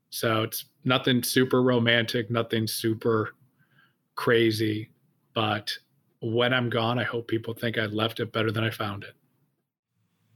So 0.10 0.44
it's 0.44 0.66
nothing 0.84 1.24
super 1.24 1.62
romantic, 1.62 2.30
nothing 2.30 2.68
super 2.68 3.36
crazy, 4.16 4.90
but 5.34 5.72
when 6.22 6.54
I'm 6.54 6.70
gone, 6.70 6.98
I 6.98 7.04
hope 7.04 7.28
people 7.28 7.54
think 7.54 7.78
I 7.78 7.86
left 7.86 8.20
it 8.20 8.32
better 8.32 8.52
than 8.52 8.64
I 8.64 8.70
found 8.70 9.04
it. 9.04 9.14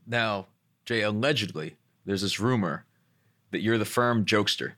Now, 0.06 0.48
Jay, 0.86 1.02
allegedly, 1.02 1.78
there's 2.06 2.22
this 2.22 2.40
rumor 2.40 2.86
that 3.52 3.62
you're 3.62 3.78
the 3.78 3.86
firm 3.86 4.26
jokester. 4.26 4.74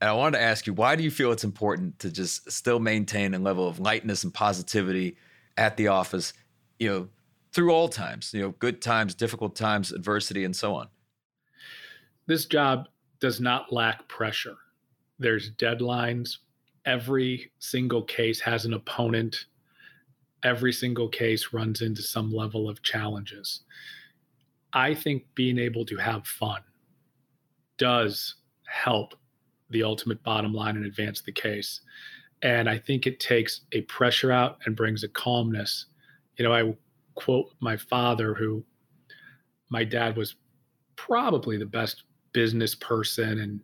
And 0.00 0.10
I 0.10 0.12
wanted 0.12 0.38
to 0.38 0.44
ask 0.44 0.66
you, 0.66 0.74
why 0.74 0.96
do 0.96 1.02
you 1.02 1.10
feel 1.10 1.32
it's 1.32 1.44
important 1.44 1.98
to 2.00 2.10
just 2.10 2.50
still 2.50 2.78
maintain 2.78 3.32
a 3.32 3.38
level 3.38 3.66
of 3.66 3.80
lightness 3.80 4.22
and 4.24 4.34
positivity 4.34 5.16
at 5.56 5.76
the 5.76 5.88
office, 5.88 6.32
you 6.78 6.90
know, 6.90 7.08
through 7.52 7.70
all 7.70 7.88
times, 7.88 8.34
you 8.34 8.42
know, 8.42 8.50
good 8.58 8.82
times, 8.82 9.14
difficult 9.14 9.56
times, 9.56 9.92
adversity, 9.92 10.44
and 10.44 10.54
so 10.54 10.74
on? 10.74 10.88
This 12.26 12.46
job 12.46 12.88
does 13.20 13.40
not 13.40 13.72
lack 13.72 14.06
pressure. 14.08 14.56
There's 15.18 15.52
deadlines. 15.52 16.38
Every 16.84 17.50
single 17.58 18.02
case 18.02 18.40
has 18.40 18.64
an 18.64 18.74
opponent. 18.74 19.46
Every 20.42 20.72
single 20.72 21.08
case 21.08 21.52
runs 21.52 21.80
into 21.80 22.02
some 22.02 22.32
level 22.32 22.68
of 22.68 22.82
challenges. 22.82 23.62
I 24.72 24.94
think 24.94 25.24
being 25.34 25.58
able 25.58 25.86
to 25.86 25.96
have 25.96 26.26
fun 26.26 26.60
does 27.78 28.34
help 28.66 29.14
the 29.70 29.82
ultimate 29.82 30.22
bottom 30.22 30.52
line 30.52 30.76
and 30.76 30.84
advance 30.84 31.22
the 31.22 31.32
case. 31.32 31.80
And 32.42 32.68
I 32.68 32.78
think 32.78 33.06
it 33.06 33.20
takes 33.20 33.62
a 33.72 33.82
pressure 33.82 34.32
out 34.32 34.58
and 34.66 34.76
brings 34.76 35.04
a 35.04 35.08
calmness. 35.08 35.86
You 36.36 36.44
know, 36.44 36.52
I 36.52 36.74
quote 37.14 37.52
my 37.60 37.76
father, 37.76 38.34
who 38.34 38.64
my 39.70 39.84
dad 39.84 40.16
was 40.16 40.36
probably 40.96 41.56
the 41.56 41.66
best 41.66 42.02
business 42.34 42.74
person 42.74 43.38
and 43.38 43.60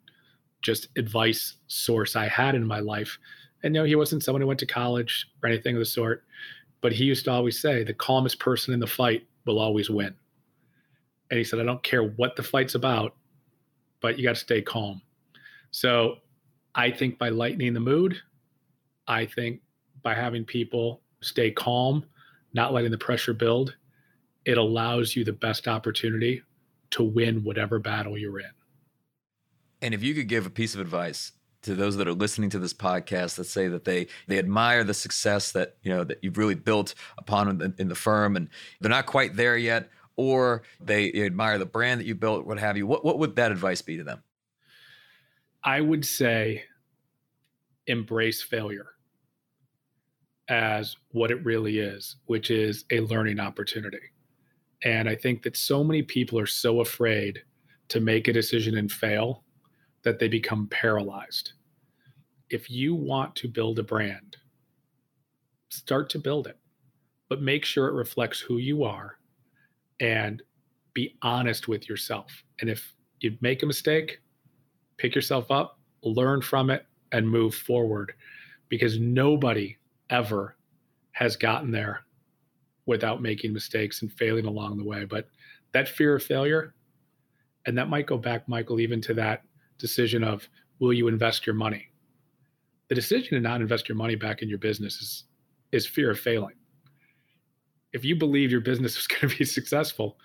just 0.62 0.88
advice 0.96 1.56
source 1.66 2.16
I 2.16 2.28
had 2.28 2.54
in 2.54 2.66
my 2.66 2.80
life. 2.80 3.18
And 3.62 3.74
know, 3.74 3.84
he 3.84 3.96
wasn't 3.96 4.22
someone 4.22 4.40
who 4.40 4.46
went 4.46 4.60
to 4.60 4.66
college 4.66 5.28
or 5.42 5.48
anything 5.48 5.76
of 5.76 5.80
the 5.80 5.86
sort, 5.86 6.24
but 6.80 6.92
he 6.92 7.04
used 7.04 7.26
to 7.26 7.30
always 7.30 7.60
say, 7.60 7.84
the 7.84 7.92
calmest 7.92 8.38
person 8.38 8.72
in 8.72 8.80
the 8.80 8.86
fight 8.86 9.26
will 9.44 9.58
always 9.58 9.90
win. 9.90 10.14
And 11.30 11.38
he 11.38 11.44
said, 11.44 11.60
I 11.60 11.64
don't 11.64 11.82
care 11.82 12.04
what 12.04 12.36
the 12.36 12.42
fight's 12.42 12.74
about, 12.74 13.14
but 14.00 14.18
you 14.18 14.24
got 14.24 14.34
to 14.34 14.40
stay 14.40 14.62
calm. 14.62 15.02
So 15.70 16.16
I 16.74 16.90
think 16.90 17.18
by 17.18 17.28
lightening 17.28 17.74
the 17.74 17.80
mood, 17.80 18.16
I 19.06 19.26
think 19.26 19.60
by 20.02 20.14
having 20.14 20.44
people 20.44 21.02
stay 21.20 21.50
calm, 21.50 22.04
not 22.54 22.72
letting 22.72 22.90
the 22.90 22.98
pressure 22.98 23.34
build, 23.34 23.76
it 24.46 24.58
allows 24.58 25.14
you 25.14 25.24
the 25.24 25.32
best 25.32 25.68
opportunity 25.68 26.42
to 26.90 27.02
win 27.02 27.44
whatever 27.44 27.78
battle 27.78 28.16
you're 28.16 28.40
in. 28.40 28.50
And 29.82 29.94
if 29.94 30.02
you 30.02 30.14
could 30.14 30.28
give 30.28 30.46
a 30.46 30.50
piece 30.50 30.74
of 30.74 30.80
advice 30.80 31.32
to 31.62 31.74
those 31.74 31.96
that 31.96 32.08
are 32.08 32.14
listening 32.14 32.50
to 32.50 32.58
this 32.58 32.72
podcast 32.72 33.36
that 33.36 33.44
say 33.44 33.68
that 33.68 33.84
they 33.84 34.06
they 34.28 34.38
admire 34.38 34.84
the 34.84 34.94
success 34.94 35.52
that 35.52 35.76
you 35.82 35.90
know 35.90 36.04
that 36.04 36.18
you've 36.22 36.38
really 36.38 36.54
built 36.54 36.94
upon 37.18 37.48
in 37.48 37.58
the, 37.58 37.74
in 37.78 37.88
the 37.88 37.94
firm 37.94 38.36
and 38.36 38.48
they're 38.80 38.90
not 38.90 39.06
quite 39.06 39.36
there 39.36 39.56
yet 39.56 39.90
or 40.16 40.62
they 40.80 41.12
admire 41.12 41.58
the 41.58 41.66
brand 41.66 42.00
that 42.00 42.06
you 42.06 42.14
built 42.14 42.46
what 42.46 42.58
have 42.58 42.78
you 42.78 42.86
what 42.86 43.04
what 43.04 43.18
would 43.18 43.36
that 43.36 43.52
advice 43.52 43.82
be 43.82 43.98
to 43.98 44.04
them 44.04 44.22
I 45.62 45.82
would 45.82 46.06
say 46.06 46.64
embrace 47.86 48.42
failure 48.42 48.92
as 50.48 50.96
what 51.12 51.30
it 51.30 51.44
really 51.44 51.78
is, 51.78 52.16
which 52.26 52.50
is 52.50 52.84
a 52.90 53.00
learning 53.00 53.38
opportunity. 53.38 53.98
And 54.82 55.08
I 55.08 55.14
think 55.14 55.42
that 55.42 55.56
so 55.56 55.84
many 55.84 56.02
people 56.02 56.38
are 56.38 56.46
so 56.46 56.80
afraid 56.80 57.42
to 57.88 58.00
make 58.00 58.28
a 58.28 58.32
decision 58.32 58.76
and 58.78 58.90
fail 58.90 59.44
that 60.02 60.18
they 60.18 60.28
become 60.28 60.66
paralyzed. 60.68 61.52
If 62.48 62.70
you 62.70 62.94
want 62.94 63.36
to 63.36 63.48
build 63.48 63.78
a 63.78 63.82
brand, 63.82 64.36
start 65.68 66.10
to 66.10 66.18
build 66.18 66.46
it, 66.46 66.58
but 67.28 67.42
make 67.42 67.64
sure 67.64 67.88
it 67.88 67.94
reflects 67.94 68.40
who 68.40 68.58
you 68.58 68.84
are 68.84 69.18
and 70.00 70.42
be 70.94 71.16
honest 71.22 71.68
with 71.68 71.88
yourself. 71.88 72.42
And 72.60 72.68
if 72.68 72.94
you 73.20 73.36
make 73.40 73.62
a 73.62 73.66
mistake, 73.66 74.20
pick 74.96 75.14
yourself 75.14 75.50
up, 75.50 75.78
learn 76.02 76.42
from 76.42 76.70
it, 76.70 76.86
and 77.12 77.28
move 77.28 77.54
forward 77.54 78.12
because 78.68 78.98
nobody 78.98 79.76
ever 80.10 80.56
has 81.12 81.36
gotten 81.36 81.70
there 81.70 82.04
without 82.86 83.22
making 83.22 83.52
mistakes 83.52 84.02
and 84.02 84.12
failing 84.12 84.46
along 84.46 84.76
the 84.76 84.84
way. 84.84 85.04
But 85.04 85.28
that 85.72 85.88
fear 85.88 86.16
of 86.16 86.22
failure, 86.22 86.74
and 87.66 87.76
that 87.78 87.88
might 87.88 88.06
go 88.06 88.16
back, 88.16 88.48
Michael, 88.48 88.80
even 88.80 89.00
to 89.02 89.14
that 89.14 89.42
decision 89.80 90.22
of 90.22 90.48
will 90.78 90.92
you 90.92 91.08
invest 91.08 91.46
your 91.46 91.54
money? 91.54 91.88
The 92.88 92.94
decision 92.94 93.30
to 93.34 93.40
not 93.40 93.60
invest 93.60 93.88
your 93.88 93.96
money 93.96 94.14
back 94.14 94.42
in 94.42 94.48
your 94.48 94.58
business 94.58 95.00
is, 95.00 95.24
is 95.72 95.86
fear 95.86 96.10
of 96.10 96.18
failing. 96.18 96.56
If 97.92 98.04
you 98.04 98.16
believe 98.16 98.50
your 98.50 98.60
business 98.60 98.96
is 98.98 99.06
going 99.06 99.28
to 99.28 99.38
be 99.38 99.44
successful, 99.44 100.18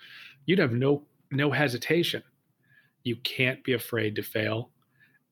you'd 0.46 0.58
have 0.58 0.72
no 0.72 1.02
no 1.32 1.50
hesitation. 1.50 2.22
You 3.02 3.16
can't 3.16 3.62
be 3.64 3.72
afraid 3.72 4.14
to 4.16 4.22
fail 4.22 4.70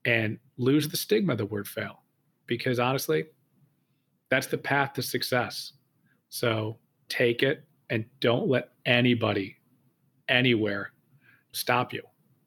and 0.04 0.38
lose 0.58 0.88
the 0.88 0.96
stigma 0.96 1.32
of 1.32 1.38
the 1.38 1.46
word 1.46 1.68
fail 1.68 2.02
because 2.46 2.78
honestly, 2.78 3.26
that's 4.30 4.46
the 4.48 4.58
path 4.58 4.92
to 4.94 5.02
success. 5.02 5.72
So 6.28 6.78
take 7.08 7.42
it 7.42 7.64
and 7.90 8.04
don't 8.20 8.48
let 8.48 8.70
anybody 8.86 9.56
anywhere 10.28 10.92
stop 11.52 11.92
you, 11.92 12.02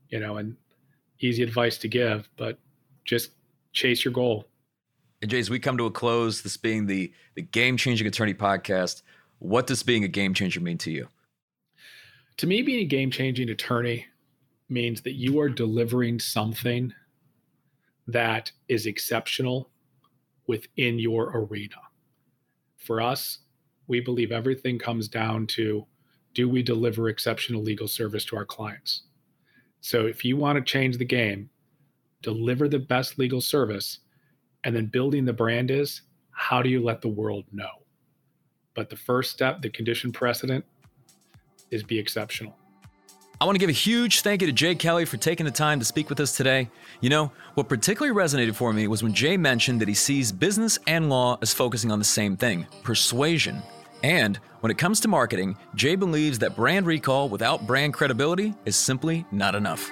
you 0.09 0.19
know, 0.19 0.37
and 0.37 0.55
easy 1.19 1.43
advice 1.43 1.77
to 1.79 1.87
give, 1.87 2.29
but 2.37 2.59
just 3.05 3.31
chase 3.73 4.03
your 4.03 4.13
goal. 4.13 4.47
And 5.21 5.31
Jay, 5.31 5.39
as 5.39 5.49
we 5.49 5.59
come 5.59 5.77
to 5.77 5.85
a 5.85 5.91
close, 5.91 6.41
this 6.41 6.57
being 6.57 6.85
the 6.85 7.11
the 7.35 7.41
game 7.41 7.77
changing 7.77 8.07
attorney 8.07 8.33
podcast, 8.33 9.01
what 9.39 9.67
does 9.67 9.83
being 9.83 10.03
a 10.03 10.07
game 10.07 10.33
changer 10.33 10.59
mean 10.59 10.77
to 10.79 10.91
you? 10.91 11.07
To 12.37 12.47
me, 12.47 12.61
being 12.61 12.79
a 12.79 12.85
game 12.85 13.09
changing 13.09 13.49
attorney 13.49 14.05
means 14.69 15.01
that 15.01 15.13
you 15.13 15.39
are 15.39 15.49
delivering 15.49 16.19
something 16.19 16.93
that 18.07 18.51
is 18.67 18.85
exceptional 18.85 19.69
within 20.45 20.99
your 20.99 21.31
arena. 21.35 21.75
For 22.77 23.01
us, 23.01 23.39
we 23.87 23.99
believe 23.99 24.31
everything 24.31 24.77
comes 24.77 25.07
down 25.07 25.47
to 25.47 25.85
do 26.33 26.47
we 26.47 26.61
deliver 26.61 27.09
exceptional 27.09 27.63
legal 27.63 27.87
service 27.87 28.23
to 28.25 28.37
our 28.37 28.45
clients? 28.45 29.03
So 29.81 30.05
if 30.05 30.25
you 30.25 30.37
want 30.37 30.57
to 30.57 30.63
change 30.63 30.97
the 30.97 31.05
game, 31.05 31.49
deliver 32.21 32.67
the 32.67 32.79
best 32.79 33.17
legal 33.19 33.41
service, 33.41 33.99
and 34.63 34.75
then 34.75 34.87
building 34.87 35.25
the 35.25 35.33
brand 35.33 35.71
is 35.71 36.01
how 36.31 36.61
do 36.61 36.69
you 36.69 36.83
let 36.83 37.01
the 37.01 37.07
world 37.07 37.45
know? 37.51 37.83
But 38.73 38.89
the 38.89 38.95
first 38.95 39.31
step, 39.31 39.61
the 39.61 39.69
condition 39.69 40.11
precedent, 40.11 40.65
is 41.71 41.83
be 41.83 41.97
exceptional. 41.97 42.55
I 43.39 43.45
want 43.45 43.55
to 43.55 43.59
give 43.59 43.69
a 43.69 43.73
huge 43.73 44.21
thank 44.21 44.41
you 44.41 44.47
to 44.47 44.53
Jay 44.53 44.73
Kelley 44.73 45.05
for 45.05 45.17
taking 45.17 45.45
the 45.45 45.51
time 45.51 45.77
to 45.77 45.85
speak 45.85 46.09
with 46.09 46.19
us 46.19 46.35
today. 46.35 46.69
You 47.01 47.09
know, 47.09 47.31
what 47.53 47.69
particularly 47.69 48.17
resonated 48.17 48.55
for 48.55 48.73
me 48.73 48.87
was 48.87 49.03
when 49.03 49.13
Jay 49.13 49.37
mentioned 49.37 49.79
that 49.81 49.87
he 49.87 49.93
sees 49.93 50.31
business 50.31 50.79
and 50.87 51.07
law 51.07 51.37
as 51.41 51.53
focusing 51.53 51.91
on 51.91 51.99
the 51.99 52.05
same 52.05 52.35
thing 52.35 52.65
persuasion. 52.81 53.61
And 54.03 54.37
when 54.61 54.71
it 54.71 54.77
comes 54.77 54.99
to 55.01 55.07
marketing, 55.07 55.57
Jay 55.75 55.95
believes 55.95 56.39
that 56.39 56.55
brand 56.55 56.85
recall 56.85 57.29
without 57.29 57.65
brand 57.65 57.93
credibility 57.93 58.53
is 58.65 58.75
simply 58.75 59.25
not 59.31 59.55
enough. 59.55 59.91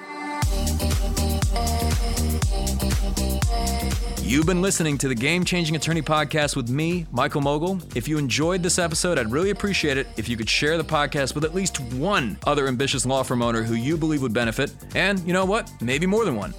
You've 4.22 4.48
been 4.48 4.62
listening 4.62 4.98
to 4.98 5.08
the 5.08 5.14
Game 5.16 5.46
Changing 5.46 5.76
Attorney 5.76 6.02
Podcast 6.02 6.56
with 6.56 6.68
me, 6.68 7.06
Michael 7.12 7.42
Mogill. 7.42 7.96
If 7.96 8.08
you 8.08 8.18
enjoyed 8.18 8.64
this 8.64 8.80
episode, 8.80 9.20
I'd 9.20 9.32
really 9.32 9.52
appreciate 9.52 9.98
it 9.98 10.08
if 10.18 10.28
you 10.28 10.36
could 10.36 10.50
share 10.50 10.78
the 10.78 10.84
podcast 10.84 11.36
with 11.36 11.44
at 11.44 11.54
least 11.54 11.80
one 11.94 12.38
other 12.48 12.68
ambitious 12.68 13.06
law 13.06 13.22
firm 13.22 13.44
owner 13.44 13.62
who 13.62 13.76
you 13.76 13.98
believe 13.98 14.24
would 14.24 14.34
benefit, 14.34 14.74
and 14.96 15.20
you 15.28 15.32
know 15.32 15.46
what? 15.46 15.72
Maybe 15.80 16.08
more 16.08 16.26
than 16.26 16.36
one. 16.36 16.56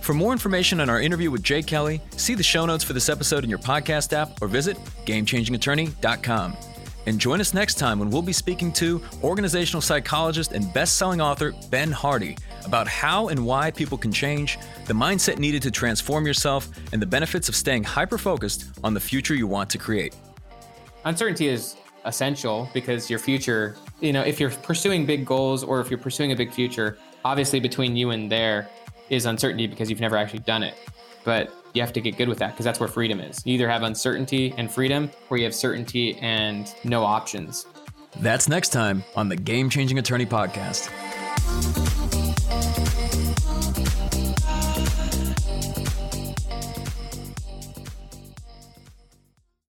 For 0.00 0.14
more 0.14 0.32
information 0.32 0.80
on 0.80 0.88
our 0.88 1.00
interview 1.00 1.30
with 1.30 1.42
Jay 1.42 1.62
Kelley, 1.62 2.00
see 2.16 2.34
the 2.34 2.42
show 2.42 2.64
notes 2.64 2.82
for 2.82 2.94
this 2.94 3.10
episode 3.10 3.44
in 3.44 3.50
your 3.50 3.58
podcast 3.58 4.14
app 4.14 4.40
or 4.40 4.48
visit 4.48 4.78
GameChangingAttorney.com. 5.04 6.56
And 7.06 7.18
join 7.18 7.40
us 7.40 7.54
next 7.54 7.76
time 7.76 7.98
when 7.98 8.10
we'll 8.10 8.22
be 8.22 8.32
speaking 8.32 8.72
to 8.74 9.00
organizational 9.22 9.80
psychologist 9.80 10.52
and 10.52 10.72
best 10.72 10.96
selling 10.96 11.20
author 11.20 11.52
Ben 11.70 11.90
Hardy 11.90 12.36
about 12.66 12.86
how 12.86 13.28
and 13.28 13.44
why 13.44 13.70
people 13.70 13.96
can 13.96 14.12
change, 14.12 14.58
the 14.86 14.92
mindset 14.92 15.38
needed 15.38 15.62
to 15.62 15.70
transform 15.70 16.26
yourself, 16.26 16.68
and 16.92 17.00
the 17.00 17.06
benefits 17.06 17.48
of 17.48 17.56
staying 17.56 17.84
hyper 17.84 18.18
focused 18.18 18.66
on 18.84 18.94
the 18.94 19.00
future 19.00 19.34
you 19.34 19.46
want 19.46 19.70
to 19.70 19.78
create. 19.78 20.14
Uncertainty 21.04 21.48
is 21.48 21.76
essential 22.04 22.68
because 22.74 23.08
your 23.08 23.18
future, 23.18 23.76
you 24.00 24.12
know, 24.12 24.22
if 24.22 24.38
you're 24.38 24.50
pursuing 24.50 25.06
big 25.06 25.24
goals 25.24 25.64
or 25.64 25.80
if 25.80 25.90
you're 25.90 25.98
pursuing 25.98 26.32
a 26.32 26.36
big 26.36 26.52
future, 26.52 26.98
obviously 27.24 27.60
between 27.60 27.96
you 27.96 28.10
and 28.10 28.30
there 28.30 28.68
is 29.08 29.26
uncertainty 29.26 29.66
because 29.66 29.90
you've 29.90 30.00
never 30.00 30.16
actually 30.16 30.40
done 30.40 30.62
it. 30.62 30.74
But 31.24 31.52
you 31.74 31.80
have 31.82 31.92
to 31.92 32.00
get 32.00 32.16
good 32.16 32.28
with 32.28 32.38
that 32.38 32.52
because 32.52 32.64
that's 32.64 32.80
where 32.80 32.88
freedom 32.88 33.20
is. 33.20 33.42
You 33.44 33.54
either 33.54 33.68
have 33.68 33.82
uncertainty 33.82 34.54
and 34.56 34.70
freedom, 34.70 35.10
or 35.28 35.36
you 35.36 35.44
have 35.44 35.54
certainty 35.54 36.16
and 36.18 36.72
no 36.84 37.04
options. 37.04 37.66
That's 38.20 38.48
next 38.48 38.70
time 38.70 39.04
on 39.16 39.28
the 39.28 39.36
Game 39.36 39.70
Changing 39.70 39.98
Attorney 39.98 40.26
Podcast. 40.26 40.90